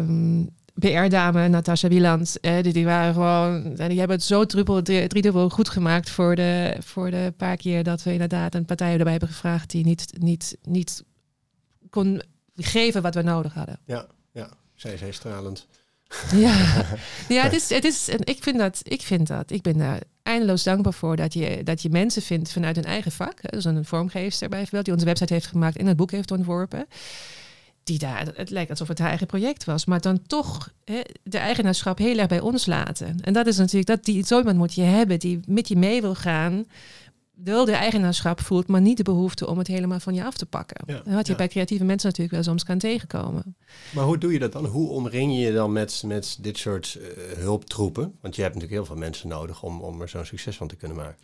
um, 0.08 0.50
PR-dame 0.80 1.48
Natasha 1.48 1.88
Wieland, 1.88 2.38
die, 2.42 2.74
die, 2.74 2.86
waren 2.86 3.14
gewoon, 3.14 3.74
die 3.74 4.00
hebben 4.00 4.16
het 4.16 4.24
zo 4.24 4.46
druppel, 4.46 4.82
driedubbel 4.82 5.50
goed 5.50 5.70
gemaakt 5.70 6.10
voor 6.10 6.36
de, 6.36 6.78
voor 6.80 7.12
de 7.12 7.34
paar 7.38 7.58
keer 7.58 7.84
dat 7.84 8.04
we 8.04 8.12
inderdaad 8.12 8.56
een 8.56 8.66
partij 8.66 8.98
erbij 8.98 9.12
hebben 9.12 9.30
gevraagd 9.30 9.70
die 9.70 9.86
niet, 9.86 10.14
niet, 10.20 10.58
niet 10.62 11.04
kon 11.90 12.22
geven 12.56 13.02
wat 13.02 13.16
we 13.16 13.22
nodig 13.22 13.54
hadden. 13.54 13.80
Ja, 13.86 14.08
ja. 14.32 14.50
zij 14.76 14.98
zei 14.98 15.12
stralend. 15.12 15.68
Ja, 16.32 16.86
ja 17.30 17.44
het 17.44 17.54
is, 17.54 17.70
het 17.70 17.84
is, 17.84 18.10
en 18.10 18.20
ik 18.24 18.44
vind 18.44 18.58
dat, 18.58 18.82
ik 18.84 19.02
vind 19.02 19.28
dat, 19.28 19.52
ik 19.52 19.62
ben 19.62 19.78
daar 19.78 20.02
eindeloos 20.24 20.64
dankbaar 20.64 20.94
voor 20.94 21.16
dat 21.16 21.34
je, 21.34 21.64
dat 21.64 21.82
je 21.82 21.90
mensen 21.90 22.22
vindt 22.22 22.52
vanuit 22.52 22.76
hun 22.76 22.86
eigen 22.86 23.12
vak. 23.12 23.52
Dus 23.52 23.66
een 23.66 23.86
vormgeefster 23.86 24.50
bijvoorbeeld, 24.50 24.86
die 24.86 24.94
onze 24.94 25.06
website 25.06 25.34
heeft 25.34 25.48
gemaakt 25.48 25.78
en 25.78 25.88
het 25.88 25.98
boek 25.98 26.12
heeft 26.12 26.32
ontworpen. 26.32 26.86
Die 27.84 27.98
daar, 27.98 28.28
het 28.36 28.50
lijkt 28.50 28.70
alsof 28.70 28.88
het 28.88 29.00
haar 29.00 29.10
eigen 29.10 29.28
project 29.28 29.64
was, 29.64 29.86
maar 29.86 30.02
dan 30.02 30.22
toch 30.28 30.70
hè, 30.86 31.02
de 31.24 31.38
eigenaarschap 31.38 31.98
heel 31.98 32.18
erg 32.18 32.28
bij 32.28 32.40
ons 32.40 32.66
laten. 32.66 33.18
En 33.22 33.34
dat 33.34 33.48
is 33.48 33.58
natuurlijk, 33.58 33.88
dat 33.88 34.04
die, 34.04 34.26
zo 34.26 34.38
iemand 34.38 34.58
moet 34.58 34.74
je 34.74 34.82
hebben 34.82 35.20
die 35.20 35.40
met 35.46 35.68
je 35.68 35.78
mee 35.78 36.02
wil 36.02 36.16
gaan 36.16 36.66
wel 37.34 37.66
de 37.66 37.72
eigenaarschap 37.72 38.42
voelt, 38.42 38.68
maar 38.68 38.82
niet 38.82 38.98
de 38.98 39.04
behoefte 39.04 39.48
om 39.48 39.58
het 39.58 39.68
helemaal 39.68 40.00
van 40.00 40.14
je 40.14 40.24
af 40.24 40.36
te 40.36 40.46
pakken. 40.46 40.84
Ja, 40.86 41.02
wat 41.06 41.28
je 41.28 41.36
bij 41.36 41.48
creatieve 41.48 41.84
mensen 41.84 42.08
natuurlijk 42.08 42.36
wel 42.36 42.44
soms 42.44 42.64
kan 42.64 42.78
tegenkomen. 42.78 43.56
Maar 43.94 44.04
hoe 44.04 44.18
doe 44.18 44.34
je 44.34 44.40
dat 44.40 44.52
dan? 44.52 44.66
Hoe 44.66 44.90
omring 44.90 45.34
je 45.34 45.40
je 45.40 45.54
dan 45.54 45.72
met, 45.72 46.04
met 46.06 46.38
dit 46.42 46.58
soort 46.58 46.98
uh, 47.00 47.08
hulptroepen? 47.38 48.18
Want 48.22 48.36
je 48.36 48.42
hebt 48.42 48.54
natuurlijk 48.54 48.82
heel 48.82 48.96
veel 48.96 49.04
mensen 49.04 49.28
nodig 49.30 49.64
om, 49.64 49.82
om 49.82 50.02
er 50.02 50.10
zo'n 50.10 50.26
succes 50.26 50.58
van 50.58 50.68
te 50.68 50.76
kunnen 50.76 50.98
maken. 50.98 51.18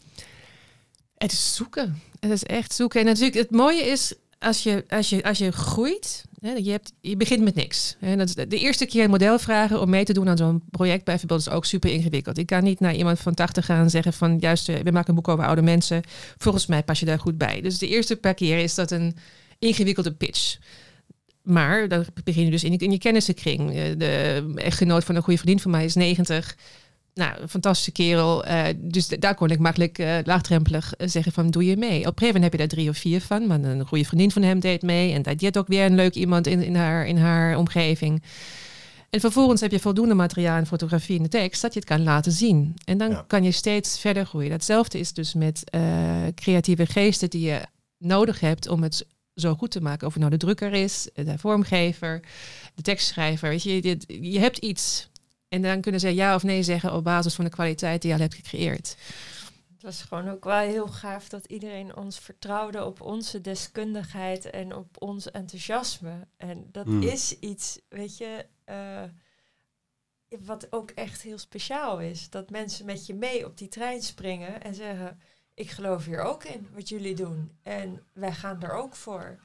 Het 1.18 1.32
is 1.32 1.56
zoeken. 1.56 2.02
Het 2.20 2.32
is 2.32 2.44
echt 2.44 2.74
zoeken. 2.74 3.00
En 3.00 3.06
natuurlijk, 3.06 3.38
het 3.38 3.52
mooie 3.52 3.82
is, 3.82 4.14
als 4.40 4.64
je, 4.64 4.86
als 4.90 5.10
je, 5.10 5.24
als 5.24 5.38
je 5.38 5.52
groeit, 5.52 6.26
je, 6.42 6.72
hebt, 6.72 6.94
je 7.02 7.18
begint 7.18 7.44
met 7.44 7.56
niks. 7.56 7.96
Dat 8.18 8.36
de, 8.36 8.58
eerste 8.58 8.86
keer 8.86 9.04
een 9.04 9.10
model 9.10 9.40
vragen 9.40 9.82
om 9.82 9.90
mee 9.90 10.04
te 10.04 10.14
doen 10.14 10.30
aan 10.30 10.38
zo'n 10.38 10.64
project 10.72 11.04
bijvoorbeeld 11.04 11.40
is 11.40 11.50
ook 11.50 11.66
super 11.66 11.90
ingewikkeld. 11.90 12.38
Ik 12.38 12.46
kan 12.46 12.64
niet 12.64 12.80
naar 12.80 12.96
iemand 12.96 13.20
van 13.20 13.34
80 13.34 13.66
gaan 13.66 13.82
en 13.84 13.90
zeggen 13.90 14.14
van 14.14 14.38
juist, 14.40 14.70
eh, 14.70 14.76
we 14.84 14.92
maken 14.92 15.10
een 15.10 15.16
boek 15.16 15.28
over 15.28 15.46
oude 15.46 15.62
mensen. 15.62 16.02
Volgens 16.38 16.66
mij 16.66 16.84
pas 16.84 17.00
je 17.00 17.06
daar 17.06 17.20
goed 17.20 17.38
bij. 17.38 17.62
Dus 17.62 17.78
de 17.78 17.88
eerste 17.88 18.16
paar 18.16 18.34
keer 18.34 18.58
is 18.58 18.76
dat 18.76 18.92
een 18.92 19.16
ingewikkelde 19.60 20.14
pitch. 20.14 20.58
Maar 21.44 21.88
dan 21.88 22.06
begin 22.24 22.46
je 22.46 22.52
dus 22.52 22.64
in, 22.64 22.78
in 22.78 22.92
je 22.92 22.98
kennissenkring. 22.98 23.76
Eh, 23.76 23.84
de 23.98 24.52
echtgenoot 24.56 25.04
van 25.04 25.16
een 25.16 25.24
goede 25.24 25.40
vriend 25.40 25.62
van 25.62 25.72
mij 25.72 25.86
is 25.86 25.96
90 25.96 26.56
nou, 27.20 27.42
een 27.42 27.50
fantastische 27.50 27.92
kerel. 27.92 28.48
Uh, 28.48 28.64
dus 28.78 29.08
daar 29.08 29.36
kon 29.36 29.50
ik 29.50 29.60
makkelijk 29.60 30.00
uh, 30.00 30.18
laagdrempelig 30.24 30.94
eh, 30.94 31.08
zeggen 31.08 31.32
van 31.32 31.50
doe 31.50 31.66
je 31.66 31.78
mee. 31.78 32.00
Op 32.00 32.06
een 32.06 32.18
gegeven 32.18 32.26
moment 32.26 32.44
heb 32.44 32.52
je 32.52 32.58
daar 32.58 32.68
drie 32.68 32.90
of 32.90 32.98
vier 32.98 33.22
van. 33.22 33.48
Maar 33.48 33.60
een 33.64 33.88
goede 33.88 34.06
vriendin 34.06 34.32
van 34.32 34.42
hem 34.42 34.60
deed 34.60 34.82
mee. 34.82 35.14
En 35.14 35.22
die 35.22 35.48
had 35.48 35.58
ook 35.58 35.68
weer 35.68 35.86
een 35.86 35.96
leuk 35.96 36.14
iemand 36.14 36.48
in, 36.48 36.62
in, 36.62 36.76
haar, 36.76 37.08
in 37.08 37.18
haar 37.18 37.58
omgeving. 37.58 38.24
En 39.10 39.20
vervolgens 39.20 39.62
heb 39.62 39.72
je 39.72 39.80
voldoende 39.80 40.14
materiaal 40.14 40.58
en 40.58 40.68
fotografie 40.68 41.16
in 41.16 41.24
de 41.24 41.30
tekst 41.30 41.62
dat 41.62 41.74
je 41.74 41.80
het 41.80 41.88
kan 41.88 42.04
laten 42.04 42.32
zien. 42.32 42.76
En 42.86 42.98
dan 42.98 43.28
kan 43.28 43.44
je 43.44 43.52
steeds 43.52 44.00
verder 44.00 44.26
groeien. 44.26 44.52
Hetzelfde 44.52 45.00
is 45.00 45.14
dus 45.14 45.34
met 45.34 45.64
creatieve 46.36 46.86
geesten 46.86 47.30
die 47.30 47.42
je 47.42 47.62
nodig 47.98 48.40
hebt 48.40 48.68
om 48.68 48.84
het 48.84 49.06
zo 49.36 49.56
goed 49.56 49.72
te 49.72 49.82
maken. 49.82 50.08
Of 50.08 50.14
het 50.14 50.22
nou 50.22 50.38
de 50.38 50.46
drukker 50.46 50.74
is, 50.74 51.10
de 51.14 51.38
vormgever, 51.38 52.20
de 52.76 52.82
tekstschrijver. 52.82 53.50
Weet 53.50 53.64
je, 53.64 53.88
je, 53.88 53.98
je 54.32 54.40
hebt 54.40 54.58
iets 54.58 55.10
en 55.50 55.62
dan 55.62 55.82
kunnen 55.82 56.00
ze 56.00 56.14
ja 56.14 56.36
of 56.36 56.44
nee 56.44 56.64
zeggen 56.64 56.94
op 56.94 57.04
basis 57.04 57.36
van 57.36 57.46
de 57.46 57.52
kwaliteit 57.52 58.02
die 58.02 58.10
je 58.10 58.16
al 58.16 58.22
hebt 58.22 58.36
gecreëerd. 58.36 58.96
Het 59.74 59.84
was 59.84 60.02
gewoon 60.02 60.30
ook 60.30 60.44
wel 60.44 60.58
heel 60.58 60.88
gaaf 60.88 61.30
dat 61.30 61.46
iedereen 61.46 61.96
ons 61.96 62.20
vertrouwde 62.20 62.86
op 62.86 63.02
onze 63.02 63.42
deskundigheid 63.42 64.50
en 64.50 64.76
op 64.76 65.02
ons 65.02 65.32
enthousiasme. 65.32 66.28
En 66.38 66.70
dat 66.72 66.86
hmm. 66.86 67.02
is 67.02 67.40
iets, 67.40 67.80
weet 67.90 68.18
je, 68.18 68.46
uh, 68.70 69.04
wat 70.40 70.72
ook 70.72 70.92
echt 70.92 71.22
heel 71.22 71.38
speciaal 71.38 72.00
is. 72.00 72.30
Dat 72.30 72.50
mensen 72.50 72.86
met 72.86 73.06
je 73.06 73.14
mee 73.14 73.46
op 73.46 73.58
die 73.58 73.68
trein 73.68 74.02
springen 74.02 74.62
en 74.62 74.76
zeggen: 74.76 75.20
Ik 75.54 75.70
geloof 75.70 76.06
hier 76.06 76.22
ook 76.22 76.44
in 76.44 76.68
wat 76.74 76.90
jullie 76.90 77.16
doen. 77.16 77.52
En 77.64 78.04
wij 78.14 78.34
gaan 78.34 78.62
er 78.62 78.74
ook 78.74 78.96
voor. 78.96 79.40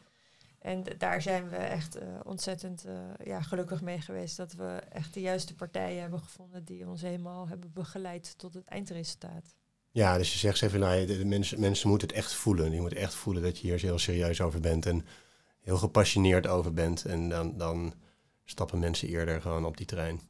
En 0.65 0.85
daar 0.99 1.23
zijn 1.23 1.49
we 1.49 1.57
echt 1.57 1.97
uh, 1.97 2.03
ontzettend 2.23 2.87
uh, 2.87 2.93
ja, 3.25 3.43
gelukkig 3.43 3.83
mee 3.83 4.01
geweest 4.01 4.37
dat 4.37 4.53
we 4.53 4.81
echt 4.93 5.15
de 5.15 5.21
juiste 5.21 5.55
partijen 5.55 6.01
hebben 6.01 6.21
gevonden 6.21 6.65
die 6.65 6.89
ons 6.89 7.03
helemaal 7.03 7.49
hebben 7.49 7.73
begeleid 7.73 8.39
tot 8.39 8.55
het 8.55 8.67
eindresultaat. 8.67 9.55
Ja, 9.91 10.17
dus 10.17 10.33
je 10.33 10.39
zegt 10.39 10.63
even, 10.63 10.81
nou, 10.81 11.07
de, 11.07 11.25
mensen, 11.25 11.61
mensen 11.61 11.89
moeten 11.89 12.09
het 12.09 12.17
echt 12.17 12.33
voelen. 12.33 12.73
Je 12.73 12.81
moet 12.81 12.95
echt 12.95 13.15
voelen 13.15 13.43
dat 13.43 13.59
je 13.59 13.67
hier 13.67 13.81
heel 13.81 13.99
serieus 13.99 14.41
over 14.41 14.61
bent 14.61 14.87
en 14.87 15.07
heel 15.61 15.77
gepassioneerd 15.77 16.47
over 16.47 16.73
bent. 16.73 17.05
En 17.05 17.29
dan, 17.29 17.57
dan 17.59 17.95
stappen 18.45 18.79
mensen 18.79 19.09
eerder 19.09 19.41
gewoon 19.41 19.65
op 19.65 19.77
die 19.77 19.87
trein. 19.87 20.21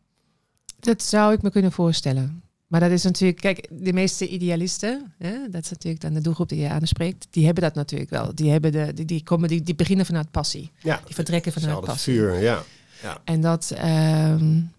Dat 0.79 1.03
zou 1.03 1.33
ik 1.33 1.43
me 1.43 1.51
kunnen 1.51 1.73
voorstellen. 1.73 2.43
Maar 2.75 2.83
dat 2.83 2.93
is 2.93 3.03
natuurlijk, 3.03 3.41
kijk, 3.41 3.69
de 3.71 3.93
meeste 3.93 4.29
idealisten, 4.29 5.13
hè, 5.19 5.33
dat 5.51 5.63
is 5.63 5.71
natuurlijk 5.71 6.03
dan 6.03 6.15
de 6.15 6.21
doelgroep 6.21 6.49
die 6.49 6.61
je 6.61 6.69
aanspreekt, 6.69 7.27
die 7.31 7.45
hebben 7.45 7.63
dat 7.63 7.75
natuurlijk 7.75 8.11
wel. 8.11 8.35
Die, 8.35 8.51
hebben 8.51 8.73
de, 8.73 8.93
die, 8.95 9.05
die, 9.05 9.23
komen, 9.23 9.49
die, 9.49 9.63
die 9.63 9.75
beginnen 9.75 10.07
vanuit 10.07 10.31
passie. 10.31 10.71
Ja, 10.79 11.01
die 11.05 11.15
vertrekken 11.15 11.53
vanuit 11.53 11.81
passie. 11.81 12.15
vuur, 12.15 12.41
ja. 12.41 12.63
ja. 13.03 13.21
En 13.25 13.41
dat, 13.41 13.75
um, 13.85 14.73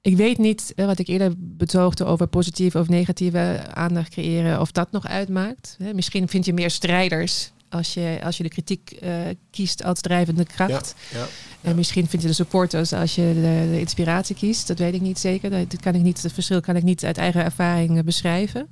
ik 0.00 0.16
weet 0.16 0.38
niet 0.38 0.72
wat 0.76 0.98
ik 0.98 1.08
eerder 1.08 1.32
betoogde 1.36 2.04
over 2.04 2.26
positieve 2.26 2.78
of 2.78 2.88
negatieve 2.88 3.60
aandacht 3.72 4.08
creëren, 4.08 4.60
of 4.60 4.72
dat 4.72 4.90
nog 4.90 5.06
uitmaakt. 5.06 5.76
Misschien 5.92 6.28
vind 6.28 6.44
je 6.44 6.52
meer 6.52 6.70
strijders 6.70 7.52
als 7.76 7.94
je, 7.94 8.18
als 8.22 8.36
je 8.36 8.42
de 8.42 8.48
kritiek 8.48 8.98
uh, 9.02 9.10
kiest 9.50 9.84
als 9.84 10.00
drijvende 10.00 10.44
kracht. 10.44 10.94
Ja, 11.10 11.18
ja. 11.18 11.26
En 11.60 11.76
misschien 11.76 12.06
vind 12.06 12.22
je 12.22 12.28
de 12.28 12.34
supporters 12.34 12.92
als 12.92 13.14
je 13.14 13.32
de, 13.34 13.68
de, 13.70 13.80
inspiratie 13.80 14.36
kiest. 14.36 14.66
Dat 14.66 14.78
weet 14.78 14.94
ik 14.94 15.00
niet 15.00 15.18
zeker. 15.18 15.50
Dat, 15.50 15.80
kan 15.80 15.94
ik 15.94 16.02
niet, 16.02 16.22
het 16.22 16.32
verschil 16.32 16.60
kan 16.60 16.76
ik 16.76 16.82
niet 16.82 17.04
uit 17.04 17.18
eigen 17.18 17.44
ervaring 17.44 18.04
beschrijven. 18.04 18.68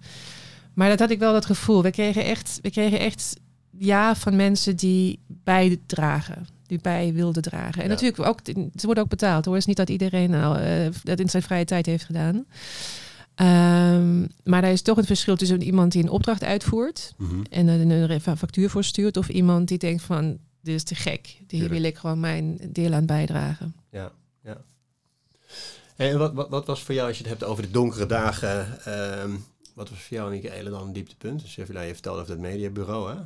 Maar 0.74 0.88
dat 0.88 0.98
had 0.98 1.10
ik 1.10 1.18
wel 1.18 1.32
dat 1.32 1.46
gevoel. 1.46 1.82
We 1.82 1.90
kregen 1.90 2.24
echt, 2.24 2.58
we 2.62 2.70
kregen 2.70 2.98
echt 2.98 3.36
ja 3.78 4.14
van 4.14 4.36
mensen 4.36 4.76
die 4.76 5.18
bijdragen. 5.26 6.46
Die 6.66 6.78
bij 6.82 7.12
wilden 7.12 7.42
dragen. 7.42 7.82
En 7.82 7.88
natuurlijk 7.88 8.28
ook, 8.28 8.40
ze 8.74 8.86
worden 8.86 9.04
ook 9.04 9.10
betaald 9.10 9.44
hoor. 9.44 9.54
Het 9.54 9.62
is 9.62 9.68
niet 9.68 9.76
dat 9.76 9.90
iedereen 9.90 10.34
al, 10.34 10.60
uh, 10.60 10.86
dat 11.02 11.20
in 11.20 11.30
zijn 11.30 11.42
vrije 11.42 11.64
tijd 11.64 11.86
heeft 11.86 12.04
gedaan. 12.04 12.44
Um, 13.36 14.28
maar 14.44 14.62
daar 14.62 14.72
is 14.72 14.82
toch 14.82 14.96
een 14.96 15.04
verschil 15.04 15.36
tussen 15.36 15.62
iemand 15.62 15.92
die 15.92 16.02
een 16.02 16.08
opdracht 16.08 16.44
uitvoert 16.44 17.14
mm 17.16 17.28
-hmm. 17.28 17.42
en 17.50 17.68
er 17.68 18.10
een 18.10 18.20
factuur 18.20 18.70
voor 18.70 18.84
stuurt, 18.84 19.16
of 19.16 19.28
iemand 19.28 19.68
die 19.68 19.78
denkt 19.78 20.02
van 20.02 20.38
dit 20.60 20.74
is 20.74 20.82
te 20.82 20.94
gek. 20.94 21.40
Hier 21.48 21.68
wil 21.68 21.82
ik 21.82 21.96
gewoon 21.96 22.20
mijn 22.20 22.58
deel 22.72 22.92
aan 22.92 23.06
bijdragen. 23.06 23.74
Ja, 23.90 24.12
ja. 24.42 24.64
En 25.96 26.18
wat, 26.18 26.32
wat, 26.32 26.48
wat, 26.48 26.66
was 26.66 26.82
voor 26.82 26.94
jou, 26.94 27.08
als 27.08 27.18
je 27.18 27.22
het 27.22 27.32
hebt 27.32 27.44
over 27.44 27.62
de 27.62 27.70
donkere 27.70 28.06
dagen, 28.06 28.78
um, 29.22 29.44
wat 29.74 29.90
was 29.90 29.98
voor 29.98 30.16
jou, 30.16 30.30
Michaela, 30.30 30.70
dan 30.70 30.82
een 30.82 30.92
dieptepunt? 30.92 31.40
Dus 31.40 31.54
je 31.54 31.66
vertelde 31.66 32.20
over 32.20 32.32
het 32.32 32.40
mediabureau, 32.40 33.14
hè? 33.14 33.20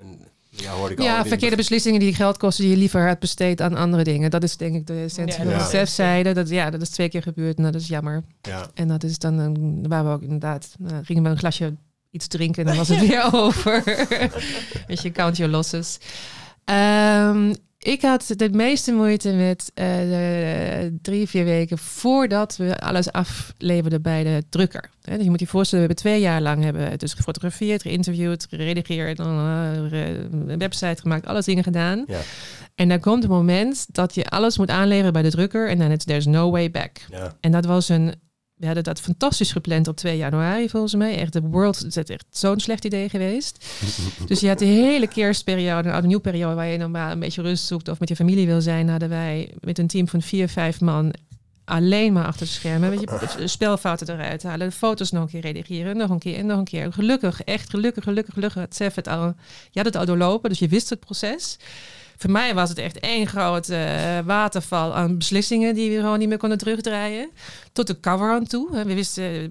En, 0.00 0.20
ja, 0.50 0.72
hoorde 0.72 0.94
ik 0.94 1.02
ja 1.02 1.24
verkeerde 1.24 1.56
beslissingen 1.56 2.00
die 2.00 2.14
geld 2.14 2.36
kosten, 2.36 2.64
die 2.64 2.72
je 2.72 2.78
liever 2.78 3.06
had 3.06 3.18
besteed 3.18 3.60
aan 3.60 3.76
andere 3.76 4.04
dingen. 4.04 4.30
Dat 4.30 4.42
is 4.42 4.56
denk 4.56 4.74
ik 4.74 4.86
de 4.86 5.02
essentie 5.02 5.36
van 5.36 5.48
ja. 5.48 6.24
de 6.24 6.32
Dat, 6.32 6.48
ja, 6.48 6.70
dat 6.70 6.80
is 6.80 6.90
twee 6.90 7.08
keer 7.08 7.22
gebeurd 7.22 7.56
en 7.56 7.62
dat 7.62 7.74
is 7.74 7.88
jammer. 7.88 8.24
Ja. 8.42 8.70
En 8.74 8.88
dat 8.88 9.02
is 9.02 9.18
dan, 9.18 9.38
een, 9.38 9.88
waar 9.88 10.04
we 10.04 10.10
ook 10.10 10.22
inderdaad, 10.22 10.74
nou, 10.78 11.04
gingen 11.04 11.22
we 11.22 11.28
een 11.28 11.38
glasje 11.38 11.76
iets 12.10 12.26
drinken 12.26 12.62
en 12.62 12.68
dan 12.68 12.76
was 12.76 12.88
het 12.88 13.00
weer 13.08 13.28
over. 13.32 13.82
Weet 14.86 15.02
je, 15.02 15.12
count 15.12 15.36
your 15.36 15.52
losses. 15.52 15.98
Um, 16.64 17.54
ik 17.78 18.02
had 18.02 18.32
de 18.36 18.50
meeste 18.50 18.92
moeite 18.92 19.32
met 19.32 19.72
uh, 19.74 19.84
de 19.84 20.98
drie, 21.02 21.28
vier 21.28 21.44
weken 21.44 21.78
voordat 21.78 22.56
we 22.56 22.78
alles 22.78 23.12
afleverden 23.12 24.02
bij 24.02 24.24
de 24.24 24.44
drukker. 24.48 24.90
dus 25.00 25.22
je 25.22 25.30
moet 25.30 25.40
je 25.40 25.46
voorstellen, 25.46 25.86
we 25.86 25.92
hebben 25.92 26.10
twee 26.10 26.20
jaar 26.20 26.40
lang 26.40 26.62
hebben 26.62 26.98
dus 26.98 27.14
gefotografeerd, 27.14 27.82
geïnterviewd, 27.82 28.46
geredigeerd, 28.50 29.18
uh, 29.18 29.26
een 30.30 30.58
website 30.58 31.00
gemaakt, 31.00 31.26
alles 31.26 31.44
dingen 31.44 31.64
gedaan. 31.64 32.04
Ja. 32.06 32.20
En 32.74 32.88
dan 32.88 33.00
komt 33.00 33.22
het 33.22 33.32
moment 33.32 33.86
dat 33.94 34.14
je 34.14 34.26
alles 34.26 34.58
moet 34.58 34.70
aanleveren 34.70 35.12
bij 35.12 35.22
de 35.22 35.30
drukker 35.30 35.68
en 35.68 35.78
dan 35.78 35.90
is 35.90 36.04
there's 36.04 36.26
no 36.26 36.50
way 36.50 36.70
back. 36.70 36.96
Ja. 37.10 37.36
En 37.40 37.52
dat 37.52 37.64
was 37.64 37.88
een 37.88 38.14
we 38.58 38.66
hadden 38.66 38.84
dat 38.84 39.00
fantastisch 39.00 39.52
gepland 39.52 39.88
op 39.88 39.96
2 39.96 40.16
januari 40.16 40.68
volgens 40.68 40.94
mij. 40.94 41.18
Echt 41.18 41.32
de 41.32 41.40
world, 41.40 41.78
het 41.78 41.96
is 41.96 42.04
echt 42.04 42.24
zo'n 42.30 42.60
slecht 42.60 42.84
idee 42.84 43.08
geweest. 43.08 43.66
dus 44.26 44.40
je 44.40 44.48
had 44.48 44.58
de 44.58 44.64
hele 44.64 45.06
kerstperiode, 45.06 45.88
een 45.88 46.06
nieuw 46.06 46.18
periode 46.18 46.54
waar 46.54 46.66
je 46.66 46.78
normaal 46.78 47.10
een 47.10 47.18
beetje 47.18 47.42
rust 47.42 47.66
zoekt 47.66 47.88
of 47.88 48.00
met 48.00 48.08
je 48.08 48.16
familie 48.16 48.46
wil 48.46 48.60
zijn, 48.60 48.88
hadden 48.88 49.08
wij 49.08 49.54
met 49.60 49.78
een 49.78 49.86
team 49.86 50.08
van 50.08 50.22
vier, 50.22 50.48
vijf 50.48 50.80
man 50.80 51.14
alleen 51.68 52.12
maar 52.12 52.26
achter 52.26 52.46
de 52.46 52.52
schermen. 52.52 52.90
Weet 52.90 53.00
je, 53.00 53.48
spelfouten 53.48 54.14
eruit 54.14 54.42
halen, 54.42 54.68
de 54.68 54.74
foto's 54.74 55.10
nog 55.10 55.22
een 55.22 55.28
keer 55.28 55.40
redigeren, 55.40 55.96
nog 55.96 56.10
een 56.10 56.18
keer 56.18 56.36
en 56.36 56.46
nog 56.46 56.58
een 56.58 56.64
keer. 56.64 56.92
Gelukkig, 56.92 57.42
echt 57.42 57.70
gelukkig, 57.70 58.04
gelukkig, 58.04 58.34
gelukkig. 58.34 58.62
Het 58.62 58.94
het 58.94 59.08
al, 59.08 59.34
je 59.70 59.80
had 59.80 59.84
het 59.84 59.96
al 59.96 60.04
doorlopen, 60.04 60.50
dus 60.50 60.58
je 60.58 60.68
wist 60.68 60.90
het 60.90 61.00
proces. 61.00 61.58
Voor 62.18 62.30
mij 62.30 62.54
was 62.54 62.68
het 62.68 62.78
echt 62.78 63.00
één 63.00 63.26
grote 63.26 63.74
eh, 63.76 64.18
waterval 64.24 64.94
aan 64.94 65.18
beslissingen 65.18 65.74
die 65.74 65.90
we 65.90 65.96
gewoon 65.96 66.18
niet 66.18 66.28
meer 66.28 66.38
konden 66.38 66.58
terugdraaien. 66.58 67.30
Tot 67.72 67.86
de 67.86 68.00
cover 68.00 68.30
aan 68.30 68.46
toe. 68.46 68.84
We 68.84 68.94
wisten, 68.94 69.24
eh, 69.24 69.50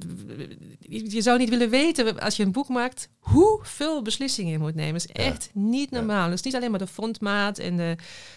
je 1.13 1.21
zou 1.21 1.38
niet 1.38 1.49
willen 1.49 1.69
weten 1.69 2.19
als 2.19 2.36
je 2.36 2.43
een 2.43 2.51
boek 2.51 2.67
maakt 2.67 3.10
hoeveel 3.19 4.01
beslissingen 4.01 4.51
je 4.51 4.60
moet 4.60 4.75
nemen. 4.75 4.93
Dat 4.93 5.10
is 5.10 5.25
echt 5.25 5.49
niet 5.53 5.91
normaal. 5.91 6.25
Het 6.25 6.34
is 6.34 6.41
niet 6.41 6.56
alleen 6.56 6.69
maar 6.69 6.80
de 6.80 6.88
frontmaat 6.88 7.58
en 7.58 7.77
de, 7.77 7.95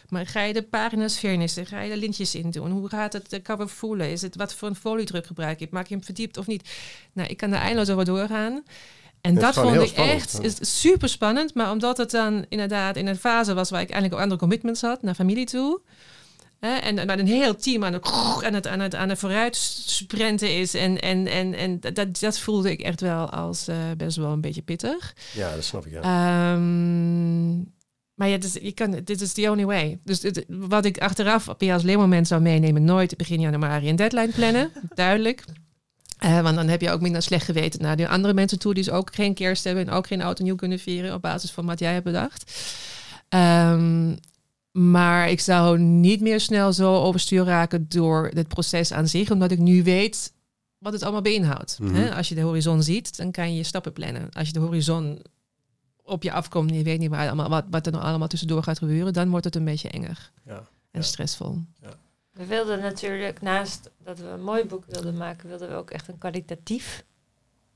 maar 0.09 0.27
ga 0.27 0.43
je 0.43 0.53
de 0.53 0.63
pagina's 0.63 1.19
vernissen, 1.19 1.67
ga 1.67 1.81
je 1.81 1.91
de 1.91 1.97
lintjes 1.97 2.35
in 2.35 2.51
doen, 2.51 2.71
hoe 2.71 2.89
gaat 2.89 3.13
het 3.13 3.31
de 3.31 3.43
cover 3.43 3.69
voelen, 3.69 4.11
is 4.11 4.23
het 4.23 4.37
wat 4.37 4.55
voor 4.55 4.69
een 4.69 4.75
foliedruk 4.75 5.27
gebruik 5.27 5.59
je, 5.59 5.69
maak 5.71 5.87
je 5.87 5.95
hem 5.95 6.05
verdiept 6.05 6.37
of 6.37 6.47
niet. 6.47 6.71
Nou, 7.13 7.29
ik 7.29 7.37
kan 7.37 7.53
er 7.53 7.59
eindeloos 7.59 7.91
over 7.91 8.05
doorgaan. 8.05 8.63
En 9.21 9.35
dat, 9.35 9.55
vond 9.55 9.81
ik 9.81 9.97
echt 9.97 10.43
is 10.43 10.81
super 10.81 11.09
spannend. 11.09 11.55
Maar 11.55 11.71
omdat 11.71 11.97
het 11.97 12.11
dan 12.11 12.45
inderdaad 12.49 12.97
in 12.97 13.07
een 13.07 13.17
fase 13.17 13.55
was 13.55 13.71
waar 13.71 13.81
ik 13.81 13.91
eigenlijk 13.91 14.15
ook 14.15 14.23
andere 14.23 14.41
commitments 14.41 14.81
had 14.81 15.03
naar 15.03 15.15
familie 15.15 15.47
toe. 15.47 15.81
Hè, 16.61 16.77
en, 16.77 16.99
en 16.99 17.19
een 17.19 17.27
heel 17.27 17.57
team 17.57 17.85
aan, 17.85 17.93
de, 17.93 18.01
aan, 18.45 18.55
het, 18.55 18.67
aan, 18.67 18.81
het, 18.81 18.95
aan 18.95 19.09
het 19.09 19.19
vooruit 19.19 19.57
sprinten 19.87 20.59
is. 20.59 20.75
En, 20.75 21.01
en, 21.01 21.27
en, 21.27 21.55
en 21.55 21.81
dat, 21.81 22.21
dat 22.21 22.39
voelde 22.39 22.71
ik 22.71 22.81
echt 22.81 23.01
wel 23.01 23.31
als 23.31 23.69
uh, 23.69 23.77
best 23.97 24.17
wel 24.17 24.33
een 24.33 24.41
beetje 24.41 24.63
pittig. 24.63 25.15
Ja, 25.33 25.55
dat 25.55 25.65
snap 25.65 25.87
ik. 25.87 25.93
Ja. 25.93 26.53
Um, 26.53 27.73
maar 28.15 28.29
ja, 28.29 28.37
dus, 28.37 28.53
je 28.53 28.73
kan, 28.73 28.91
dit 28.91 29.21
is 29.21 29.33
the 29.33 29.51
only 29.51 29.65
way. 29.65 29.99
Dus 30.05 30.23
het, 30.23 30.45
wat 30.49 30.85
ik 30.85 30.99
achteraf 30.99 31.49
als 31.49 31.83
leermoment 31.83 32.27
zou 32.27 32.41
meenemen, 32.41 32.85
nooit 32.85 33.17
begin 33.17 33.41
januari 33.41 33.89
een 33.89 33.97
deadline 33.97 34.33
plannen. 34.33 34.73
Duidelijk. 34.95 35.45
Uh, 36.25 36.41
want 36.41 36.57
dan 36.57 36.69
heb 36.69 36.81
je 36.81 36.91
ook 36.91 37.01
minder 37.01 37.23
slecht 37.23 37.45
geweten 37.45 37.83
naar 37.83 37.97
de 37.97 38.09
andere 38.09 38.35
mensen 38.35 38.59
toe 38.59 38.75
die 38.75 38.85
dus 38.85 38.93
ook 38.93 39.15
geen 39.15 39.35
kerst 39.35 39.65
hebben 39.65 39.87
en 39.87 39.93
ook 39.93 40.07
geen 40.07 40.23
auto 40.23 40.45
nieuw 40.45 40.57
kunnen 40.57 40.79
vieren 40.79 41.15
op 41.15 41.23
basis 41.23 41.51
van 41.51 41.67
wat 41.67 41.79
jij 41.79 41.93
hebt 41.93 42.05
bedacht. 42.05 42.53
Um, 43.29 44.19
maar 44.71 45.31
ik 45.31 45.41
zou 45.41 45.79
niet 45.79 46.21
meer 46.21 46.41
snel 46.41 46.73
zo 46.73 46.95
overstuur 46.95 47.45
raken 47.45 47.89
door 47.89 48.31
het 48.35 48.49
proces 48.49 48.93
aan 48.93 49.09
zich, 49.09 49.31
omdat 49.31 49.51
ik 49.51 49.59
nu 49.59 49.83
weet 49.83 50.33
wat 50.79 50.93
het 50.93 51.03
allemaal 51.03 51.23
beïnhoudt. 51.23 51.79
Mm 51.81 52.09
Als 52.09 52.29
je 52.29 52.35
de 52.35 52.41
horizon 52.41 52.83
ziet, 52.83 53.17
dan 53.17 53.31
kan 53.31 53.55
je 53.55 53.63
stappen 53.63 53.93
plannen. 53.93 54.29
Als 54.33 54.47
je 54.47 54.53
de 54.53 54.61
horizon 54.61 55.23
op 56.03 56.23
je 56.23 56.33
afkomt 56.33 56.71
en 56.71 56.77
je 56.77 56.83
weet 56.83 56.99
niet 56.99 57.11
waar 57.11 57.27
allemaal, 57.27 57.49
wat, 57.49 57.65
wat 57.71 57.87
er 57.87 57.93
nou 57.93 58.05
allemaal 58.05 58.29
tussendoor 58.29 58.63
gaat 58.63 58.79
gebeuren, 58.79 59.13
dan 59.13 59.31
wordt 59.31 59.45
het 59.45 59.57
een 59.57 59.65
beetje 59.65 59.89
enger 59.89 60.31
ja, 60.45 60.69
en 60.91 61.05
stressvol. 61.05 61.59
Ja. 61.83 61.99
We 62.33 62.47
wilden 62.47 62.81
natuurlijk, 62.81 63.41
naast 63.41 63.91
dat 63.99 64.19
we 64.19 64.27
een 64.27 64.43
mooi 64.43 64.65
boek 64.65 64.85
wilden 64.87 65.17
maken, 65.17 65.49
wilden 65.49 65.69
we 65.69 65.75
ook 65.75 65.91
echt 65.91 66.09
een 66.09 66.19
kwalitatief 66.19 67.05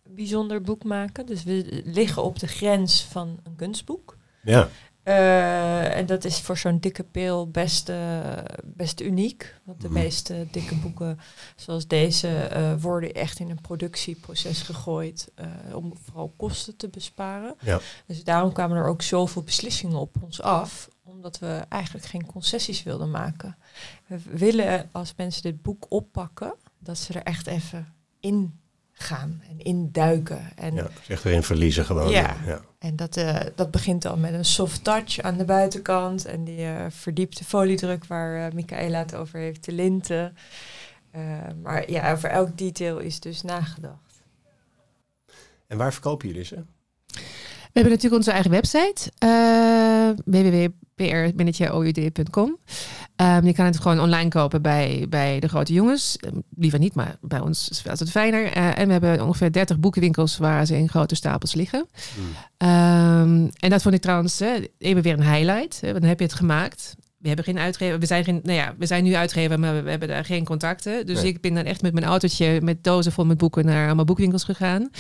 bijzonder 0.02 0.60
boek 0.60 0.84
maken. 0.84 1.26
Dus 1.26 1.44
we 1.44 1.82
liggen 1.84 2.22
op 2.22 2.38
de 2.38 2.46
grens 2.46 3.04
van 3.04 3.38
een 3.42 3.56
kunstboek. 3.56 4.16
Ja. 4.42 4.68
Uh, 5.04 5.96
en 5.96 6.06
dat 6.06 6.24
is 6.24 6.40
voor 6.40 6.58
zo'n 6.58 6.78
dikke 6.78 7.02
pil 7.02 7.50
best, 7.50 7.88
uh, 7.88 8.20
best 8.64 9.00
uniek. 9.00 9.54
Want 9.64 9.80
de 9.80 9.88
mhm. 9.88 9.98
meeste 9.98 10.46
dikke 10.50 10.74
boeken 10.74 11.18
zoals 11.56 11.86
deze 11.86 12.50
uh, 12.56 12.82
worden 12.82 13.12
echt 13.12 13.38
in 13.38 13.50
een 13.50 13.60
productieproces 13.60 14.62
gegooid 14.62 15.32
om 15.72 15.92
vooral 16.04 16.32
kosten 16.36 16.76
te 16.76 16.88
besparen. 16.88 17.54
Ja. 17.60 17.80
Dus 18.06 18.24
daarom 18.24 18.52
kwamen 18.52 18.76
er 18.76 18.86
ook 18.86 19.02
zoveel 19.02 19.42
beslissingen 19.42 19.98
op 19.98 20.16
ons 20.22 20.42
af, 20.42 20.88
omdat 21.02 21.38
we 21.38 21.64
eigenlijk 21.68 22.06
geen 22.06 22.26
concessies 22.26 22.82
wilden 22.82 23.10
maken. 23.10 23.56
We 24.06 24.20
willen 24.30 24.88
als 24.92 25.14
mensen 25.16 25.42
dit 25.42 25.62
boek 25.62 25.86
oppakken, 25.88 26.54
dat 26.78 26.98
ze 26.98 27.12
er 27.12 27.22
echt 27.22 27.46
even 27.46 27.94
in 28.20 28.58
gaan 28.94 29.42
en 29.50 29.59
induiken. 29.59 30.57
En 30.57 30.74
ja, 30.74 30.88
echt 31.09 31.22
weer 31.22 31.33
in 31.33 31.42
verliezen 31.42 31.85
gewoon. 31.85 32.11
Ja, 32.11 32.37
ja. 32.46 32.61
en 32.78 32.96
dat, 32.96 33.16
uh, 33.16 33.40
dat 33.54 33.70
begint 33.70 34.04
al 34.04 34.16
met 34.16 34.33
een 34.33 34.44
soft 34.44 34.85
touch 34.85 35.20
aan 35.20 35.37
de 35.37 35.44
buitenkant 35.44 36.24
en 36.24 36.44
die 36.44 36.61
uh, 36.61 36.87
verdiepte 36.88 37.44
foliedruk 37.44 38.04
waar 38.04 38.46
uh, 38.46 38.52
Michaela 38.52 38.98
het 38.98 39.14
over 39.14 39.38
heeft, 39.38 39.64
de 39.64 39.72
linten. 39.72 40.37
maar 41.62 41.90
ja, 41.90 42.12
over 42.12 42.30
elk 42.30 42.59
detail 42.59 42.98
is 42.98 43.20
dus 43.20 43.42
nagedacht. 43.42 44.22
En 45.66 45.78
waar 45.78 45.92
verkopen 45.92 46.28
jullie 46.28 46.44
ze? 46.44 46.64
We 47.74 47.80
hebben 47.80 47.92
natuurlijk 47.92 48.14
onze 48.14 48.30
eigen 48.30 48.50
website, 48.50 49.12
www.prmanageroud.com. 50.24 52.59
Um, 53.16 53.46
je 53.46 53.53
kan 53.53 53.64
het 53.64 53.81
gewoon 53.81 54.00
online 54.00 54.29
kopen 54.29 54.62
bij, 54.62 55.07
bij 55.09 55.40
de 55.40 55.48
grote 55.48 55.72
jongens. 55.72 56.16
Ehm, 56.16 56.38
liever 56.57 56.79
niet, 56.79 56.94
maar 56.94 57.16
bij 57.20 57.40
ons 57.40 57.68
is 57.68 57.83
het 57.85 58.11
fijner. 58.11 58.57
Uh, 58.57 58.79
en 58.79 58.87
we 58.87 58.92
hebben 58.92 59.27
ongeveer 59.27 59.53
30 59.53 59.79
boekenwinkels 59.79 60.37
waar 60.37 60.66
ze 60.66 60.77
in 60.77 60.88
grote 60.88 61.14
stapels 61.14 61.55
liggen. 61.55 61.88
Um, 62.59 63.50
en 63.59 63.70
dat 63.70 63.83
vond 63.83 63.94
ik 63.94 64.00
trouwens 64.00 64.40
even 64.79 65.03
weer 65.03 65.12
een 65.12 65.33
highlight. 65.33 65.81
dan 65.81 66.03
heb 66.03 66.18
je 66.18 66.24
het 66.24 66.35
gemaakt. 66.35 66.94
We 67.18 67.27
hebben 67.27 67.44
geen 67.44 67.59
uitgever. 67.59 67.98
We 67.98 68.07
zijn, 68.07 68.24
geen, 68.24 68.40
nou 68.42 68.59
ja, 68.59 68.74
we 68.79 68.87
zijn 68.87 69.05
nu 69.05 69.14
uitgever, 69.14 69.59
maar 69.59 69.85
we, 69.85 69.90
hebben 69.90 70.09
daar 70.09 70.24
geen 70.24 70.44
contacten. 70.44 71.07
Dus 71.07 71.22
ik 71.22 71.40
ben 71.40 71.55
dan 71.55 71.64
echt 71.64 71.83
met 71.83 71.92
mijn 71.92 72.07
autootje 72.07 72.61
met 72.61 72.85
dozen 72.85 73.12
vol 73.12 73.24
met 73.24 73.38
boeken 73.38 73.64
naar 73.64 73.87
allemaal 73.87 74.05
boekwinkels 74.05 74.44
gegaan. 74.44 74.90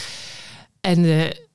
En 0.80 1.02
de, 1.02 1.46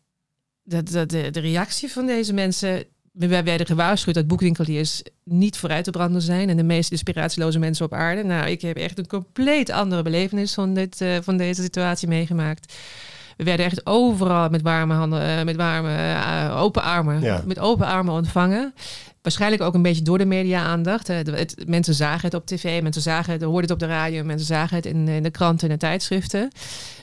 de, 0.62 0.84
de, 0.84 1.06
de, 1.06 1.32
de 1.32 1.40
reactie 1.40 1.92
van 1.92 2.06
deze 2.06 2.34
mensen 2.34 2.86
we 3.28 3.44
werden 3.44 3.66
gewaarschuwd 3.66 4.16
dat 4.16 4.28
boekwinkeliers 4.28 5.02
niet 5.24 5.58
vooruit 5.58 5.84
te 5.84 5.92
branden 5.92 6.22
zijn 6.22 6.50
en 6.50 6.58
de 6.58 6.64
meest 6.64 6.92
inspiratieloze 6.92 7.60
mensen 7.60 7.86
op 7.86 7.94
aarde. 7.94 8.24
Nou, 8.24 8.50
ik 8.50 8.62
heb 8.62 8.78
echt 8.78 8.98
een 8.98 9.08
compleet 9.08 9.70
andere 9.70 10.02
belevenis 10.02 10.54
van, 10.54 10.74
dit, 10.74 11.02
uh, 11.02 11.18
van 11.22 11.38
deze 11.38 11.62
situatie 11.62 12.08
meegemaakt. 12.08 12.74
We 13.38 13.44
werden 13.44 13.66
echt 13.66 13.86
overal 13.86 14.50
met 14.50 14.62
warme 14.62 14.94
handen, 14.94 15.22
uh, 15.22 15.44
met 15.44 15.56
warme, 15.56 15.90
uh, 15.90 16.62
open 16.62 16.84
armen, 16.84 17.44
met 17.46 17.60
open 17.60 17.86
armen 17.86 18.14
ontvangen. 18.14 18.74
Waarschijnlijk 19.22 19.62
ook 19.62 19.74
een 19.74 19.82
beetje 19.82 20.04
door 20.04 20.18
de 20.18 20.26
media-aandacht. 20.26 21.12
Mensen 21.66 21.94
zagen 21.94 22.26
het 22.26 22.34
op 22.34 22.46
tv, 22.46 22.82
mensen 22.82 23.02
zagen 23.02 23.34
het, 23.34 23.42
hoorden 23.42 23.62
het 23.62 23.72
op 23.72 23.80
de 23.80 23.86
radio, 23.86 24.24
mensen 24.24 24.48
zagen 24.48 24.76
het 24.76 24.86
in, 24.86 25.08
in 25.08 25.24
de 25.24 25.32
kranten 25.32 25.68
en 25.68 25.74
de 25.74 25.80
tijdschriften. 25.80 26.52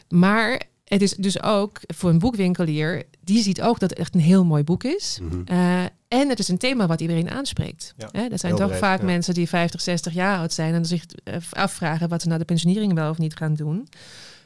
Maar 0.09 0.62
het 0.85 1.02
is 1.02 1.12
dus 1.12 1.42
ook 1.42 1.81
voor 1.87 2.11
een 2.11 2.18
boekwinkelier, 2.18 3.02
die 3.20 3.42
ziet 3.42 3.62
ook 3.62 3.79
dat 3.79 3.90
het 3.90 3.98
echt 3.98 4.14
een 4.14 4.20
heel 4.20 4.44
mooi 4.44 4.64
boek 4.64 4.85
is. 4.85 5.20
Uh, 5.52 5.85
en 6.09 6.29
het 6.29 6.38
is 6.38 6.49
een 6.49 6.59
thema 6.59 6.87
wat 6.87 7.01
iedereen 7.01 7.31
aanspreekt. 7.31 7.95
Ja, 7.97 8.31
er 8.31 8.38
zijn 8.38 8.57
toch 8.57 8.77
vaak 8.77 9.03
mensen 9.03 9.35
die 9.35 9.49
50, 9.49 9.81
60 9.81 10.12
jaar 10.12 10.38
oud 10.38 10.53
zijn 10.53 10.75
en 10.75 10.85
zich 10.85 11.05
eh, 11.25 11.37
afvragen 11.51 12.09
wat 12.09 12.23
ze 12.23 12.29
na 12.29 12.38
de 12.38 12.45
pensionering 12.45 12.95
wel 12.95 13.11
of 13.11 13.19
niet 13.19 13.37
gaan 13.37 13.55
doen. 13.55 13.88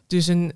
Dus 0.06 0.26
een 0.26 0.52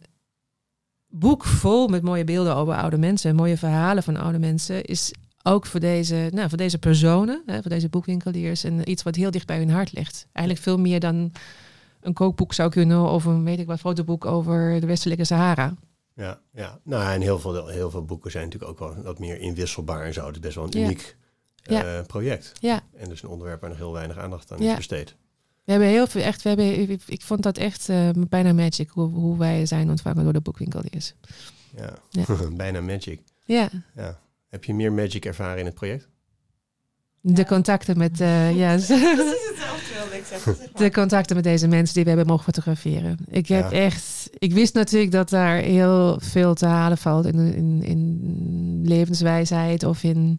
boek 1.08 1.44
vol 1.44 1.88
met 1.88 2.02
mooie 2.02 2.24
beelden 2.24 2.54
over 2.54 2.74
oude 2.74 2.98
mensen 2.98 3.30
en 3.30 3.36
mooie 3.36 3.56
verhalen 3.56 4.02
van 4.02 4.16
oude 4.16 4.38
mensen 4.38 4.84
is 4.84 5.12
ook 5.42 5.66
voor 5.66 5.80
deze, 5.80 6.28
nou, 6.32 6.48
voor 6.48 6.58
deze 6.58 6.78
personen, 6.78 7.42
hè, 7.46 7.60
voor 7.60 7.70
deze 7.70 7.88
boekwinkeliers, 7.88 8.64
en 8.64 8.90
iets 8.90 9.02
wat 9.02 9.14
heel 9.14 9.30
dicht 9.30 9.46
bij 9.46 9.58
hun 9.58 9.70
hart 9.70 9.92
ligt. 9.92 10.26
Eigenlijk 10.32 10.66
veel 10.66 10.78
meer 10.78 11.00
dan 11.00 11.32
een 12.00 12.12
kookboek 12.12 12.52
zou 12.52 12.70
kunnen 12.70 13.10
of 13.10 13.24
een 13.24 13.44
weet 13.44 13.58
ik 13.58 13.66
wat 13.66 13.80
fotoboek 13.80 14.24
over 14.24 14.80
de 14.80 14.86
westelijke 14.86 15.24
Sahara. 15.24 15.74
Ja, 16.14 16.40
ja. 16.52 16.80
Nou, 16.82 17.12
en 17.12 17.20
heel 17.20 17.38
veel, 17.38 17.66
heel 17.66 17.90
veel 17.90 18.04
boeken 18.04 18.30
zijn 18.30 18.44
natuurlijk 18.44 18.70
ook 18.70 18.78
wel 18.78 19.02
wat 19.02 19.18
meer 19.18 19.40
inwisselbaar 19.40 20.04
en 20.04 20.12
zo. 20.12 20.26
Het 20.26 20.34
is 20.34 20.40
best 20.40 20.54
wel 20.54 20.64
een 20.64 20.76
uniek 20.76 21.16
uh, 21.70 22.00
project. 22.06 22.52
Ja. 22.60 22.82
En 22.96 23.08
dus 23.08 23.22
een 23.22 23.28
onderwerp 23.28 23.60
waar 23.60 23.70
nog 23.70 23.78
heel 23.78 23.92
weinig 23.92 24.18
aandacht 24.18 24.52
aan 24.52 24.58
is 24.58 24.76
besteed. 24.76 25.16
We 25.64 25.70
hebben 25.70 25.88
heel 25.88 26.06
veel, 26.06 26.22
echt, 26.22 26.42
we 26.42 26.48
hebben, 26.48 27.00
ik 27.06 27.22
vond 27.22 27.42
dat 27.42 27.58
echt 27.58 27.88
uh, 27.88 28.10
bijna 28.28 28.52
magic 28.52 28.88
hoe, 28.88 29.08
hoe, 29.08 29.38
wij 29.38 29.66
zijn 29.66 29.90
ontvangen 29.90 30.24
door 30.24 30.32
de 30.32 30.40
boekwinkeliers. 30.40 31.14
Ja, 31.76 31.94
ja. 32.10 32.24
bijna 32.56 32.80
magic. 32.80 33.20
Ja. 33.44 33.68
ja. 33.94 34.20
Heb 34.48 34.64
je 34.64 34.74
meer 34.74 34.92
magic 34.92 35.24
ervaren 35.24 35.58
in 35.58 35.64
het 35.64 35.74
project? 35.74 36.08
De 37.20 37.46
contacten 37.46 37.98
met, 37.98 38.20
uh, 38.20 38.56
ja, 38.56 38.78
de 40.74 40.90
contacten 40.90 41.36
met 41.36 41.44
deze 41.44 41.68
mensen 41.68 41.94
die 41.94 42.02
we 42.02 42.08
hebben 42.08 42.26
mogen 42.26 42.44
fotograferen. 42.44 43.18
Ik 43.28 43.46
heb 43.46 43.70
echt, 43.70 44.30
ik 44.38 44.52
wist 44.52 44.74
natuurlijk 44.74 45.12
dat 45.12 45.28
daar 45.28 45.56
heel 45.56 46.18
veel 46.20 46.54
te 46.54 46.66
halen 46.66 46.98
valt 46.98 47.26
in, 47.26 47.54
in, 47.54 47.82
in 47.82 48.80
levenswijsheid 48.84 49.84
of 49.84 50.02
in 50.02 50.38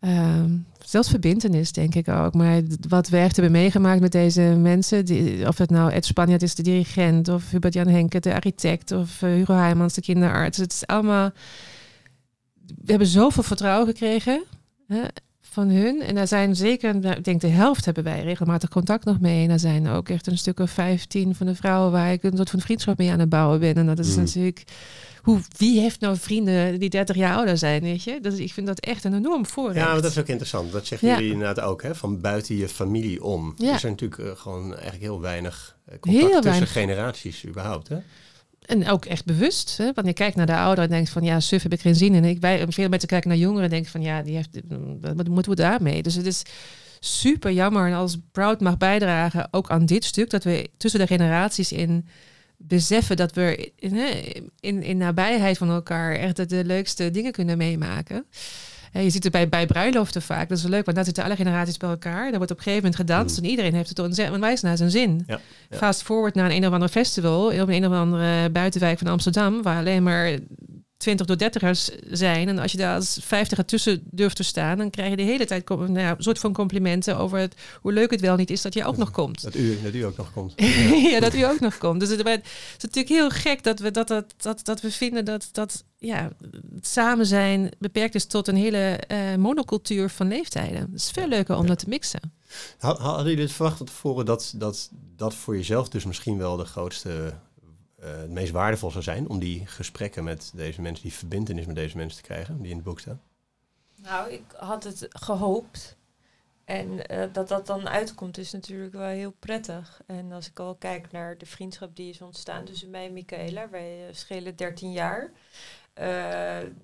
uh, 0.00 0.44
zelfs 0.84 1.08
verbindenis, 1.08 1.72
denk 1.72 1.94
ik 1.94 2.08
ook. 2.08 2.34
Maar 2.34 2.62
wat 2.88 3.08
we 3.08 3.16
echt 3.16 3.36
hebben 3.36 3.52
meegemaakt 3.52 4.00
met 4.00 4.12
deze 4.12 4.40
mensen, 4.42 5.04
die, 5.04 5.48
of 5.48 5.58
het 5.58 5.70
nou 5.70 5.92
Ed 5.92 6.04
Spanjaard 6.04 6.42
is, 6.42 6.54
de 6.54 6.62
dirigent, 6.62 7.28
of 7.28 7.50
Hubert 7.50 7.74
Jan 7.74 7.88
Henke, 7.88 8.20
de 8.20 8.34
architect, 8.34 8.92
of 8.92 9.22
uh, 9.22 9.30
Hugo 9.30 9.54
Heijmans, 9.54 9.94
de 9.94 10.00
kinderarts. 10.00 10.58
Het 10.58 10.72
is 10.72 10.86
allemaal. 10.86 11.30
We 12.66 12.90
hebben 12.90 13.06
zoveel 13.06 13.42
vertrouwen 13.42 13.86
gekregen. 13.86 14.44
Hè? 14.86 15.02
Van 15.56 15.70
hun. 15.70 16.02
En 16.02 16.14
daar 16.14 16.26
zijn 16.26 16.56
zeker, 16.56 16.98
nou, 16.98 17.16
ik 17.16 17.24
denk 17.24 17.40
de 17.40 17.46
helft 17.46 17.84
hebben 17.84 18.04
wij 18.04 18.22
regelmatig 18.22 18.68
contact 18.68 19.04
nog 19.04 19.20
mee. 19.20 19.42
En 19.42 19.48
daar 19.48 19.58
zijn 19.58 19.88
ook 19.88 20.08
echt 20.08 20.26
een 20.26 20.38
stuk 20.38 20.60
of 20.60 20.70
15 20.70 21.34
van 21.34 21.46
de 21.46 21.54
vrouwen 21.54 21.92
waar 21.92 22.12
ik 22.12 22.22
een 22.22 22.36
soort 22.36 22.50
van 22.50 22.60
vriendschap 22.60 22.98
mee 22.98 23.10
aan 23.10 23.18
het 23.18 23.28
bouwen 23.28 23.60
ben. 23.60 23.74
En 23.74 23.86
dat 23.86 23.98
is 23.98 24.16
mm. 24.16 24.22
natuurlijk, 24.22 24.64
hoe, 25.22 25.40
wie 25.56 25.80
heeft 25.80 26.00
nou 26.00 26.16
vrienden 26.16 26.80
die 26.80 26.90
30 26.90 27.16
jaar 27.16 27.36
ouder 27.36 27.58
zijn, 27.58 27.82
weet 27.82 28.02
je? 28.02 28.18
Dus 28.20 28.38
ik 28.38 28.52
vind 28.52 28.66
dat 28.66 28.80
echt 28.80 29.04
een 29.04 29.14
enorm 29.14 29.46
voorrecht. 29.46 29.86
Ja, 29.86 29.92
maar 29.92 30.02
dat 30.02 30.10
is 30.10 30.18
ook 30.18 30.26
interessant. 30.26 30.72
Dat 30.72 30.86
zeggen 30.86 31.08
jullie 31.08 31.32
inderdaad 31.32 31.64
ook, 31.64 31.82
hè? 31.82 31.94
Van 31.94 32.20
buiten 32.20 32.56
je 32.56 32.68
familie 32.68 33.24
om. 33.24 33.54
Ja. 33.56 33.72
Er 33.72 33.78
zijn 33.78 33.92
natuurlijk 33.92 34.20
uh, 34.20 34.30
gewoon 34.36 34.72
eigenlijk 34.72 35.02
heel 35.02 35.20
weinig 35.20 35.76
uh, 35.88 35.98
contact 35.98 36.42
tussen 36.42 36.66
generaties 36.66 37.46
überhaupt, 37.46 37.88
hè? 37.88 37.96
En 38.66 38.88
ook 38.88 39.04
echt 39.04 39.24
bewust. 39.24 39.76
Hè? 39.76 39.92
Want 39.94 40.06
je 40.06 40.12
kijkt 40.12 40.36
naar 40.36 40.46
de 40.46 40.56
ouderen 40.56 40.84
en 40.84 40.90
denkt 40.90 41.10
van 41.10 41.22
ja, 41.22 41.40
suf 41.40 41.62
heb 41.62 41.72
ik 41.72 41.80
geen 41.80 41.94
zin 41.94 42.14
in. 42.14 42.24
Ik, 42.24 42.40
wij, 42.40 42.64
veel 42.68 42.88
mensen 42.88 43.08
kijken 43.08 43.28
naar 43.28 43.38
jongeren 43.38 43.64
en 43.64 43.70
denken 43.70 43.90
van 43.90 44.02
ja, 44.02 44.22
die 44.22 44.34
heeft, 44.34 44.60
wat 45.00 45.28
moeten 45.28 45.52
we 45.52 45.56
daarmee? 45.56 46.02
Dus 46.02 46.14
het 46.14 46.26
is 46.26 46.42
super 47.00 47.52
jammer. 47.52 47.86
En 47.86 47.94
als 47.94 48.18
Proud 48.32 48.60
mag 48.60 48.76
bijdragen 48.76 49.48
ook 49.50 49.70
aan 49.70 49.86
dit 49.86 50.04
stuk, 50.04 50.30
dat 50.30 50.44
we 50.44 50.70
tussen 50.76 51.00
de 51.00 51.06
generaties 51.06 51.72
in 51.72 52.06
beseffen 52.56 53.16
dat 53.16 53.32
we 53.32 53.72
in, 53.76 53.96
in, 54.60 54.82
in 54.82 54.96
nabijheid 54.96 55.58
van 55.58 55.70
elkaar 55.70 56.14
echt 56.14 56.48
de 56.48 56.64
leukste 56.64 57.10
dingen 57.10 57.32
kunnen 57.32 57.58
meemaken. 57.58 58.26
Je 58.92 59.10
ziet 59.10 59.22
het 59.22 59.32
bij, 59.32 59.48
bij 59.48 59.66
bruiloften 59.66 60.22
vaak. 60.22 60.48
Dat 60.48 60.58
is 60.58 60.64
leuk, 60.64 60.84
want 60.84 60.96
daar 60.96 61.04
zitten 61.04 61.24
alle 61.24 61.36
generaties 61.36 61.76
bij 61.76 61.88
elkaar. 61.90 62.22
Daar 62.22 62.36
wordt 62.36 62.50
op 62.50 62.56
een 62.56 62.62
gegeven 62.62 62.90
moment 62.90 62.96
gedanst 63.00 63.38
mm. 63.38 63.44
en 63.44 63.50
iedereen 63.50 63.74
heeft 63.74 63.88
het 63.88 64.30
onwijs 64.32 64.60
naar 64.60 64.76
zijn 64.76 64.90
zin. 64.90 65.24
Ja, 65.26 65.40
Fast 65.70 66.02
forward 66.02 66.34
naar 66.34 66.50
een, 66.50 66.56
een 66.56 66.66
of 66.66 66.72
ander 66.72 66.88
festival 66.88 67.46
op 67.46 67.52
een, 67.52 67.70
een 67.70 67.86
of 67.86 67.92
andere 67.92 68.50
buitenwijk 68.50 68.98
van 68.98 69.06
Amsterdam, 69.06 69.62
waar 69.62 69.78
alleen 69.78 70.02
maar 70.02 70.38
20 70.96 71.26
tot 71.26 71.42
30ers 71.42 72.10
zijn. 72.10 72.48
En 72.48 72.58
als 72.58 72.72
je 72.72 72.78
daar 72.78 72.94
als 72.94 73.18
50 73.22 73.64
tussen 73.64 74.02
durft 74.10 74.36
te 74.36 74.42
staan, 74.42 74.78
dan 74.78 74.90
krijg 74.90 75.10
je 75.10 75.16
de 75.16 75.22
hele 75.22 75.44
tijd 75.44 75.68
nou 75.68 75.98
ja, 75.98 76.10
een 76.10 76.22
soort 76.22 76.38
van 76.38 76.52
complimenten 76.52 77.18
over 77.18 77.38
het, 77.38 77.54
hoe 77.80 77.92
leuk 77.92 78.10
het 78.10 78.20
wel 78.20 78.36
niet 78.36 78.50
is 78.50 78.62
dat 78.62 78.74
je 78.74 78.84
ook 78.84 78.96
nog 78.96 79.10
komt. 79.10 79.42
Dat 79.42 79.54
u, 79.54 79.82
dat 79.82 79.94
u 79.94 80.02
ook 80.02 80.16
nog 80.16 80.32
komt. 80.32 80.52
ja, 81.12 81.20
dat 81.20 81.34
u 81.34 81.42
ook 81.42 81.60
nog 81.60 81.78
komt. 81.78 82.00
Dus 82.00 82.08
het, 82.08 82.28
het, 82.28 82.44
is 82.76 82.82
natuurlijk 82.82 83.08
heel 83.08 83.30
gek 83.30 83.62
dat 83.62 83.78
we, 83.78 83.90
dat, 83.90 84.08
dat, 84.08 84.34
dat, 84.36 84.64
dat 84.64 84.80
we 84.80 84.90
vinden 84.90 85.24
dat, 85.24 85.48
dat 85.52 85.84
ja, 85.98 86.30
het 86.74 86.86
samen 86.86 87.26
zijn 87.26 87.70
beperkt 87.78 88.14
is 88.14 88.26
tot 88.26 88.48
een 88.48 88.56
hele 88.56 89.00
uh, 89.12 89.34
monocultuur 89.34 90.10
van 90.10 90.28
leeftijden. 90.28 90.80
Het 90.80 91.00
is 91.00 91.10
veel 91.10 91.28
leuker 91.28 91.56
om 91.56 91.66
dat 91.66 91.78
te 91.78 91.88
mixen. 91.88 92.34
Hadden 92.78 93.24
jullie 93.24 93.42
het 93.42 93.52
verwacht 93.52 93.76
van 93.76 93.86
tevoren 93.86 94.24
dat, 94.24 94.54
dat 94.56 94.90
dat 95.16 95.34
voor 95.34 95.56
jezelf 95.56 95.88
dus 95.88 96.04
misschien 96.04 96.38
wel 96.38 96.56
de 96.56 96.64
grootste 96.64 97.34
het 98.06 98.30
meest 98.30 98.52
waardevol 98.52 98.90
zou 98.90 99.02
zijn 99.04 99.28
om 99.28 99.38
die 99.38 99.66
gesprekken 99.66 100.24
met 100.24 100.52
deze 100.54 100.80
mensen, 100.80 101.02
die 101.02 101.12
verbindenis 101.12 101.66
met 101.66 101.76
deze 101.76 101.96
mensen 101.96 102.22
te 102.22 102.28
krijgen, 102.28 102.62
die 102.62 102.70
in 102.70 102.76
het 102.76 102.84
boek 102.84 103.00
staan? 103.00 103.20
Nou, 103.94 104.30
ik 104.30 104.44
had 104.56 104.84
het 104.84 105.06
gehoopt. 105.08 105.96
En 106.64 107.12
uh, 107.12 107.24
dat 107.32 107.48
dat 107.48 107.66
dan 107.66 107.88
uitkomt 107.88 108.38
is 108.38 108.52
natuurlijk 108.52 108.92
wel 108.92 109.08
heel 109.08 109.34
prettig. 109.38 110.00
En 110.06 110.32
als 110.32 110.48
ik 110.48 110.58
al 110.58 110.74
kijk 110.74 111.12
naar 111.12 111.38
de 111.38 111.46
vriendschap 111.46 111.96
die 111.96 112.10
is 112.10 112.20
ontstaan 112.20 112.64
tussen 112.64 112.90
mij 112.90 113.06
en 113.06 113.12
Michaela, 113.12 113.68
wij 113.70 114.08
uh, 114.08 114.14
schelen 114.14 114.56
13 114.56 114.92
jaar. 114.92 115.30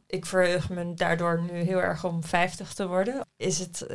Ik 0.06 0.26
verheug 0.26 0.70
me 0.70 0.94
daardoor 0.94 1.42
nu 1.42 1.60
heel 1.60 1.82
erg 1.82 2.04
om 2.04 2.24
50 2.24 2.74
te 2.74 2.86
worden. 2.86 3.26
Is 3.36 3.58
het 3.58 3.86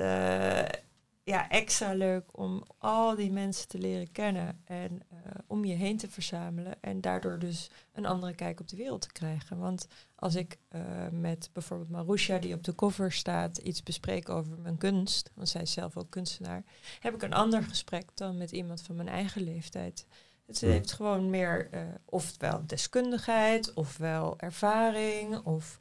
ja, 1.27 1.49
extra 1.49 1.93
leuk 1.93 2.37
om 2.37 2.63
al 2.77 3.15
die 3.15 3.31
mensen 3.31 3.67
te 3.67 3.77
leren 3.77 4.11
kennen 4.11 4.61
en 4.65 4.91
uh, 4.91 5.17
om 5.47 5.65
je 5.65 5.73
heen 5.73 5.97
te 5.97 6.09
verzamelen 6.09 6.81
en 6.81 7.01
daardoor 7.01 7.39
dus 7.39 7.69
een 7.93 8.05
andere 8.05 8.35
kijk 8.35 8.59
op 8.59 8.67
de 8.67 8.75
wereld 8.75 9.01
te 9.01 9.11
krijgen. 9.11 9.57
Want 9.57 9.87
als 10.15 10.35
ik 10.35 10.57
uh, 10.71 10.81
met 11.11 11.49
bijvoorbeeld 11.53 11.89
Marusha, 11.89 12.37
die 12.37 12.53
op 12.53 12.63
de 12.63 12.75
cover 12.75 13.11
staat, 13.11 13.57
iets 13.57 13.83
bespreek 13.83 14.29
over 14.29 14.57
mijn 14.59 14.77
kunst, 14.77 15.31
want 15.35 15.49
zij 15.49 15.61
is 15.61 15.71
zelf 15.71 15.97
ook 15.97 16.09
kunstenaar, 16.09 16.63
heb 16.99 17.13
ik 17.13 17.21
een 17.21 17.33
ander 17.33 17.63
gesprek 17.63 18.09
dan 18.13 18.37
met 18.37 18.51
iemand 18.51 18.81
van 18.81 18.95
mijn 18.95 19.09
eigen 19.09 19.41
leeftijd. 19.41 20.05
Het 20.45 20.61
heeft 20.61 20.91
gewoon 20.91 21.29
meer 21.29 21.73
uh, 21.73 21.81
ofwel 22.05 22.63
deskundigheid, 22.65 23.73
ofwel 23.73 24.39
ervaring, 24.39 25.37
of 25.37 25.77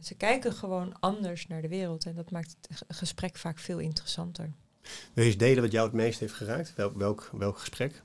ze 0.00 0.14
kijken 0.14 0.52
gewoon 0.52 1.00
anders 1.00 1.46
naar 1.46 1.62
de 1.62 1.68
wereld 1.68 2.06
en 2.06 2.14
dat 2.14 2.30
maakt 2.30 2.56
het 2.68 2.84
gesprek 2.88 3.36
vaak 3.36 3.58
veel 3.58 3.78
interessanter. 3.78 4.52
Wil 5.12 5.24
je 5.24 5.30
eens 5.30 5.38
delen 5.38 5.62
wat 5.62 5.72
jou 5.72 5.86
het 5.86 5.96
meest 5.96 6.20
heeft 6.20 6.34
geraakt? 6.34 6.74
Welk, 6.76 6.96
welk, 6.96 7.30
welk 7.32 7.58
gesprek? 7.58 8.02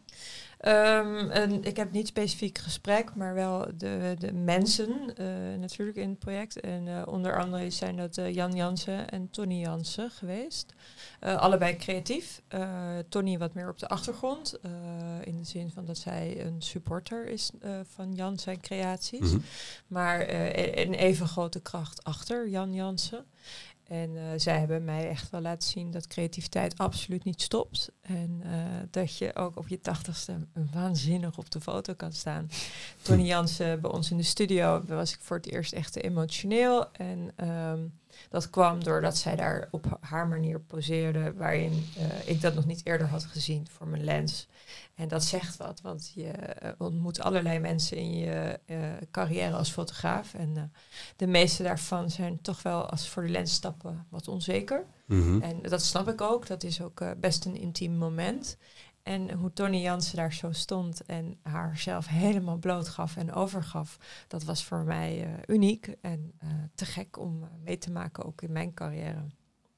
Um, 0.68 1.32
ik 1.64 1.78
heb 1.78 1.92
niet 1.92 2.08
specifiek 2.08 2.58
gesprek, 2.58 3.16
maar 3.16 3.34
wel 3.34 3.68
de, 3.78 4.16
de 4.20 4.34
mensen 4.34 4.90
uh, 4.90 5.60
natuurlijk 5.60 5.98
in 5.98 6.10
het 6.10 6.20
project. 6.20 6.60
En 6.60 6.88
uh, 6.88 7.02
onder 7.06 7.40
andere 7.40 7.70
zijn 7.70 7.96
dat 7.96 8.18
uh, 8.18 8.34
Jan 8.34 8.54
Jansen 8.54 9.10
en 9.10 9.30
Tony 9.30 9.60
Jansen 9.60 10.12
geweest. 10.12 10.74
allebei 11.20 11.76
creatief. 11.76 12.42
Tony 13.10 13.38
wat 13.38 13.54
meer 13.54 13.70
op 13.70 13.80
de 13.80 13.88
achtergrond, 13.88 14.60
in 15.24 15.38
de 15.38 15.44
zin 15.44 15.72
van 15.72 15.86
dat 15.86 15.98
zij 15.98 16.46
een 16.46 16.62
supporter 16.62 17.28
is 17.28 17.52
van 17.94 18.14
Jan 18.14 18.40
zijn 18.40 18.62
creaties. 18.62 19.20
Mm 19.20 19.28
-hmm. 19.28 19.44
Maar 19.88 20.30
een 20.30 20.94
even 20.94 21.28
grote 21.28 21.62
kracht 21.62 22.04
achter 22.04 22.50
Jan 22.50 22.74
Jansen. 22.74 23.26
En 23.88 24.10
uh, 24.10 24.22
zij 24.36 24.60
hebben 24.60 24.84
mij 24.84 25.10
echt 25.10 25.30
wel 25.30 25.42
laten 25.42 25.70
zien 25.70 25.92
dat 25.92 26.08
creativiteit 26.08 26.78
absoluut 26.78 27.24
niet 27.24 27.42
stopt. 27.42 27.92
En 28.02 28.42
uh, 28.46 28.52
dat 28.92 29.18
je 29.18 29.36
ook 29.36 29.58
op 29.58 29.68
je 29.68 29.82
tachtigste 29.82 30.34
waanzinnig 30.72 31.38
op 31.38 31.52
de 31.52 31.62
foto 31.62 31.94
kan 31.94 32.14
staan. 32.14 32.50
Tony 33.02 33.24
Jansen 33.24 33.82
bij 33.82 33.92
ons 33.92 34.12
in 34.12 34.18
de 34.18 34.24
studio 34.24 34.84
was 34.88 35.14
ik 35.14 35.20
voor 35.22 35.38
het 35.38 35.52
eerst 35.52 35.74
echt 35.74 35.96
emotioneel. 35.96 36.92
En 36.92 37.50
um, 37.50 37.94
dat 38.30 38.50
kwam 38.50 38.84
doordat 38.84 39.18
zij 39.18 39.36
daar 39.36 39.68
op 39.72 39.98
haar 40.00 40.28
manier 40.28 40.60
poseerde, 40.60 41.34
waarin 41.34 41.72
uh, 41.98 42.30
ik 42.30 42.42
dat 42.42 42.56
nog 42.56 42.66
niet 42.66 42.82
eerder 42.84 43.08
had 43.08 43.26
gezien 43.26 43.68
voor 43.72 43.88
mijn 43.88 44.04
lens. 44.04 44.48
En 44.96 45.08
dat 45.08 45.24
zegt 45.24 45.58
wat, 45.58 45.82
want 45.82 46.12
je 46.16 46.32
uh, 46.64 46.70
ontmoet 46.78 47.22
allerlei 47.22 47.60
mensen 47.60 47.98
in 47.98 48.18
je 48.18 48.60
uh, 48.66 48.78
carrière 49.12 49.56
als 49.56 49.72
fotograaf. 49.72 50.34
En 50.34 50.72
de 51.16 51.28
meeste 51.28 51.64
daarvan 51.64 52.10
zijn 52.10 52.42
toch 52.42 52.62
wel 52.62 52.90
als 52.90 53.10
voor 53.10 53.24
de 53.24 53.30
lens 53.30 53.54
stappen 53.54 54.06
wat 54.10 54.28
onzeker. 54.28 54.86
Mm 55.06 55.22
-hmm. 55.22 55.42
En 55.42 55.62
dat 55.62 55.84
snap 55.84 56.08
ik 56.08 56.22
ook, 56.22 56.48
dat 56.48 56.64
is 56.64 56.82
ook 56.82 57.20
best 57.20 57.46
een 57.46 57.56
intiem 57.56 57.94
moment. 57.94 58.58
En 59.04 59.32
hoe 59.32 59.54
Tony 59.54 59.78
Jansen 59.78 60.16
daar 60.16 60.34
zo 60.34 60.52
stond 60.52 61.06
en 61.06 61.38
haarzelf 61.42 62.08
helemaal 62.08 62.58
blootgaf 62.58 63.16
en 63.18 63.34
overgaf, 63.34 63.98
dat 64.28 64.44
was 64.44 64.64
voor 64.64 64.84
mij 64.84 65.36
uniek 65.48 65.96
en 66.02 66.34
te 66.76 66.86
gek 66.86 67.18
om 67.18 67.50
mee 67.64 67.78
te 67.78 67.92
maken, 67.92 68.26
ook 68.26 68.42
in 68.42 68.52
mijn 68.52 68.74
carrière. 68.74 69.26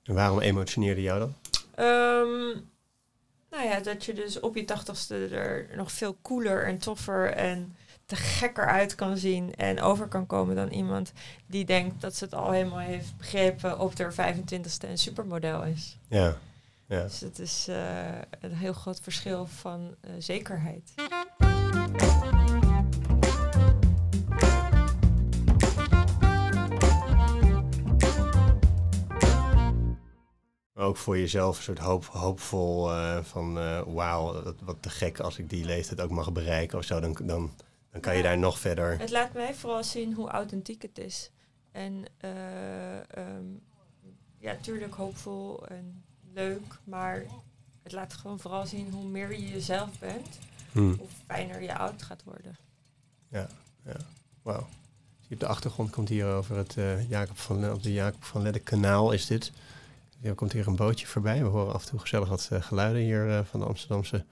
En 0.03 0.13
waarom 0.13 0.39
emotioneerde 0.39 1.01
jou 1.01 1.19
dan? 1.19 1.33
Um, 1.85 2.69
nou 3.49 3.63
ja, 3.67 3.79
dat 3.79 4.05
je 4.05 4.13
dus 4.13 4.39
op 4.39 4.55
je 4.55 4.65
tachtigste 4.65 5.27
er 5.27 5.67
nog 5.75 5.91
veel 5.91 6.17
cooler 6.21 6.65
en 6.65 6.77
toffer 6.77 7.33
en 7.33 7.75
te 8.05 8.15
gekker 8.15 8.65
uit 8.65 8.95
kan 8.95 9.17
zien 9.17 9.55
en 9.55 9.81
over 9.81 10.07
kan 10.07 10.25
komen 10.25 10.55
dan 10.55 10.69
iemand 10.69 11.13
die 11.45 11.65
denkt 11.65 12.01
dat 12.01 12.15
ze 12.15 12.23
het 12.23 12.33
al 12.33 12.51
helemaal 12.51 12.79
heeft 12.79 13.17
begrepen 13.17 13.79
op 13.79 13.97
haar 13.97 14.35
25ste 14.35 14.87
en 14.87 14.97
supermodel 14.97 15.63
is. 15.63 15.97
Ja. 16.07 16.37
Ja. 16.87 17.03
Dus 17.03 17.19
het 17.19 17.39
is 17.39 17.65
uh, 17.69 17.75
een 18.39 18.53
heel 18.53 18.73
groot 18.73 18.99
verschil 18.99 19.45
van 19.45 19.95
uh, 20.05 20.11
zekerheid. 20.19 20.93
Ook 30.77 30.97
voor 30.97 31.17
jezelf 31.17 31.57
een 31.57 31.63
soort 31.63 31.79
hoop, 31.79 32.05
hoopvol 32.05 32.91
uh, 32.91 33.23
van 33.23 33.53
wauw, 33.93 34.53
wat 34.63 34.77
te 34.79 34.89
gek 34.89 35.19
als 35.19 35.37
ik 35.37 35.49
die 35.49 35.65
leeftijd 35.65 36.01
ook 36.01 36.09
mag 36.09 36.31
bereiken 36.31 36.77
of 36.77 36.83
zo. 36.83 36.99
Dan, 36.99 37.17
dan, 37.23 37.51
dan 37.91 38.01
kan 38.01 38.17
je 38.17 38.23
daar 38.23 38.37
nog 38.37 38.59
verder. 38.59 38.99
Het 38.99 39.11
laat 39.11 39.33
mij 39.33 39.53
vooral 39.53 39.83
zien 39.83 40.13
hoe 40.13 40.29
authentiek 40.29 40.81
het 40.81 40.97
is. 40.97 41.31
En 41.71 42.05
um, 43.17 43.61
ja, 44.37 44.55
tuurlijk 44.61 44.93
hoopvol 44.93 45.67
en 45.67 46.03
leuk, 46.33 46.79
maar 46.83 47.25
het 47.83 47.91
laat 47.91 48.13
gewoon 48.13 48.39
vooral 48.39 48.65
zien 48.65 48.91
hoe 48.91 49.07
meer 49.07 49.31
je 49.31 49.47
jezelf 49.47 49.99
bent, 49.99 50.39
hmm. 50.71 50.95
hoe 50.97 51.07
fijner 51.25 51.61
je 51.61 51.77
oud 51.77 52.03
gaat 52.03 52.23
worden. 52.23 52.57
Ja, 53.29 53.47
ja. 53.85 53.97
wauw. 54.41 54.67
Op 55.31 55.39
de 55.39 55.47
achtergrond 55.47 55.89
komt 55.89 56.09
hier 56.09 56.25
over 56.25 56.55
het 56.55 56.75
uh, 56.75 57.09
Jacob 57.09 57.37
van, 57.37 57.71
op 57.71 57.83
de 57.83 57.93
Jacob 57.93 58.23
van 58.23 58.41
Ledde 58.41 58.59
kanaal 58.59 59.11
is 59.11 59.25
dit. 59.25 59.51
Er 60.21 60.35
komt 60.35 60.53
hier 60.53 60.67
een 60.67 60.75
bootje 60.75 61.07
voorbij. 61.07 61.43
We 61.43 61.49
horen 61.49 61.73
af 61.73 61.83
en 61.83 61.89
toe 61.89 61.99
gezellig 61.99 62.29
wat 62.29 62.49
uh, 62.53 62.61
geluiden 62.61 63.01
hier 63.01 63.27
uh, 63.27 63.39
van 63.43 63.59
de 63.59 63.65
Amsterdamse 63.65 64.25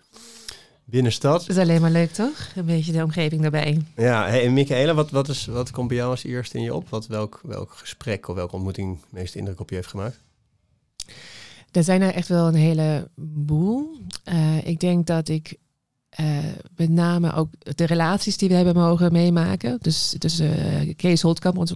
binnenstad. 0.85 1.39
Dat 1.39 1.49
is 1.49 1.57
alleen 1.57 1.81
maar 1.81 1.91
leuk, 1.91 2.11
toch? 2.11 2.51
Een 2.55 2.65
beetje 2.65 2.91
de 2.91 3.03
omgeving 3.03 3.41
daarbij. 3.41 3.81
Ja, 3.95 4.27
hey, 4.27 4.45
en 4.45 4.53
Michaela, 4.53 4.93
wat, 4.93 5.11
wat, 5.11 5.29
is, 5.29 5.45
wat 5.45 5.71
komt 5.71 5.87
bij 5.87 5.97
jou 5.97 6.09
als 6.09 6.23
eerste 6.23 6.57
in 6.57 6.63
je 6.63 6.73
op? 6.73 6.89
Wat, 6.89 7.07
welk, 7.07 7.39
welk 7.43 7.71
gesprek 7.71 8.27
of 8.27 8.35
welke 8.35 8.55
ontmoeting 8.55 8.99
de 8.99 9.07
meeste 9.09 9.37
indruk 9.37 9.59
op 9.59 9.69
je 9.69 9.75
heeft 9.75 9.87
gemaakt? 9.87 10.19
Er 11.71 11.83
zijn 11.83 12.01
er 12.01 12.13
echt 12.13 12.27
wel 12.27 12.47
een 12.47 12.55
heleboel. 12.55 13.97
Uh, 14.25 14.67
ik 14.67 14.79
denk 14.79 15.05
dat 15.05 15.29
ik 15.29 15.57
uh, 16.19 16.37
met 16.75 16.89
name 16.89 17.33
ook 17.33 17.49
de 17.75 17.85
relaties 17.85 18.37
die 18.37 18.49
we 18.49 18.55
hebben 18.55 18.75
mogen 18.75 19.11
meemaken. 19.11 19.77
Dus 19.81 20.15
tussen 20.17 20.85
uh, 20.87 20.95
Kees 20.95 21.21
Holtkamp, 21.21 21.57
onze 21.57 21.73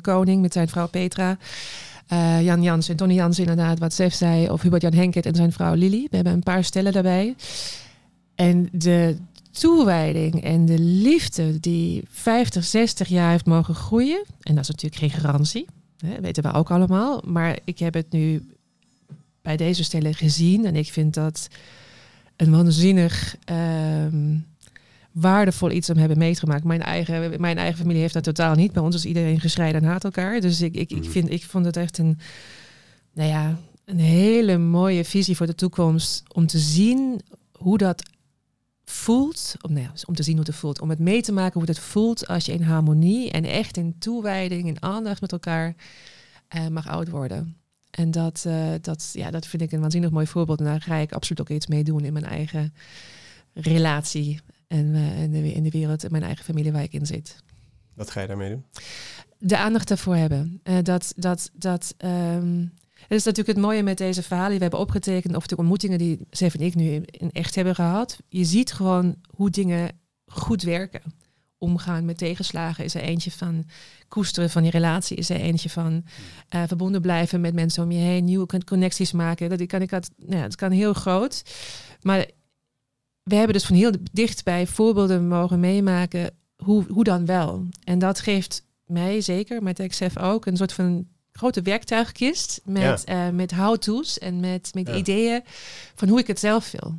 koning, 0.00 0.42
met 0.42 0.52
zijn 0.52 0.68
vrouw 0.68 0.88
Petra. 0.88 1.38
Jan 2.42 2.62
Jans 2.62 2.88
en 2.88 2.96
Tony 2.96 3.14
Jans 3.14 3.38
inderdaad, 3.38 3.78
wat 3.78 3.92
Sef 3.92 4.14
zei. 4.14 4.48
Of 4.48 4.62
Hubert 4.62 4.82
Jan 4.82 4.92
Henkert 4.92 5.26
en 5.26 5.34
zijn 5.34 5.52
vrouw 5.52 5.74
Lily. 5.74 6.06
We 6.10 6.16
hebben 6.16 6.32
een 6.32 6.42
paar 6.42 6.64
stellen 6.64 6.92
daarbij. 6.92 7.34
En 8.34 8.68
de 8.72 9.16
toewijding 9.50 10.42
en 10.42 10.66
de 10.66 10.78
liefde 10.78 11.60
die 11.60 12.02
50, 12.10 12.64
60 12.64 13.08
jaar 13.08 13.30
heeft 13.30 13.46
mogen 13.46 13.74
groeien. 13.74 14.24
En 14.40 14.54
dat 14.54 14.64
is 14.64 14.70
natuurlijk 14.70 15.00
geen 15.00 15.20
garantie. 15.20 15.66
Hè, 16.06 16.20
weten 16.20 16.42
we 16.42 16.52
ook 16.52 16.70
allemaal. 16.70 17.22
Maar 17.26 17.58
ik 17.64 17.78
heb 17.78 17.94
het 17.94 18.12
nu 18.12 18.48
bij 19.42 19.56
deze 19.56 19.84
stellen 19.84 20.14
gezien. 20.14 20.64
En 20.66 20.76
ik 20.76 20.92
vind 20.92 21.14
dat 21.14 21.48
een 22.36 22.50
waanzinnig 22.50 23.36
um, 24.04 24.46
waardevol 25.14 25.70
iets 25.70 25.90
om 25.90 25.96
hebben 25.96 26.18
meegemaakt. 26.18 26.64
Mijn 26.64 26.82
eigen, 26.82 27.40
mijn 27.40 27.58
eigen 27.58 27.78
familie 27.78 28.00
heeft 28.00 28.14
dat 28.14 28.24
totaal 28.24 28.54
niet. 28.54 28.72
Bij 28.72 28.82
ons 28.82 28.94
is 28.94 29.04
iedereen 29.04 29.40
gescheiden 29.40 29.82
en 29.82 29.88
haat 29.88 30.04
elkaar. 30.04 30.40
Dus 30.40 30.60
ik, 30.60 30.74
ik, 30.74 30.90
ik, 30.90 31.02
Mhm. 31.02 31.10
vind, 31.10 31.30
ik 31.30 31.44
vond 31.44 31.64
het 31.64 31.76
echt 31.76 31.98
een, 31.98 32.18
nou 33.12 33.28
ja, 33.28 33.58
een 33.84 33.98
hele 33.98 34.58
mooie 34.58 35.04
visie 35.04 35.36
voor 35.36 35.46
de 35.46 35.54
toekomst. 35.54 36.22
Om 36.32 36.46
te 36.46 36.58
zien 36.58 37.20
hoe 37.58 37.78
dat 37.78 38.02
voelt. 38.84 39.54
Om, 39.60 39.72
nou 39.72 39.84
ja, 39.84 39.92
om 40.06 40.14
te 40.14 40.22
zien 40.22 40.36
hoe 40.36 40.44
het 40.46 40.54
voelt. 40.54 40.80
Om 40.80 40.90
het 40.90 40.98
mee 40.98 41.22
te 41.22 41.32
maken 41.32 41.60
hoe 41.60 41.68
het 41.68 41.78
voelt 41.78 42.26
als 42.26 42.46
je 42.46 42.52
in 42.52 42.62
harmonie 42.62 43.30
en 43.30 43.44
echt 43.44 43.76
in 43.76 43.98
toewijding, 43.98 44.66
in 44.66 44.82
aandacht 44.82 45.20
met 45.20 45.32
elkaar 45.32 45.74
eh, 46.48 46.66
mag 46.68 46.88
oud 46.88 47.08
worden. 47.08 47.56
En 47.90 48.10
dat, 48.10 48.44
eh, 48.46 48.66
dat, 48.80 49.10
ja, 49.12 49.30
dat 49.30 49.46
vind 49.46 49.62
ik 49.62 49.72
een 49.72 49.80
waanzinnig 49.80 50.10
mooi 50.10 50.26
voorbeeld. 50.26 50.58
En 50.58 50.64
daar 50.64 50.80
ga 50.80 50.96
ik 50.96 51.12
absoluut 51.12 51.40
ook 51.40 51.48
iets 51.56 51.66
mee 51.66 51.84
doen 51.84 52.04
in 52.04 52.12
mijn 52.12 52.24
eigen 52.24 52.74
relatie. 53.52 54.40
En 54.74 54.94
eh, 54.94 55.22
in, 55.22 55.30
de, 55.32 55.52
in 55.52 55.62
de 55.62 55.70
wereld, 55.70 56.04
in 56.04 56.10
mijn 56.10 56.22
eigen 56.22 56.44
familie 56.44 56.72
waar 56.72 56.82
ik 56.82 56.92
in 56.92 57.06
zit. 57.06 57.36
Wat 57.94 58.10
ga 58.10 58.20
je 58.20 58.26
daarmee 58.26 58.50
doen? 58.50 58.64
De 59.38 59.56
aandacht 59.58 59.88
daarvoor 59.88 60.16
hebben. 60.16 60.60
Eh, 60.62 60.76
dat, 60.82 61.12
dat, 61.16 61.50
dat, 61.54 61.94
het 62.94 63.10
is 63.18 63.24
natuurlijk 63.24 63.56
het 63.56 63.66
mooie 63.66 63.82
met 63.82 63.98
deze 63.98 64.22
verhalen 64.22 64.48
die 64.50 64.56
we 64.58 64.62
hebben 64.64 64.80
opgetekend. 64.82 65.36
Of 65.36 65.46
de 65.46 65.56
ontmoetingen 65.56 65.98
die 65.98 66.18
Sef 66.30 66.54
en 66.54 66.60
ik 66.60 66.74
nu 66.74 66.90
in, 66.90 67.04
in 67.04 67.30
echt 67.32 67.54
hebben 67.54 67.74
gehad. 67.74 68.18
Je 68.28 68.44
ziet 68.44 68.72
gewoon 68.72 69.16
hoe 69.26 69.50
dingen 69.50 69.90
goed 70.26 70.62
werken. 70.62 71.02
Omgaan 71.58 72.04
met 72.04 72.18
tegenslagen 72.18 72.84
is 72.84 72.94
er 72.94 73.00
eentje 73.00 73.30
van. 73.30 73.64
Koesteren 74.08 74.50
van 74.50 74.64
je 74.64 74.70
relatie 74.70 75.16
is 75.16 75.30
er 75.30 75.40
eentje 75.40 75.70
van. 75.70 76.04
eh, 76.48 76.62
verbonden 76.66 77.00
blijven 77.00 77.40
met 77.40 77.54
mensen 77.54 77.82
om 77.82 77.90
je 77.90 77.98
heen. 77.98 78.24
Nieuwe 78.24 78.46
con- 78.46 78.64
connecties 78.64 79.12
maken. 79.12 79.48
Dat 79.48 79.66
kan, 79.66 79.82
ik 79.82 79.90
dat, 79.90 80.10
nou 80.16 80.36
ja, 80.36 80.42
dat 80.42 80.56
kan 80.56 80.70
heel 80.70 80.92
groot. 80.92 81.42
Maar 82.02 82.26
we 83.24 83.34
hebben 83.34 83.52
dus 83.52 83.64
van 83.64 83.76
heel 83.76 83.92
dichtbij 84.12 84.66
voorbeelden 84.66 85.28
mogen 85.28 85.60
meemaken. 85.60 86.30
Hoe, 86.56 86.84
hoe 86.88 87.04
dan 87.04 87.26
wel? 87.26 87.64
En 87.84 87.98
dat 87.98 88.20
geeft 88.20 88.64
mij 88.86 89.20
zeker, 89.20 89.62
maar 89.62 89.74
TechSef 89.74 90.18
ook, 90.18 90.46
een 90.46 90.56
soort 90.56 90.72
van 90.72 91.06
grote 91.32 91.62
werktuigkist 91.62 92.60
met, 92.64 93.04
eh, 93.04 93.28
met 93.28 93.52
how-to's 93.52 94.18
en 94.18 94.40
met, 94.40 94.70
met 94.74 94.88
Ja. 94.88 94.94
ideeën 94.94 95.42
van 95.94 96.08
hoe 96.08 96.18
ik 96.18 96.26
het 96.26 96.40
zelf 96.40 96.70
wil. 96.70 96.94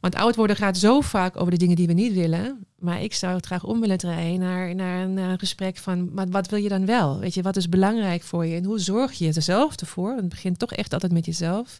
Want 0.00 0.14
oud 0.14 0.36
worden 0.36 0.56
gaat 0.56 0.76
zo 0.78 1.00
vaak 1.00 1.36
over 1.36 1.50
de 1.50 1.56
dingen 1.58 1.76
die 1.76 1.86
we 1.86 1.92
niet 1.92 2.12
willen. 2.12 2.66
Maar 2.78 3.02
ik 3.02 3.14
zou 3.14 3.34
het 3.36 3.46
graag 3.46 3.64
om 3.64 3.80
willen 3.80 3.98
draaien 3.98 4.40
naar, 4.40 4.74
naar, 4.74 5.08
naar 5.08 5.30
een 5.30 5.38
gesprek 5.38 5.76
van... 5.76 6.14
Maar 6.14 6.28
wat 6.28 6.48
wil 6.48 6.58
je 6.58 6.68
dan 6.68 6.86
wel? 6.86 7.18
Weet 7.18 7.34
je, 7.34 7.42
wat 7.42 7.56
is 7.56 7.68
belangrijk 7.68 8.22
voor 8.22 8.46
je? 8.46 8.56
En 8.56 8.64
hoe 8.64 8.78
zorg 8.78 9.12
je 9.12 9.32
er 9.32 9.42
zelf 9.42 9.76
ervoor? 9.76 10.16
Het 10.16 10.28
begint 10.28 10.58
toch 10.58 10.72
echt 10.72 10.92
altijd 10.92 11.12
met 11.12 11.26
jezelf. 11.26 11.78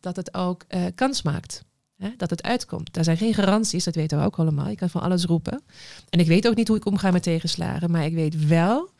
Dat 0.00 0.16
het 0.16 0.34
ook 0.34 0.64
eh, 0.68 0.84
kans 0.94 1.22
maakt. 1.22 1.64
Hè? 1.96 2.10
Dat 2.16 2.30
het 2.30 2.42
uitkomt. 2.42 2.92
Daar 2.94 3.04
zijn 3.04 3.16
geen 3.16 3.34
garanties, 3.34 3.84
dat 3.84 3.94
weten 3.94 4.18
we 4.18 4.24
ook 4.24 4.38
allemaal. 4.38 4.68
Je 4.68 4.76
kan 4.76 4.90
van 4.90 5.00
alles 5.02 5.24
roepen. 5.24 5.62
En 6.08 6.20
ik 6.20 6.26
weet 6.26 6.48
ook 6.48 6.54
niet 6.54 6.68
hoe 6.68 6.76
ik 6.76 6.86
omga 6.86 7.10
met 7.10 7.22
tegenslagen. 7.22 7.90
Maar 7.90 8.04
ik 8.04 8.14
weet 8.14 8.46
wel 8.46 8.90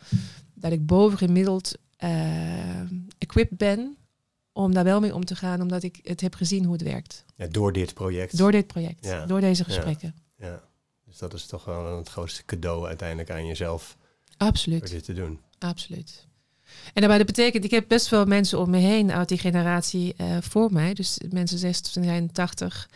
dat 0.55 0.73
ik 0.73 0.87
bovengemiddeld 0.87 1.75
eh 1.97 2.81
equipped 3.19 3.59
ben... 3.59 3.97
om 4.53 4.75
daar 4.75 4.85
wel 4.85 5.01
mee 5.01 5.15
om 5.15 5.25
te 5.25 5.37
gaan. 5.37 5.61
Omdat 5.61 5.83
ik 5.83 5.99
het 6.03 6.21
heb 6.21 6.35
gezien 6.35 6.65
hoe 6.65 6.73
het 6.73 6.83
werkt. 6.83 7.25
Ja, 7.37 7.47
door 7.47 7.73
dit 7.73 7.95
project. 7.95 8.37
Door 8.39 8.53
dit 8.53 8.67
project. 8.67 9.05
Ja. 9.05 9.27
Door 9.27 9.41
deze 9.41 9.65
Ja. 9.67 9.75
gesprekken. 9.75 10.15
Ja. 10.37 10.63
Dus 11.05 11.19
dat 11.19 11.35
is 11.35 11.47
toch 11.47 11.65
wel 11.65 11.97
het 11.97 12.09
grootste 12.09 12.45
cadeau 12.45 12.87
uiteindelijk 12.87 13.31
aan 13.31 13.47
jezelf 13.47 13.97
Absoluut. 14.37 14.81
door 14.81 14.89
dit 14.89 15.05
te 15.05 15.13
doen. 15.15 15.41
Absoluut. 15.59 16.27
En 16.87 17.01
daarbij 17.01 17.19
dat 17.19 17.27
betekent, 17.27 17.65
ik 17.65 17.71
heb 17.71 17.85
best 17.89 18.09
wel 18.09 18.25
mensen 18.25 18.59
om 18.59 18.71
me 18.71 18.79
heen 18.79 19.13
uit 19.13 19.29
die 19.29 19.39
generatie 19.39 20.15
eh, 20.17 20.27
voor 20.41 20.73
mij. 20.73 20.95
Dus 20.95 21.21
mensen 21.31 21.59
60 21.59 21.93
zijn 21.93 22.33
80 22.33 22.89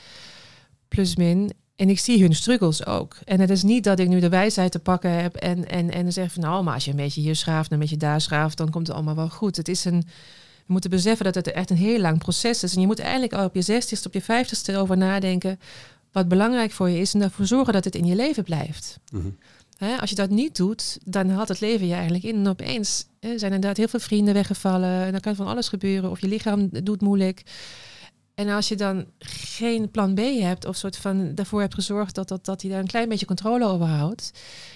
plus 0.88 1.16
min. 1.16 1.52
En 1.76 1.88
ik 1.88 1.98
zie 1.98 2.22
hun 2.22 2.34
struggles 2.34 2.86
ook. 2.86 3.16
En 3.24 3.40
het 3.40 3.50
is 3.50 3.62
niet 3.62 3.84
dat 3.84 3.98
ik 3.98 4.08
nu 4.08 4.20
de 4.20 4.28
wijsheid 4.28 4.72
te 4.72 4.78
pakken 4.78 5.10
heb 5.10 5.36
en, 5.36 5.68
en, 5.68 5.90
en 5.90 6.12
zeg 6.12 6.32
van 6.32 6.42
nou, 6.42 6.64
maar 6.64 6.74
als 6.74 6.84
je 6.84 6.90
een 6.90 6.96
beetje 6.96 7.20
hier 7.20 7.36
schaaft 7.36 7.68
en 7.68 7.74
een 7.74 7.80
beetje 7.80 7.96
daar 7.96 8.20
schaaft, 8.20 8.56
dan 8.56 8.70
komt 8.70 8.86
het 8.86 8.96
allemaal 8.96 9.14
wel 9.14 9.28
goed. 9.28 9.56
Het 9.56 9.68
is 9.68 9.84
een, 9.84 10.04
we 10.66 10.72
moeten 10.72 10.90
beseffen 10.90 11.24
dat 11.24 11.34
het 11.34 11.50
echt 11.50 11.70
een 11.70 11.76
heel 11.76 12.00
lang 12.00 12.18
proces 12.18 12.62
is. 12.62 12.74
En 12.74 12.80
je 12.80 12.86
moet 12.86 12.98
eigenlijk 12.98 13.32
al 13.32 13.44
op 13.44 13.54
je 13.54 13.82
60ste, 13.82 14.02
op 14.04 14.14
je 14.14 14.22
50ste 14.22 14.74
over 14.74 14.96
nadenken 14.96 15.60
wat 16.12 16.28
belangrijk 16.28 16.72
voor 16.72 16.88
je 16.88 16.98
is 16.98 17.14
en 17.14 17.22
ervoor 17.22 17.46
zorgen 17.46 17.72
dat 17.72 17.84
het 17.84 17.94
in 17.94 18.06
je 18.06 18.16
leven 18.16 18.44
blijft. 18.44 18.98
Mhm. 19.12 19.28
Hè, 19.80 19.96
als 20.00 20.10
je 20.10 20.16
dat 20.16 20.30
niet 20.30 20.56
doet, 20.56 20.98
dan 21.04 21.28
haalt 21.30 21.48
het 21.48 21.60
leven 21.60 21.86
je 21.86 21.94
eigenlijk 21.94 22.24
in. 22.24 22.34
En 22.34 22.48
opeens 22.48 23.06
hè, 23.20 23.38
zijn 23.38 23.52
inderdaad 23.52 23.76
heel 23.76 23.88
veel 23.88 24.00
vrienden 24.00 24.34
weggevallen. 24.34 25.04
En 25.04 25.12
dan 25.12 25.20
kan 25.20 25.36
van 25.36 25.46
alles 25.46 25.68
gebeuren. 25.68 26.10
Of 26.10 26.20
je 26.20 26.28
lichaam 26.28 26.68
doet 26.82 27.00
moeilijk. 27.00 27.42
En 28.40 28.48
als 28.48 28.68
je 28.68 28.76
dan 28.76 29.04
geen 29.18 29.90
plan 29.90 30.14
B 30.14 30.18
hebt, 30.18 30.64
of 30.64 30.76
soort 30.76 30.96
van 30.96 31.34
daarvoor 31.34 31.60
hebt 31.60 31.74
gezorgd 31.74 32.14
dat, 32.14 32.28
dat, 32.28 32.44
dat 32.44 32.62
hij 32.62 32.70
daar 32.70 32.80
een 32.80 32.86
klein 32.86 33.08
beetje 33.08 33.26
controle 33.26 33.66
over 33.66 33.86
houdt, 33.86 34.32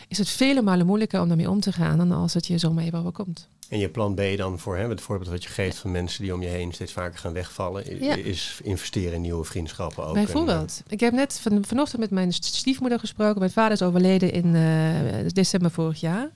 is 0.08 0.18
het 0.18 0.28
vele 0.28 0.62
malen 0.62 0.86
moeilijker 0.86 1.20
om 1.20 1.28
daarmee 1.28 1.50
om 1.50 1.60
te 1.60 1.72
gaan 1.72 1.98
dan 1.98 2.12
als 2.12 2.34
het 2.34 2.46
je 2.46 2.58
zomaar 2.58 2.84
even 2.84 2.98
overkomt. 2.98 3.48
En 3.68 3.78
je 3.78 3.88
plan 3.88 4.14
B 4.14 4.20
dan 4.36 4.58
voor 4.58 4.76
hè, 4.76 4.88
het 4.88 5.00
voorbeeld 5.00 5.30
wat 5.30 5.42
je 5.42 5.48
geeft 5.48 5.76
van 5.76 5.90
mensen 5.90 6.22
die 6.22 6.34
om 6.34 6.42
je 6.42 6.48
heen 6.48 6.72
steeds 6.72 6.92
vaker 6.92 7.18
gaan 7.18 7.32
wegvallen, 7.32 8.04
Ja. 8.04 8.14
is 8.14 8.60
investeren 8.62 9.12
in 9.12 9.20
nieuwe 9.20 9.44
vriendschappen 9.44 10.06
ook. 10.06 10.14
Bijvoorbeeld. 10.14 10.82
Ik 10.88 11.00
heb 11.00 11.12
net 11.12 11.38
van, 11.42 11.64
vanochtend 11.64 12.00
met 12.00 12.10
mijn 12.10 12.32
stiefmoeder 12.32 12.98
gesproken. 12.98 13.38
Mijn 13.38 13.50
vader 13.50 13.72
is 13.72 13.82
overleden 13.82 14.32
in 14.32 14.54
eh, 14.54 15.28
december 15.28 15.70
vorig 15.70 16.00
jaar. 16.00 16.30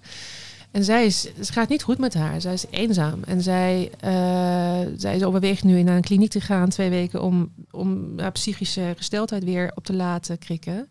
En 0.70 0.84
zij 0.84 1.06
is, 1.06 1.28
het 1.36 1.50
gaat 1.50 1.68
niet 1.68 1.82
goed 1.82 1.98
met 1.98 2.14
haar. 2.14 2.40
Zij 2.40 2.52
is 2.52 2.64
eenzaam. 2.70 3.22
En 3.24 3.42
zij, 3.42 3.90
eh, 4.00 4.80
zij 4.96 5.16
is 5.16 5.24
overweegt 5.24 5.64
nu 5.64 5.82
naar 5.82 5.96
een 5.96 6.02
kliniek 6.02 6.30
te 6.30 6.40
gaan 6.40 6.68
twee 6.68 6.90
weken 6.90 7.22
om, 7.22 7.52
om 7.70 8.12
haar 8.18 8.32
psychische 8.32 8.94
gesteldheid 8.96 9.44
weer 9.44 9.72
op 9.74 9.84
te 9.84 9.94
laten 9.94 10.38
krikken. 10.38 10.88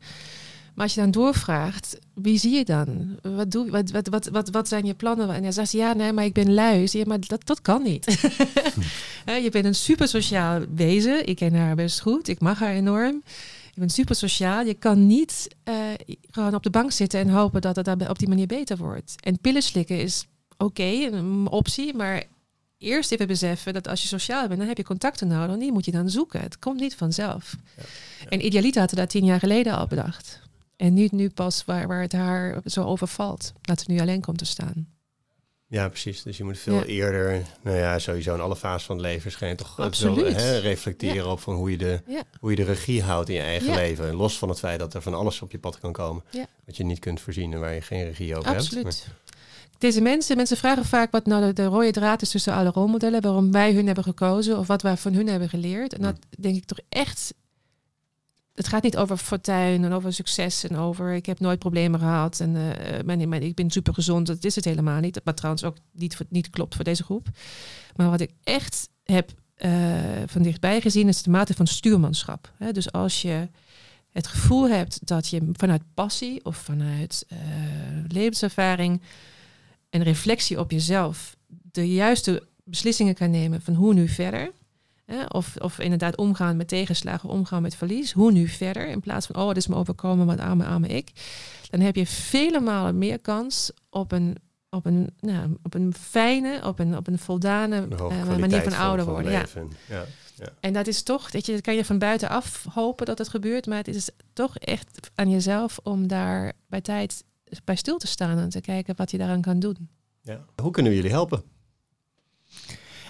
Maar 0.78 0.86
als 0.86 0.96
je 0.96 1.02
dan 1.02 1.12
doorvraagt, 1.12 2.00
wie 2.14 2.38
zie 2.38 2.54
je 2.56 2.66
dan? 2.66 3.20
Wat, 3.22 3.52
doe, 3.52 3.70
wat, 3.70 3.92
wat, 3.92 4.08
wat, 4.08 4.28
wat, 4.28 4.50
wat 4.50 4.68
zijn 4.68 4.86
je 4.86 4.94
plannen? 4.94 5.30
En 5.30 5.44
hij 5.44 5.52
zegt, 5.52 5.72
ja, 5.72 5.94
nee, 5.94 6.14
maar 6.14 6.26
ik 6.26 6.34
ben 6.34 6.54
lui. 6.54 6.88
Zeg, 6.88 7.02
Ja, 7.02 7.08
maar 7.08 7.20
dat, 7.20 7.46
dat 7.46 7.62
kan 7.62 7.84
niet. 7.84 8.06
Je 9.44 9.50
bent 9.52 9.66
een 9.66 9.76
super 9.76 10.08
sociaal 10.08 10.62
wezen. 10.76 11.28
Ik 11.28 11.36
ken 11.36 11.56
haar 11.56 11.76
best 11.76 12.02
goed. 12.02 12.28
Ik 12.28 12.40
mag 12.40 12.60
haar 12.60 12.74
enorm. 12.74 13.24
Je 13.78 13.84
bent 13.84 13.96
super 13.96 14.16
sociaal. 14.16 14.66
Je 14.66 14.74
kan 14.74 15.08
niet 15.08 15.56
eh, 15.64 15.76
gewoon 16.32 16.56
op 16.56 16.64
de 16.64 16.70
bank 16.70 16.92
zitten 16.92 17.20
en 17.20 17.30
hopen 17.30 17.62
dat 17.62 17.76
het 17.76 18.10
op 18.10 18.20
die 18.20 18.28
manier 18.28 18.48
beter 18.48 18.78
wordt. 18.78 19.16
En 19.20 19.40
pillen 19.40 19.62
slikken 19.62 20.00
is 20.00 20.26
oké, 20.58 20.84
een 20.84 21.48
optie, 21.50 21.94
maar 21.94 22.24
eerst 22.78 23.12
even 23.12 23.28
beseffen 23.28 23.74
dat 23.74 23.88
als 23.88 24.02
je 24.02 24.08
sociaal 24.08 24.48
bent, 24.48 24.60
dan 24.60 24.68
heb 24.68 24.78
je 24.78 24.84
contacten 24.84 25.28
nodig. 25.28 25.54
En 25.54 25.60
die 25.60 25.72
moet 25.72 25.86
je 25.86 25.92
dan 25.92 26.10
zoeken. 26.10 26.42
Het 26.42 26.60
komt 26.60 26.80
niet 26.80 26.96
vanzelf. 26.96 27.56
Ja, 27.76 27.84
ja. 28.20 28.30
En 28.30 28.46
Idealita 28.46 28.80
had 28.80 28.90
dat 28.90 29.10
tien 29.10 29.26
jaar 29.26 29.40
geleden 29.40 29.78
al 29.78 29.88
bedacht. 29.88 30.42
En 30.76 30.94
niet 30.94 31.12
nu 31.12 31.30
pas 31.30 31.66
waar, 31.66 31.88
waar 31.88 32.02
het 32.02 32.14
haar 32.14 32.62
zo 32.66 32.84
overvalt. 32.84 33.54
Dat 33.62 33.80
ze 33.80 33.92
nu 33.92 34.00
alleen 34.00 34.22
komt 34.22 34.38
te 34.38 34.46
staan. 34.46 34.88
Ja, 35.70 35.88
precies. 35.90 36.24
Dus 36.24 36.38
je 36.38 36.44
moet 36.44 36.58
veel 36.60 36.76
Ja. 36.76 36.84
eerder, 36.84 37.42
nou 37.62 37.78
ja, 37.78 38.00
sowieso 38.00 38.34
in 38.34 38.40
alle 38.42 38.56
fases 38.56 38.84
van 38.86 38.96
het 38.96 39.06
leven 39.06 39.32
schijnt 39.32 39.58
toch 39.58 39.76
wel 39.76 39.86
Absoluut. 39.86 40.36
hè, 40.36 40.58
reflecteren 40.58 41.30
op 41.32 41.40
van 41.40 41.56
hoe 41.56 41.72
je, 41.72 41.78
de, 41.78 42.02
Ja. 42.08 42.24
hoe 42.40 42.50
je 42.50 42.56
de 42.56 42.64
regie 42.64 43.04
houdt 43.04 43.30
in 43.30 43.36
je 43.36 43.42
eigen 43.42 43.76
leven. 43.76 44.16
Los 44.16 44.38
van 44.38 44.50
het 44.50 44.60
feit 44.60 44.80
dat 44.80 44.94
er 44.94 45.02
van 45.02 45.14
alles 45.14 45.42
op 45.42 45.52
je 45.52 45.60
pad 45.60 45.80
kan 45.80 45.92
komen 45.92 46.24
wat 46.66 46.78
je 46.78 46.84
niet 46.84 47.00
kunt 47.00 47.22
voorzien 47.22 47.54
en 47.54 47.60
waar 47.60 47.74
je 47.74 47.82
geen 47.82 48.04
regie 48.04 48.36
over 48.36 48.50
hebt. 48.50 48.62
Absoluut. 48.62 49.08
Deze 49.78 50.02
mensen, 50.02 50.36
mensen 50.38 50.58
vragen 50.58 50.86
vaak 50.86 51.12
wat 51.12 51.26
nou 51.26 51.46
de, 51.46 51.54
de 51.54 51.66
rode 51.66 51.92
draad 51.92 52.22
is 52.22 52.30
tussen 52.30 52.54
alle 52.54 52.70
rolmodellen, 52.70 53.22
waarom 53.22 53.52
wij 53.52 53.74
hun 53.74 53.86
hebben 53.86 54.04
gekozen 54.04 54.58
of 54.58 54.68
wat 54.68 54.82
wij 54.82 54.98
van 54.98 55.14
hun 55.14 55.28
hebben 55.28 55.50
geleerd. 55.50 55.94
En 55.94 56.02
dat 56.02 56.16
denk 56.40 56.56
ik 56.56 56.66
toch 56.66 56.80
echt. 56.90 57.34
Het 58.58 58.68
gaat 58.68 58.84
niet 58.84 58.98
over 58.98 59.18
fortuin 59.18 59.84
en 59.84 59.92
over 59.92 60.14
succes 60.14 60.64
en 60.64 60.78
over 60.78 61.14
ik 61.14 61.26
heb 61.26 61.40
nooit 61.40 61.60
problemen 61.60 62.00
gehad 62.00 62.40
en 62.40 62.56
eh, 62.56 63.04
mijn, 63.04 63.34
ik 63.34 63.56
ben 63.56 63.72
super 63.72 63.94
gezond. 63.94 64.28
Dat 64.28 64.44
is 64.44 64.56
het 64.56 64.66
helemaal 64.66 65.00
niet. 65.00 65.22
Wat 65.24 65.38
trouwens 65.38 65.64
ook 65.64 65.78
niet, 65.92 66.18
niet 66.30 66.50
klopt 66.50 66.76
voor 66.76 66.84
deze 66.84 67.04
groep. 67.04 67.28
Maar 67.96 68.10
wat 68.10 68.20
ik 68.20 68.32
echt 68.44 68.90
heb 69.04 69.32
eh, 69.56 69.72
van 70.26 70.42
dichtbij 70.42 70.82
gezien 70.82 71.08
is 71.08 71.22
de 71.22 71.30
mate 71.30 71.54
van 71.54 71.68
stuurmanschap. 71.68 72.52
Dus 72.72 72.92
als 72.92 73.22
je 73.22 73.48
het 74.12 74.28
gevoel 74.28 74.70
hebt 74.70 75.08
dat 75.08 75.28
je 75.28 75.50
vanuit 75.52 75.82
passie 75.94 76.46
of 76.46 76.58
vanuit 76.58 77.26
eh, 77.28 77.38
levenservaring 78.08 79.02
en 79.90 80.04
reflectie 80.04 80.60
op 80.60 80.72
jezelf 80.72 81.36
de 81.48 81.94
juiste 81.94 82.48
beslissingen 82.64 83.14
kan 83.14 83.32
nemen 83.32 83.62
van 83.62 83.74
hoe 83.74 83.94
nu 83.94 84.08
verder. 84.08 84.52
Hè? 85.08 85.26
Of, 85.26 85.56
of 85.58 85.80
inderdaad 85.80 86.18
omgaan 86.18 86.58
met 86.58 86.68
tegenslagen, 86.68 87.30
omgaan 87.30 87.62
met 87.62 87.76
verlies. 87.76 88.12
Hoe 88.12 88.32
nu 88.32 88.48
verder? 88.48 88.88
In 88.88 89.00
plaats 89.00 89.26
van, 89.26 89.42
oh, 89.42 89.48
het 89.48 89.58
is 89.58 89.68
me 89.68 89.76
overkomen, 89.76 90.26
wat 90.26 90.40
arme, 90.40 90.66
arme 90.66 90.88
ik. 90.88 91.12
Dan 91.70 91.80
heb 91.80 91.96
je 91.96 92.06
vele 92.06 92.60
malen 92.60 92.98
meer 92.98 93.20
kans 93.20 93.72
op 93.90 94.12
een, 94.12 94.36
op 94.70 94.86
een, 94.86 95.10
nou, 95.20 95.58
op 95.64 95.74
een 95.74 95.94
fijne, 95.94 96.62
op 96.64 96.80
een, 96.80 96.98
op 96.98 97.08
een 97.08 97.20
voldane 97.20 97.88
eh, 97.88 98.38
manier 98.38 98.62
van 98.62 98.74
ouder 98.74 99.06
worden. 99.06 99.32
Ja. 99.32 99.46
Ja. 99.88 100.06
En 100.60 100.74
dat 100.74 100.88
is 100.88 101.04
toch, 101.04 101.32
dat 101.32 101.46
je, 101.46 101.52
dat 101.52 101.62
kan 101.62 101.76
je 101.76 101.86
van 101.86 102.00
buitenaf 102.00 102.66
hopen 102.74 103.06
dat 103.06 103.18
het 103.18 103.30
gebeurt, 103.30 103.66
maar 103.66 103.78
het 103.78 103.88
is 103.88 104.10
toch 104.34 104.58
echt 104.58 105.12
aan 105.16 105.30
jezelf 105.30 105.80
om 105.84 106.08
daar 106.08 106.54
bij 106.68 106.82
tijd 106.82 107.24
bij 107.64 107.76
stil 107.76 107.98
te 107.98 108.08
staan 108.08 108.38
en 108.38 108.50
te 108.50 108.62
kijken 108.62 108.96
wat 108.96 109.12
je 109.12 109.18
daaraan 109.18 109.42
kan 109.42 109.60
doen. 109.60 109.90
Ja. 110.22 110.46
Hoe 110.62 110.72
kunnen 110.72 110.92
we 110.92 110.98
jullie 110.98 111.14
helpen? 111.14 111.44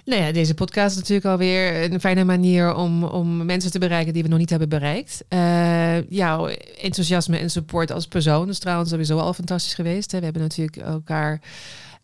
Nou 0.08 0.22
ja, 0.22 0.32
deze 0.32 0.53
podcast 0.53 0.91
is 0.91 1.01
natuurlijk 1.01 1.26
alweer 1.26 1.91
een 1.91 1.99
fijne 1.99 2.24
manier 2.24 2.76
om, 2.76 3.03
om 3.03 3.45
mensen 3.45 3.72
te 3.72 3.80
bereiken 3.80 4.14
die 4.14 4.24
we 4.24 4.30
nog 4.30 4.39
niet 4.39 4.49
hebben 4.49 4.70
bereikt. 4.70 5.24
Uh, 5.30 6.10
jouw 6.10 6.47
enthousiasme 6.82 7.38
en 7.38 7.49
support 7.49 7.91
als 7.91 8.08
persoon 8.08 8.49
is 8.49 8.60
trouwens 8.60 8.89
sowieso 8.89 9.18
al 9.18 9.34
fantastisch 9.34 9.74
geweest. 9.74 10.12
Hè. 10.12 10.18
We 10.18 10.24
hebben 10.24 10.41
natuurlijk 10.41 10.78
elkaar 10.78 11.41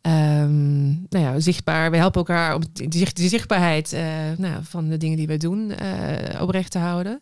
um, 0.02 1.06
nou 1.10 1.26
ja, 1.26 1.40
zichtbaar. 1.40 1.92
We 1.92 1.98
helpen 1.98 2.20
elkaar 2.20 2.56
om 2.56 2.62
die, 2.74 3.08
zichtbaarheid 3.14 3.94
uh, 3.94 4.02
nou, 4.38 4.64
van 4.64 4.90
de 4.90 4.98
dingen 4.98 5.18
die 5.18 5.28
we 5.28 5.38
doen 5.38 5.72
uh, 5.82 6.42
oprecht 6.42 6.72
te 6.72 6.80
houden. 6.80 7.22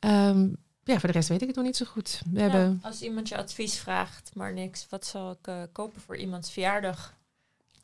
Um, 0.00 0.56
ja, 0.84 0.98
voor 0.98 1.08
de 1.08 1.14
rest 1.14 1.28
weet 1.28 1.40
ik 1.40 1.46
het 1.46 1.56
nog 1.56 1.64
niet 1.64 1.76
zo 1.76 1.84
goed. 1.84 2.22
We 2.32 2.40
hebben... 2.40 2.80
Als 2.82 3.02
iemand 3.02 3.28
je 3.28 3.36
advies 3.36 3.78
vraagt, 3.78 4.30
maar 4.34 4.52
niks, 4.52 4.86
wat 4.90 5.06
zal 5.06 5.30
ik 5.30 5.48
uh, 5.48 5.54
kopen 5.72 6.00
voor 6.00 6.16
iemands 6.16 6.50
verjaardag? 6.50 7.15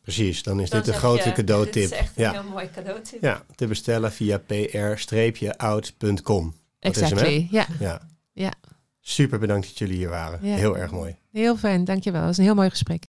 Precies, 0.03 0.43
dan 0.43 0.61
is 0.61 0.71
dit 0.71 0.87
een 0.87 0.95
grote 0.95 1.33
cadeautip. 1.33 1.73
Dit 1.89 1.93
is 1.93 1.99
echt 1.99 2.17
een 2.17 2.23
ja. 2.23 2.33
heel 2.33 2.51
mooi 2.51 2.71
cadeautip. 2.71 3.23
Ja, 3.23 3.45
te 3.55 3.67
bestellen 3.67 4.13
via 4.13 4.39
pr-out.com. 4.39 6.55
Exactly, 6.79 7.49
ja. 7.51 7.67
ja. 7.79 8.01
ja. 8.33 8.53
Super 9.01 9.39
bedankt 9.39 9.67
dat 9.67 9.79
jullie 9.79 9.97
hier 9.97 10.09
waren. 10.09 10.41
Heel 10.41 10.79
erg 10.79 10.91
mooi. 10.91 11.17
Heel 11.33 11.57
fijn, 11.57 11.85
dankjewel. 11.85 12.21
Het 12.21 12.31
is 12.31 12.37
een 12.37 12.45
heel 12.45 12.55
mooi 12.55 12.71
gesprek. 12.71 13.07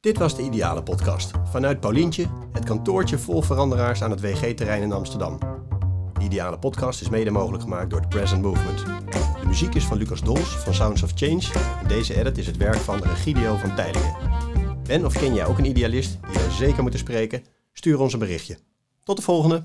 Dit 0.00 0.18
was 0.18 0.36
de 0.36 0.42
Ideale 0.42 0.82
Podcast. 0.82 1.30
Vanuit 1.44 1.80
Paulientje, 1.80 2.26
het 2.52 2.64
kantoortje 2.64 3.18
vol 3.18 3.42
veranderaars 3.42 4.02
aan 4.02 4.10
het 4.10 4.20
WG-terrein 4.20 4.82
in 4.82 4.92
Amsterdam. 4.92 5.38
De 6.18 6.24
Ideale 6.24 6.58
Podcast 6.58 7.00
is 7.00 7.08
mede 7.08 7.30
mogelijk 7.30 7.62
gemaakt 7.62 7.90
door 7.90 8.00
The 8.00 8.08
Present 8.08 8.42
Movement. 8.42 8.78
De 9.40 9.46
muziek 9.46 9.74
is 9.74 9.84
van 9.84 9.96
Lucas 9.96 10.20
Dols 10.20 10.56
van 10.56 10.74
Sounds 10.74 11.02
of 11.02 11.12
Change. 11.14 11.42
En 11.82 11.88
deze 11.88 12.14
edit 12.14 12.38
is 12.38 12.46
het 12.46 12.56
werk 12.56 12.76
van 12.76 13.02
Regidio 13.02 13.56
van 13.56 13.74
Teilingen. 13.74 14.31
Ben 14.92 15.04
of 15.04 15.18
ken 15.18 15.34
jij 15.34 15.46
ook 15.46 15.58
een 15.58 15.64
idealist 15.64 16.18
die 16.30 16.40
wij 16.40 16.50
zeker 16.50 16.82
moeten 16.82 17.00
spreken? 17.00 17.44
Stuur 17.72 18.00
ons 18.00 18.12
een 18.12 18.18
berichtje. 18.18 18.58
Tot 19.04 19.16
de 19.16 19.22
volgende! 19.22 19.62